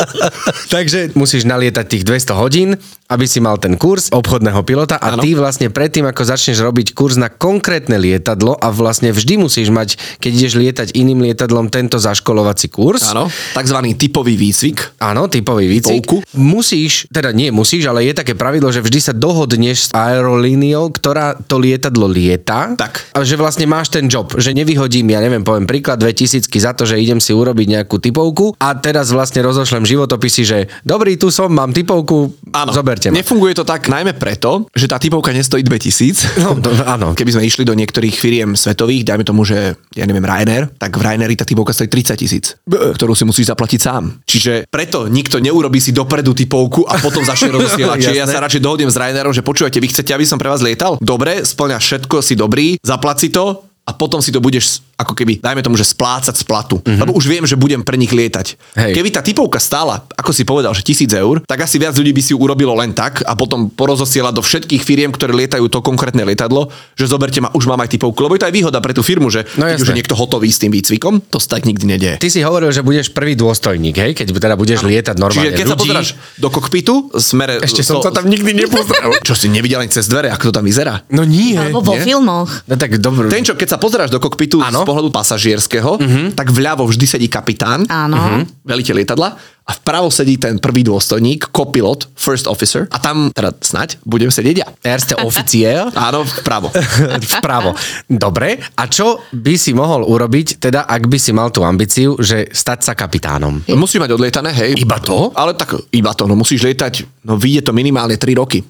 takže 0.67 1.11
musíš 1.13 1.43
nalietať 1.43 1.85
tých 1.85 2.03
200 2.03 2.33
hodín, 2.35 2.69
aby 3.05 3.25
si 3.25 3.37
mal 3.37 3.61
ten 3.61 3.75
kurz 3.75 4.09
obchodného 4.09 4.65
pilota 4.65 4.97
a 4.97 5.13
Áno. 5.13 5.21
ty 5.21 5.37
vlastne 5.37 5.69
predtým, 5.69 6.05
ako 6.05 6.21
začneš 6.25 6.57
robiť 6.57 6.97
kurz 6.97 7.15
na 7.15 7.29
konkrétne 7.29 7.97
lietadlo 7.97 8.57
a 8.57 8.73
vlastne 8.73 9.13
vždy 9.13 9.37
musíš 9.37 9.69
mať, 9.69 9.93
keď 10.17 10.31
ideš 10.31 10.53
lietať 10.55 10.87
iným 10.93 11.21
lietadlom, 11.21 11.69
tento 11.69 12.01
zaškolovací 12.01 12.71
kurz. 12.71 13.05
Áno, 13.05 13.29
takzvaný 13.53 13.93
typový 13.93 14.33
výcvik. 14.33 14.97
Áno, 14.97 15.29
typový 15.35 15.67
výcvik. 15.67 16.07
Musíš, 16.35 17.11
teda 17.11 17.35
nie 17.35 17.51
musíš, 17.51 17.91
ale 17.91 18.07
je 18.07 18.15
také 18.15 18.33
pravidlo, 18.33 18.71
že 18.71 18.79
vždy 18.79 18.99
sa 19.01 19.13
dohodneš 19.15 19.89
s 19.89 19.93
aerolíniou, 19.95 20.87
ktorá 20.89 21.35
to 21.35 21.59
lietadlo 21.59 22.07
lieta. 22.07 22.73
Tak. 22.75 23.11
A 23.11 23.27
že 23.27 23.35
vlastne 23.35 23.67
máš 23.67 23.91
ten 23.91 24.07
job, 24.07 24.31
že 24.39 24.55
nevyhodím, 24.55 25.11
ja 25.11 25.19
neviem, 25.19 25.43
poviem 25.43 25.67
príklad 25.67 25.99
2000 25.99 26.47
za 26.47 26.71
to, 26.71 26.87
že 26.87 26.97
idem 26.97 27.19
si 27.19 27.35
urobiť 27.35 27.67
nejakú 27.77 27.99
typovku 27.99 28.55
a 28.57 28.73
teraz 28.79 29.11
vlastne 29.11 29.43
rozošlem 29.43 29.83
životopisy, 29.83 30.41
že 30.47 30.57
dobrý, 30.81 31.19
tu 31.19 31.29
som, 31.29 31.51
mám 31.51 31.75
typovku, 31.75 32.31
Áno, 32.55 32.71
zoberte 32.71 33.11
ma. 33.11 33.19
nefunguje 33.19 33.53
to 33.53 33.67
tak 33.67 33.91
najmä 33.91 34.15
preto, 34.15 34.65
že 34.71 34.87
tá 34.87 34.95
typovka 34.97 35.35
nestojí 35.35 35.61
2000. 35.61 36.41
No, 36.45 36.55
to, 36.61 36.69
áno. 36.85 37.17
Keby 37.17 37.31
sme 37.35 37.43
išli 37.43 37.65
do 37.65 37.73
niektorých 37.73 38.15
firiem 38.15 38.53
svetových, 38.53 39.05
dajme 39.05 39.25
tomu, 39.25 39.43
že 39.43 39.73
ja 39.97 40.05
neviem, 40.05 40.23
Ryanair, 40.23 40.69
tak 40.77 40.95
v 40.95 41.01
Ryanairi 41.01 41.35
tá 41.35 41.45
typovka 41.45 41.73
stojí 41.73 41.89
30 41.89 42.21
tisíc, 42.21 42.45
ktorú 42.69 43.17
si 43.17 43.25
musíš 43.25 43.49
zaplatiť 43.49 43.79
sám. 43.81 44.03
Čiže 44.23 44.69
preto 44.69 45.09
nikto 45.25 45.41
neurobí 45.41 45.81
si 45.81 45.89
dopredu 45.89 46.37
typovku 46.37 46.85
a 46.85 47.01
potom 47.01 47.25
začne 47.25 47.49
rozosielať. 47.57 47.97
Čiže 47.97 48.21
ja 48.21 48.29
sa 48.29 48.45
radšej 48.45 48.61
dohodnem 48.61 48.93
s 48.93 48.97
Ryanairom, 49.01 49.33
že 49.33 49.41
počúvate, 49.41 49.81
vy 49.81 49.89
chcete, 49.89 50.13
aby 50.13 50.29
som 50.29 50.37
pre 50.37 50.53
vás 50.53 50.61
lietal? 50.61 51.01
Dobre, 51.01 51.41
splňa 51.41 51.81
všetko, 51.81 52.21
si 52.21 52.37
dobrý, 52.37 52.77
zaplať 52.85 53.17
si 53.17 53.29
to 53.33 53.65
a 53.85 53.91
potom 53.97 54.21
si 54.21 54.29
to 54.29 54.37
budeš 54.37 54.85
ako 54.95 55.11
keby, 55.11 55.43
dajme 55.43 55.59
tomu, 55.59 55.75
že 55.75 55.83
splácať 55.83 56.35
z 56.39 56.43
platu. 56.47 56.79
Mm-hmm. 56.79 56.99
Lebo 57.03 57.11
už 57.19 57.25
viem, 57.27 57.43
že 57.43 57.59
budem 57.59 57.83
pre 57.83 57.99
nich 57.99 58.15
lietať. 58.15 58.55
Hej. 58.79 58.91
Keby 58.95 59.09
tá 59.11 59.19
typovka 59.19 59.59
stála, 59.59 60.07
ako 60.15 60.31
si 60.31 60.47
povedal, 60.47 60.71
že 60.71 60.87
tisíc 60.87 61.11
eur, 61.11 61.43
tak 61.43 61.67
asi 61.67 61.75
viac 61.75 61.91
ľudí 61.99 62.15
by 62.15 62.21
si 62.23 62.31
ju 62.31 62.39
urobilo 62.39 62.71
len 62.79 62.95
tak 62.95 63.19
a 63.27 63.35
potom 63.35 63.67
porozosiela 63.67 64.31
do 64.31 64.39
všetkých 64.39 64.81
firiem, 64.87 65.11
ktoré 65.11 65.35
lietajú 65.35 65.67
to 65.67 65.83
konkrétne 65.83 66.23
lietadlo, 66.23 66.71
že 66.95 67.11
zoberte 67.11 67.43
ma, 67.43 67.51
už 67.51 67.67
mám 67.67 67.83
aj 67.83 67.91
typovku. 67.91 68.23
Lebo 68.23 68.39
je 68.39 68.47
to 68.47 68.47
aj 68.47 68.55
výhoda 68.55 68.79
pre 68.79 68.95
tú 68.95 69.03
firmu, 69.03 69.27
že 69.27 69.43
No 69.59 69.67
keď 69.67 69.83
už 69.83 69.89
je 69.91 69.97
niekto 69.99 70.15
hotový 70.15 70.47
s 70.47 70.63
tým 70.63 70.71
výcvikom, 70.71 71.27
to 71.27 71.43
sa 71.43 71.59
tak 71.59 71.67
nikdy 71.67 71.83
nedieje. 71.83 72.15
Ty 72.23 72.29
si 72.31 72.39
hovoril, 72.39 72.71
že 72.71 72.79
budeš 72.79 73.11
prvý 73.11 73.35
dôstojník, 73.35 73.95
hej? 73.99 74.11
Keď 74.15 74.31
teda 74.31 74.55
budeš 74.55 74.87
lietať 74.87 75.19
normálne 75.19 75.51
Čiže 75.51 75.59
keď 75.59 75.65
sa 75.67 75.75
ľudí. 75.75 75.83
pozeráš 75.83 76.07
do 76.39 76.47
kokpitu, 76.47 76.93
smere... 77.19 77.59
Ešte 77.59 77.83
som 77.83 77.99
to 77.99 78.15
tam 78.15 78.31
nikdy 78.31 78.55
nepozrel. 78.55 79.11
Čo 79.27 79.35
si 79.35 79.51
nevidel 79.51 79.83
ani 79.83 79.91
cez 79.91 80.07
dvere, 80.07 80.31
ako 80.31 80.51
to 80.51 80.53
tam 80.55 80.63
vyzerá? 80.63 81.03
No 81.11 81.27
nie. 81.27 81.59
Alebo 81.59 81.83
vo 81.83 81.99
nie? 81.99 82.07
filmoch. 82.07 82.47
No 82.63 82.79
tak 82.79 82.95
dobro. 83.03 83.27
Ten, 83.27 83.43
čo 83.43 83.59
keď 83.59 83.75
sa 83.75 83.77
pozeráš 83.81 84.13
do 84.13 84.23
kokpitu 84.23 84.61
Áno. 84.61 84.84
Z 84.85 84.89
pohľadu 84.93 85.09
pasažierského, 85.09 85.97
tak 86.37 86.53
vľavo 86.53 86.85
vždy 86.85 87.05
sedí 87.09 87.25
kapitán, 87.25 87.89
Áno. 87.89 88.45
veliteľ 88.61 89.01
lietadla 89.01 89.33
a 89.65 89.71
vpravo 89.73 90.13
sedí 90.13 90.37
ten 90.37 90.61
prvý 90.61 90.85
dôstojník, 90.85 91.49
copilot, 91.49 92.05
first 92.13 92.45
officer 92.45 92.85
a 92.93 93.01
tam 93.01 93.33
teda 93.33 93.49
snať 93.57 93.97
budem 94.05 94.29
sedieť 94.29 94.55
ja. 94.61 94.67
Erste 94.85 95.17
oficiál. 95.17 95.89
Áno, 96.07 96.21
vpravo. 96.21 96.69
Vpravo. 97.41 97.73
Dobre, 98.05 98.61
a 98.77 98.83
čo 98.85 99.25
by 99.33 99.53
si 99.57 99.73
mohol 99.73 100.05
urobiť, 100.05 100.61
teda 100.61 100.85
ak 100.85 101.09
by 101.09 101.17
si 101.17 101.33
mal 101.33 101.49
tú 101.49 101.65
ambíciu, 101.65 102.13
že 102.21 102.45
stať 102.53 102.85
sa 102.85 102.93
kapitánom? 102.93 103.65
Musíš 103.73 104.05
mať 104.05 104.13
odlietané, 104.13 104.53
hej. 104.53 104.77
Iba 104.85 105.01
to? 105.01 105.33
Ale 105.33 105.57
tak, 105.57 105.73
iba 105.89 106.13
to, 106.13 106.29
no 106.29 106.37
musíš 106.37 106.61
lietať, 106.61 107.25
no 107.25 107.33
vyjde 107.41 107.65
to 107.65 107.71
minimálne 107.73 108.21
3 108.21 108.37
roky. 108.37 108.61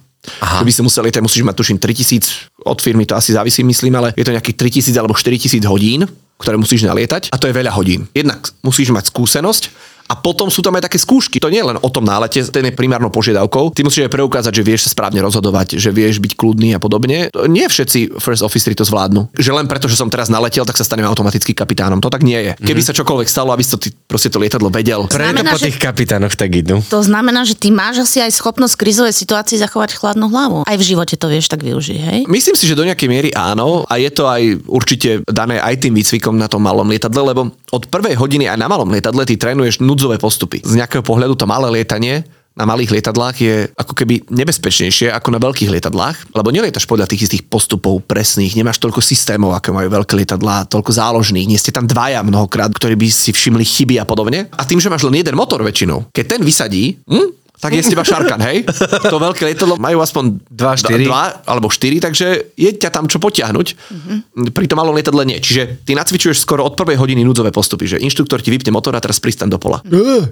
Aha. 0.41 0.61
Keby 0.61 0.71
si 0.71 0.82
musel 0.82 1.05
lietať, 1.07 1.21
musíš 1.23 1.43
mať 1.45 1.55
tuším 1.55 1.78
3000, 1.78 2.67
od 2.67 2.80
firmy 2.82 3.05
to 3.05 3.13
asi 3.13 3.34
závisí, 3.34 3.61
myslím, 3.63 3.93
ale 3.97 4.13
je 4.17 4.26
to 4.26 4.34
nejakých 4.34 4.57
3000 4.84 4.97
alebo 4.97 5.13
4000 5.13 5.61
hodín, 5.69 6.05
ktoré 6.38 6.59
musíš 6.59 6.84
nalietať 6.84 7.32
a 7.32 7.38
to 7.39 7.47
je 7.47 7.55
veľa 7.55 7.71
hodín. 7.73 8.09
Jednak 8.11 8.51
musíš 8.65 8.91
mať 8.91 9.13
skúsenosť 9.13 9.94
a 10.05 10.13
potom 10.13 10.53
sú 10.53 10.61
tam 10.61 10.77
aj 10.77 10.85
také 10.85 11.01
skúšky. 11.01 11.41
To 11.41 11.49
nie 11.49 11.61
je 11.61 11.67
len 11.73 11.77
o 11.81 11.89
tom 11.89 12.05
nálete, 12.05 12.45
ten 12.49 12.65
je 12.69 12.73
primárnou 12.73 13.09
požiadavkou. 13.09 13.73
Ty 13.73 13.81
musíš 13.81 14.05
aj 14.05 14.13
preukázať, 14.13 14.53
že 14.53 14.63
vieš 14.63 14.81
sa 14.85 14.93
správne 14.93 15.21
rozhodovať, 15.25 15.81
že 15.81 15.89
vieš 15.89 16.21
byť 16.21 16.37
kľudný 16.37 16.77
a 16.77 16.79
podobne. 16.79 17.33
Nie 17.49 17.65
všetci 17.65 18.21
first 18.21 18.45
officery 18.45 18.77
to 18.77 18.85
zvládnu. 18.85 19.33
Že 19.33 19.51
len 19.57 19.65
preto, 19.65 19.89
že 19.89 19.97
som 19.97 20.09
teraz 20.13 20.29
naletel, 20.29 20.61
tak 20.63 20.77
sa 20.77 20.85
stanem 20.85 21.09
automaticky 21.09 21.57
kapitánom. 21.57 21.97
To 22.05 22.13
tak 22.13 22.21
nie 22.21 22.37
je. 22.37 22.51
Keby 22.61 22.81
sa 22.85 22.93
čokoľvek 22.93 23.27
stalo, 23.29 23.49
aby 23.49 23.65
si 23.65 23.71
to 23.73 23.79
ty, 23.81 23.89
proste 24.05 24.29
to 24.29 24.37
lietadlo 24.37 24.69
vedel. 24.69 25.09
Preto 25.09 25.25
Znamená, 25.25 25.49
po 25.49 25.57
že- 25.57 25.73
tých 25.73 25.79
kapitánoch 25.81 26.37
tak 26.37 26.53
idú. 26.53 26.85
To 26.93 27.01
znamená, 27.01 27.41
že 27.41 27.57
ty 27.57 27.73
máš 27.73 28.05
asi 28.05 28.21
aj 28.21 28.31
schopnosť 28.37 28.77
v 28.77 28.81
krízovej 28.85 29.13
situácii 29.17 29.57
zachovať 29.57 29.97
chladnú 29.97 30.29
hlavu. 30.29 30.69
Aj 30.69 30.77
v 30.77 30.83
živote 30.85 31.17
to 31.17 31.25
vieš 31.25 31.49
tak 31.49 31.65
využiť, 31.65 31.97
hej? 31.97 32.19
Myslím 32.29 32.53
si, 32.53 32.69
že 32.69 32.77
do 32.77 32.85
nejakej 32.85 33.09
miery 33.09 33.29
áno 33.33 33.87
a 33.89 33.97
je 33.97 34.09
to 34.13 34.29
aj 34.29 34.41
určite 34.69 35.25
dané 35.25 35.57
aj 35.57 35.81
tým 35.81 35.97
výcvikom 35.97 36.37
na 36.37 36.45
tom 36.45 36.61
malom 36.61 36.85
lietadle, 36.85 37.33
lebo 37.33 37.41
od 37.73 37.83
prvej 37.89 38.13
hodiny 38.15 38.45
aj 38.45 38.57
na 38.61 38.67
malom 38.69 38.87
lietadle 38.93 39.25
ty 39.25 39.35
trénuješ 39.35 39.81
núdzové 39.95 40.19
postupy. 40.19 40.59
Z 40.59 40.75
nejakého 40.75 40.99
pohľadu 40.99 41.39
to 41.39 41.47
malé 41.47 41.71
lietanie 41.71 42.27
na 42.55 42.63
malých 42.63 42.99
lietadlách 42.99 43.35
je 43.35 43.55
ako 43.75 43.93
keby 43.95 44.31
nebezpečnejšie 44.31 45.11
ako 45.11 45.27
na 45.35 45.39
veľkých 45.43 45.71
lietadlách, 45.75 46.31
lebo 46.31 46.55
nelietaš 46.55 46.87
podľa 46.87 47.11
tých 47.11 47.27
istých 47.27 47.43
postupov 47.51 47.99
presných, 48.07 48.55
nemáš 48.55 48.79
toľko 48.79 49.03
systémov, 49.03 49.51
ako 49.51 49.75
majú 49.75 49.91
veľké 49.91 50.15
lietadlá, 50.23 50.63
toľko 50.71 50.91
záložných, 50.95 51.51
nie 51.51 51.59
ste 51.59 51.75
tam 51.75 51.83
dvaja 51.83 52.23
mnohokrát, 52.23 52.71
ktorí 52.71 52.95
by 52.95 53.07
si 53.11 53.35
všimli 53.35 53.67
chyby 53.67 53.99
a 53.99 54.07
podobne. 54.07 54.47
A 54.55 54.63
tým, 54.63 54.79
že 54.79 54.87
máš 54.87 55.03
len 55.03 55.19
jeden 55.19 55.35
motor 55.35 55.59
väčšinou, 55.59 56.07
keď 56.15 56.39
ten 56.39 56.41
vysadí, 56.47 56.95
hm, 57.03 57.44
tak 57.59 57.71
je 57.73 57.81
z 57.81 57.95
teba 57.95 58.03
šarkan, 58.03 58.39
hej? 58.45 58.67
To 59.11 59.17
veľké 59.17 59.47
lietadlo 59.47 59.79
majú 59.79 60.03
aspoň 60.03 60.39
Dva, 60.51 60.75
štyri. 60.75 61.07
dva 61.07 61.43
alebo 61.47 61.71
štyri, 61.71 62.03
takže 62.03 62.55
je 62.55 62.69
ťa 62.75 62.89
tam 62.91 63.05
čo 63.07 63.17
potiahnuť. 63.21 63.67
Mm-hmm. 63.75 64.17
Pri 64.51 64.65
tom 64.67 64.77
malom 64.81 64.95
lietadle 64.95 65.23
nie. 65.23 65.39
Čiže 65.39 65.85
ty 65.87 65.95
nacvičuješ 65.95 66.41
skoro 66.41 66.65
od 66.67 66.75
prvej 66.75 66.99
hodiny 66.99 67.23
núdzové 67.23 67.49
postupy, 67.55 67.85
že 67.85 68.01
inštruktor 68.01 68.43
ti 68.43 68.51
vypne 68.51 68.75
motor 68.75 68.93
a 68.95 69.01
teraz 69.01 69.17
pristaň 69.23 69.55
do 69.55 69.59
pola. 69.61 69.79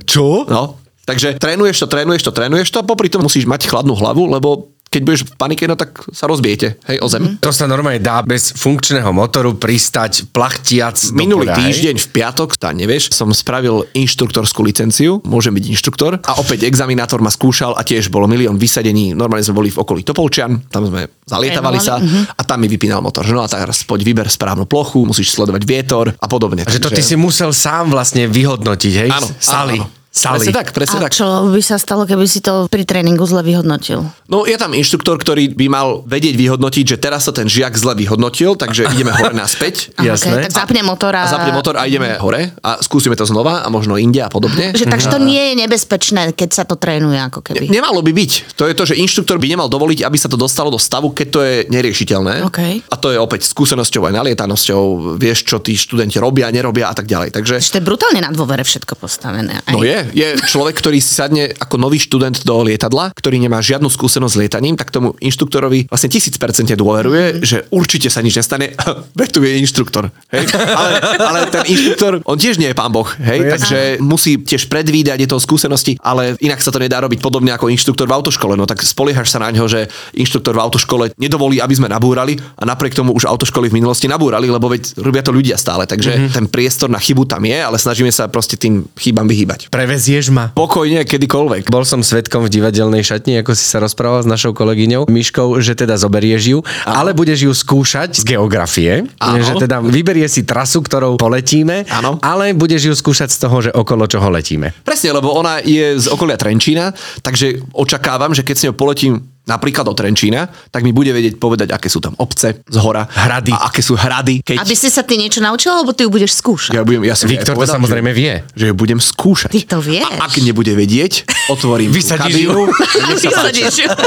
Čo? 0.05 0.45
No, 0.47 0.83
Takže 1.03 1.35
trénuješ 1.35 1.83
to, 1.83 1.87
trénuješ 1.91 2.23
to, 2.23 2.31
trénuješ 2.31 2.71
to 2.71 2.79
a 2.79 2.87
popri 2.87 3.11
tom 3.11 3.27
musíš 3.27 3.43
mať 3.43 3.67
chladnú 3.67 3.91
hlavu, 3.91 4.23
lebo 4.31 4.71
keď 4.93 5.01
budeš 5.01 5.21
v 5.25 5.31
panike, 5.33 5.63
no 5.65 5.73
tak 5.73 6.05
sa 6.13 6.29
rozbijete, 6.29 6.77
hej, 6.85 6.97
o 7.01 7.07
zem. 7.09 7.41
To 7.41 7.49
sa 7.49 7.65
normálne 7.65 8.03
dá 8.03 8.21
bez 8.21 8.53
funkčného 8.53 9.09
motoru 9.09 9.57
pristať 9.57 10.29
plachtiac 10.29 10.99
Minulý 11.17 11.49
hej? 11.49 11.57
týždeň 11.57 11.95
v 11.97 12.07
piatok, 12.13 12.61
tá 12.61 12.69
nevieš, 12.69 13.09
som 13.09 13.33
spravil 13.33 13.89
inštruktorskú 13.97 14.61
licenciu, 14.61 15.23
môžem 15.25 15.55
byť 15.57 15.65
inštruktor 15.73 16.21
a 16.21 16.31
opäť 16.37 16.69
examinátor 16.69 17.25
ma 17.25 17.33
skúšal 17.33 17.73
a 17.73 17.81
tiež 17.81 18.13
bolo 18.13 18.29
milión 18.29 18.61
vysadení, 18.61 19.17
normálne 19.17 19.41
sme 19.41 19.57
boli 19.57 19.69
v 19.73 19.81
okolí 19.81 20.05
Topolčian, 20.05 20.69
tam 20.69 20.85
sme 20.85 21.09
zalietavali 21.25 21.79
sa 21.79 21.93
Trénovali, 22.03 22.35
a 22.37 22.41
tam 22.43 22.57
mi 22.61 22.67
vypínal 22.67 22.99
motor. 23.01 23.23
No 23.29 23.43
a 23.43 23.47
teraz 23.49 23.83
poď 23.87 24.01
vyber 24.03 24.27
správnu 24.27 24.65
plochu, 24.67 25.05
musíš 25.07 25.33
sledovať 25.33 25.61
vietor 25.63 26.05
a 26.13 26.27
podobne. 26.27 26.67
Že 26.67 26.83
to 26.83 26.89
ty 26.93 27.01
si 27.01 27.15
musel 27.15 27.55
sám 27.55 27.93
vlastne 27.93 28.27
vyhodnotiť, 28.27 28.93
hej? 28.93 29.09
Áno, 29.09 29.27
Sali. 29.39 29.77
áno, 29.79 29.87
Presne 30.13 30.53
tak, 30.53 30.77
presne 30.77 31.01
A 31.01 31.09
tak. 31.09 31.17
čo 31.17 31.25
by 31.49 31.61
sa 31.65 31.81
stalo, 31.81 32.05
keby 32.05 32.29
si 32.29 32.37
to 32.37 32.69
pri 32.69 32.85
tréningu 32.85 33.25
zle 33.25 33.41
vyhodnotil? 33.41 34.05
No 34.29 34.45
je 34.45 34.53
tam 34.61 34.77
inštruktor, 34.77 35.17
ktorý 35.17 35.57
by 35.57 35.65
mal 35.73 36.05
vedieť 36.05 36.37
vyhodnotiť, 36.37 36.85
že 36.85 36.97
teraz 37.01 37.25
sa 37.25 37.33
ten 37.33 37.49
žiak 37.49 37.73
zle 37.73 37.97
vyhodnotil, 37.97 38.53
takže 38.53 38.93
ideme 38.93 39.09
hore 39.09 39.33
naspäť. 39.33 39.89
Jasné. 39.97 40.37
okej, 40.37 40.45
tak 40.47 40.53
zapne 40.53 40.85
motor 40.85 41.17
a... 41.17 41.25
A 41.25 41.33
zapne 41.33 41.49
motor 41.49 41.81
a 41.81 41.89
ideme 41.89 42.13
hore 42.21 42.53
a 42.61 42.77
skúsime 42.85 43.17
to 43.17 43.25
znova 43.25 43.65
a 43.65 43.67
možno 43.73 43.97
inde 43.97 44.21
a 44.21 44.29
podobne. 44.29 44.77
Že, 44.77 44.85
takže 44.85 45.09
to 45.09 45.17
nie 45.17 45.53
je 45.53 45.53
nebezpečné, 45.65 46.37
keď 46.37 46.49
sa 46.61 46.63
to 46.69 46.77
trénuje 46.77 47.17
ako 47.17 47.41
keby. 47.41 47.73
Nemalo 47.73 48.05
by 48.05 48.13
byť. 48.13 48.53
To 48.53 48.69
je 48.69 48.77
to, 48.77 48.83
že 48.93 49.01
inštruktor 49.01 49.41
by 49.41 49.49
nemal 49.49 49.65
dovoliť, 49.65 50.05
aby 50.05 50.17
sa 50.21 50.29
to 50.29 50.37
dostalo 50.37 50.69
do 50.69 50.77
stavu, 50.77 51.09
keď 51.09 51.27
to 51.33 51.39
je 51.41 51.55
neriešiteľné. 51.73 52.45
OK. 52.45 52.85
A 52.85 52.95
to 53.01 53.09
je 53.09 53.17
opäť 53.17 53.49
skúsenosťou 53.49 54.05
aj 54.05 54.13
nalietanosťou, 54.13 55.17
vieš, 55.17 55.49
čo 55.49 55.57
tí 55.57 55.73
študenti 55.73 56.21
robia, 56.21 56.53
nerobia 56.53 56.93
a 56.93 56.95
tak 56.95 57.09
ďalej. 57.09 57.33
Takže 57.33 57.57
je 57.57 57.81
brutálne 57.81 58.21
na 58.21 58.29
dôvere 58.29 58.61
všetko 58.61 58.93
postavené. 58.93 59.57
Aj. 59.65 59.73
No 59.73 59.81
je, 59.81 60.02
je 60.11 60.35
človek, 60.43 60.75
ktorý 60.75 60.99
si 60.99 61.11
sadne 61.15 61.53
ako 61.55 61.79
nový 61.79 62.01
študent 62.01 62.43
do 62.43 62.65
lietadla, 62.65 63.15
ktorý 63.15 63.39
nemá 63.39 63.63
žiadnu 63.63 63.87
skúsenosť 63.87 64.33
s 64.33 64.39
lietaním, 64.39 64.75
tak 64.75 64.91
tomu 64.91 65.15
inštruktorovi 65.23 65.87
vlastne 65.87 66.11
tisíc 66.11 66.35
percente 66.35 66.75
dôveruje, 66.75 67.45
že 67.45 67.63
určite 67.71 68.11
sa 68.11 68.19
nič 68.19 68.35
nestane, 68.39 68.75
veď 69.19 69.29
tu 69.31 69.39
je 69.45 69.51
inštruktor. 69.63 70.11
Hej? 70.33 70.45
Ale, 70.55 70.89
ale 71.19 71.39
ten 71.47 71.63
inštruktor, 71.69 72.25
on 72.27 72.35
tiež 72.35 72.59
nie 72.59 72.71
je 72.71 72.75
pán 72.75 72.91
Boh, 72.91 73.07
hej? 73.23 73.39
No 73.39 73.51
takže 73.55 73.79
musí 74.03 74.41
tiež 74.41 74.67
predvídať, 74.67 75.23
je 75.23 75.29
to 75.29 75.37
skúsenosti, 75.39 75.95
ale 76.01 76.35
inak 76.41 76.59
sa 76.59 76.73
to 76.73 76.81
nedá 76.81 76.99
robiť 77.03 77.23
podobne 77.23 77.53
ako 77.53 77.69
inštruktor 77.69 78.09
v 78.09 78.15
autoškole. 78.17 78.57
No 78.57 78.65
tak 78.65 78.81
spoliehaš 78.81 79.29
sa 79.29 79.39
na 79.39 79.53
ňo, 79.53 79.69
že 79.69 79.87
inštruktor 80.17 80.57
v 80.57 80.63
autoškole 80.63 81.05
nedovolí, 81.19 81.61
aby 81.61 81.75
sme 81.77 81.91
nabúrali 81.91 82.39
a 82.57 82.63
napriek 82.65 82.97
tomu 82.97 83.13
už 83.13 83.29
autoškoly 83.29 83.69
v 83.69 83.77
minulosti 83.79 84.09
nabúrali, 84.09 84.49
lebo 84.49 84.71
veď 84.71 84.97
robia 84.99 85.21
to 85.21 85.35
ľudia 85.35 85.59
stále. 85.59 85.85
Takže 85.85 86.11
mm-hmm. 86.11 86.33
ten 86.33 86.45
priestor 86.49 86.89
na 86.89 86.97
chybu 86.97 87.29
tam 87.29 87.43
je, 87.45 87.57
ale 87.59 87.77
snažíme 87.77 88.09
sa 88.09 88.25
proste 88.31 88.57
tým 88.57 88.87
chybám 88.97 89.29
vyhýbať. 89.29 89.69
Prevezieš 89.93 90.33
ma. 90.33 90.49
Pokojne, 90.57 91.05
kedykoľvek. 91.05 91.69
Bol 91.69 91.85
som 91.85 92.01
svetkom 92.01 92.49
v 92.49 92.57
divadelnej 92.57 93.05
šatni, 93.05 93.45
ako 93.45 93.53
si 93.53 93.61
sa 93.61 93.77
rozprával 93.77 94.25
s 94.25 94.27
našou 94.27 94.49
kolegyňou 94.49 95.05
Myškou, 95.05 95.61
že 95.61 95.77
teda 95.77 96.01
zoberieš 96.01 96.43
ju, 96.49 96.59
ale 96.81 97.13
budeš 97.13 97.45
ju 97.45 97.53
skúšať 97.53 98.17
z 98.17 98.33
geografie, 98.33 99.05
Áno. 99.21 99.45
že 99.45 99.53
teda 99.53 99.85
vyberie 99.85 100.25
si 100.25 100.49
trasu, 100.49 100.81
ktorou 100.81 101.21
poletíme, 101.21 101.85
Áno. 101.93 102.17
ale 102.25 102.57
budeš 102.57 102.89
ju 102.89 102.93
skúšať 102.97 103.29
z 103.29 103.37
toho, 103.37 103.57
že 103.61 103.69
okolo 103.69 104.09
čoho 104.09 104.33
letíme. 104.33 104.73
Presne, 104.81 105.13
lebo 105.13 105.29
ona 105.29 105.61
je 105.61 106.01
z 106.01 106.09
okolia 106.09 106.41
Trenčína, 106.41 106.89
takže 107.21 107.61
očakávam, 107.77 108.33
že 108.33 108.41
keď 108.41 108.55
s 108.57 108.65
ňou 108.65 108.73
poletím 108.73 109.21
napríklad 109.43 109.83
do 109.87 109.93
Trenčína, 109.95 110.47
tak 110.71 110.83
mi 110.87 110.95
bude 110.95 111.11
vedieť 111.11 111.35
povedať, 111.39 111.71
aké 111.75 111.91
sú 111.91 111.99
tam 111.99 112.15
obce 112.19 112.63
z 112.63 112.77
hora. 112.79 113.03
Hrady. 113.07 113.51
A 113.51 113.67
aké 113.71 113.83
sú 113.83 113.95
hrady. 113.99 114.43
Keď 114.43 114.57
Aby 114.59 114.75
si 114.75 114.87
sa 114.87 115.03
ty 115.03 115.19
niečo 115.19 115.43
naučil, 115.43 115.75
alebo 115.75 115.91
ty 115.91 116.07
ju 116.07 116.09
budeš 116.11 116.39
skúšať? 116.39 116.71
ja, 116.75 116.81
budem, 116.83 117.03
ja 117.03 117.15
som 117.15 117.27
Viktor 117.27 117.55
to 117.55 117.67
samozrejme 117.67 118.11
že, 118.11 118.17
vie. 118.17 118.33
Že 118.55 118.65
ju 118.71 118.75
budem 118.75 118.99
skúšať. 119.03 119.49
Ty 119.51 119.61
to 119.75 119.77
vieš. 119.83 120.07
A 120.07 120.27
ak 120.27 120.33
nebude 120.39 120.71
vedieť, 120.75 121.27
otvorím 121.51 121.91
kabínu. 121.93 122.71
Vysadíš 123.13 123.75
ju. 123.83 123.89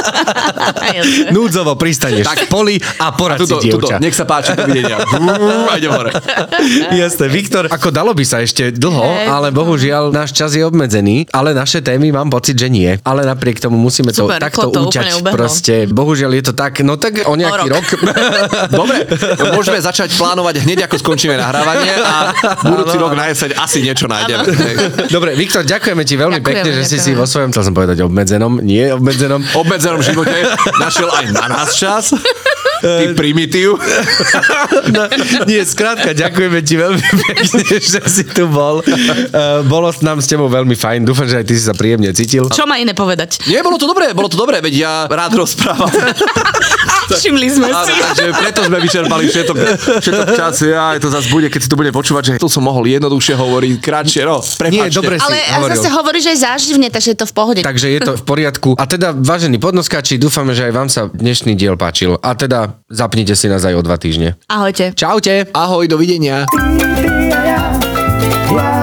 Núdzovo 1.37 1.74
pristaneš 1.76 2.26
tak. 2.26 2.47
v 2.47 2.49
poli 2.49 2.76
a 3.01 3.12
porad 3.12 3.39
Tuto, 3.41 3.61
si 3.61 3.68
tuto, 3.70 3.89
dievča. 3.89 3.97
nech 4.01 4.14
sa 4.14 4.24
páči, 4.24 4.55
dovidenia. 4.55 5.01
Brrr, 5.03 5.70
A 5.70 5.74
idem 5.78 5.93
hore. 5.93 6.11
Jasné, 6.93 7.26
Viktor, 7.28 7.64
ako 7.68 7.89
dalo 7.93 8.12
by 8.16 8.24
sa 8.24 8.41
ešte 8.43 8.72
dlho, 8.72 9.28
ale 9.28 9.51
bohužiaľ 9.53 10.11
náš 10.12 10.32
čas 10.32 10.55
je 10.55 10.62
obmedzený, 10.64 11.28
ale 11.32 11.53
naše 11.53 11.82
témy 11.82 12.11
mám 12.12 12.28
pocit, 12.30 12.57
že 12.57 12.68
nie. 12.70 12.89
Ale 13.03 13.26
napriek 13.26 13.61
tomu 13.61 13.76
musíme 13.76 14.11
to 14.12 14.26
Super, 14.26 14.41
takto 14.41 14.70
to 14.70 14.87
uťať. 14.89 15.26
Ubehlo. 15.27 15.37
Proste, 15.37 15.74
bohužiaľ 15.87 16.31
je 16.33 16.45
to 16.45 16.55
tak, 16.55 16.79
no 16.81 16.95
tak 16.95 17.22
o 17.22 17.35
nejaký 17.35 17.66
O 17.66 17.74
rok. 17.74 17.83
rok. 17.83 17.87
Dobre, 18.81 18.99
môžeme 19.51 19.79
začať 19.79 20.14
plánovať 20.14 20.62
hneď, 20.62 20.87
ako 20.87 20.97
skončíme 20.97 21.35
nahrávanie 21.35 21.91
a 21.93 22.31
budúci 22.62 22.97
rok 22.97 23.12
na 23.12 23.27
jeseň 23.27 23.59
asi 23.59 23.83
niečo 23.83 24.07
nájdeme. 24.07 24.47
Dobre, 25.09 25.35
Viktor, 25.35 25.62
ďakujeme 25.62 26.03
ti 26.03 26.14
veľmi 26.14 26.39
Ďakujeme, 26.39 26.62
pekne, 26.62 26.70
že 26.72 26.83
si 26.83 26.97
si 26.97 27.11
ďakujeme. 27.11 27.18
vo 27.18 27.27
svojom, 27.27 27.49
chcel 27.51 27.64
som 27.64 27.74
povedať 27.74 27.97
obmedzenom, 28.01 28.53
nie 28.61 28.87
obmedzenom, 28.89 29.43
obmedzenom 29.55 30.01
živote 30.01 30.37
našiel 30.79 31.11
aj 31.11 31.27
na 31.31 31.45
nás 31.49 31.74
čas. 31.74 32.14
Ty 32.83 33.05
primitív. 33.16 33.77
No, 34.87 35.09
nie, 35.51 35.61
skrátka, 35.66 36.14
ďakujeme 36.14 36.62
ti 36.62 36.79
veľmi 36.79 37.03
pekne, 37.27 37.64
že 37.83 38.01
si 38.07 38.22
tu 38.22 38.47
bol. 38.47 38.81
Uh, 38.87 39.66
bolo 39.66 39.91
nám 40.01 40.22
s 40.22 40.31
tebou 40.31 40.47
veľmi 40.47 40.79
fajn. 40.79 41.03
Dúfam, 41.03 41.27
že 41.27 41.43
aj 41.43 41.45
ty 41.49 41.55
si 41.59 41.64
sa 41.66 41.74
príjemne 41.74 42.07
cítil. 42.14 42.47
Čo 42.49 42.70
má 42.70 42.79
iné 42.79 42.95
povedať? 42.95 43.43
Nie, 43.51 43.66
bolo 43.66 43.77
to 43.77 43.91
dobré, 43.91 44.14
bolo 44.14 44.31
to 44.31 44.39
dobré, 44.39 44.62
veď 44.62 44.74
ja 44.79 44.93
rád 45.11 45.35
rozprávam. 45.35 45.91
Všimli 47.07 47.49
sme 47.51 47.70
si. 47.70 47.93
takže 47.95 48.24
preto 48.35 48.61
sme 48.66 48.79
vyčerpali 48.83 49.24
všetok, 49.31 49.57
všetok 50.03 50.27
čas. 50.35 50.55
Ja, 50.66 50.99
to 50.99 51.07
zase 51.11 51.31
bude, 51.31 51.47
keď 51.47 51.61
si 51.62 51.68
to 51.70 51.79
bude 51.79 51.91
počúvať, 51.95 52.22
že 52.27 52.33
tu 52.43 52.51
som 52.51 52.66
mohol 52.66 52.91
jednoduchšie 52.91 53.35
hovoriť, 53.39 53.74
kratšie, 53.79 54.22
no, 54.27 54.43
prepáčte. 54.43 54.74
Nie, 54.74 54.91
dobre 54.91 55.14
si 55.18 55.22
Ale 55.22 55.39
hovoril. 55.62 55.74
zase 55.79 55.89
hovoríš 55.95 56.24
aj 56.35 56.39
záživne, 56.43 56.89
takže 56.91 57.09
je 57.14 57.18
to 57.22 57.27
v 57.31 57.35
pohode. 57.35 57.61
Takže 57.62 57.87
je 57.95 58.01
to 58.03 58.12
v 58.18 58.24
poriadku. 58.27 58.70
A 58.74 58.85
teda, 58.91 59.14
vážení 59.14 59.62
podnoskači, 59.62 60.18
dúfame, 60.18 60.51
že 60.55 60.66
aj 60.66 60.72
vám 60.74 60.89
sa 60.91 61.07
dnešný 61.07 61.55
diel 61.55 61.79
páčil. 61.79 62.18
A 62.18 62.35
teda, 62.35 62.65
zapnite 62.90 63.34
si 63.34 63.46
nás 63.50 63.64
aj 63.64 63.74
o 63.76 63.82
dva 63.82 63.96
týždne. 63.98 64.38
Ahojte. 64.48 64.94
Čaute. 64.94 65.50
Ahoj, 65.52 65.86
dovidenia. 65.90 66.46
Ja, 67.26 67.40
ja, 67.44 68.76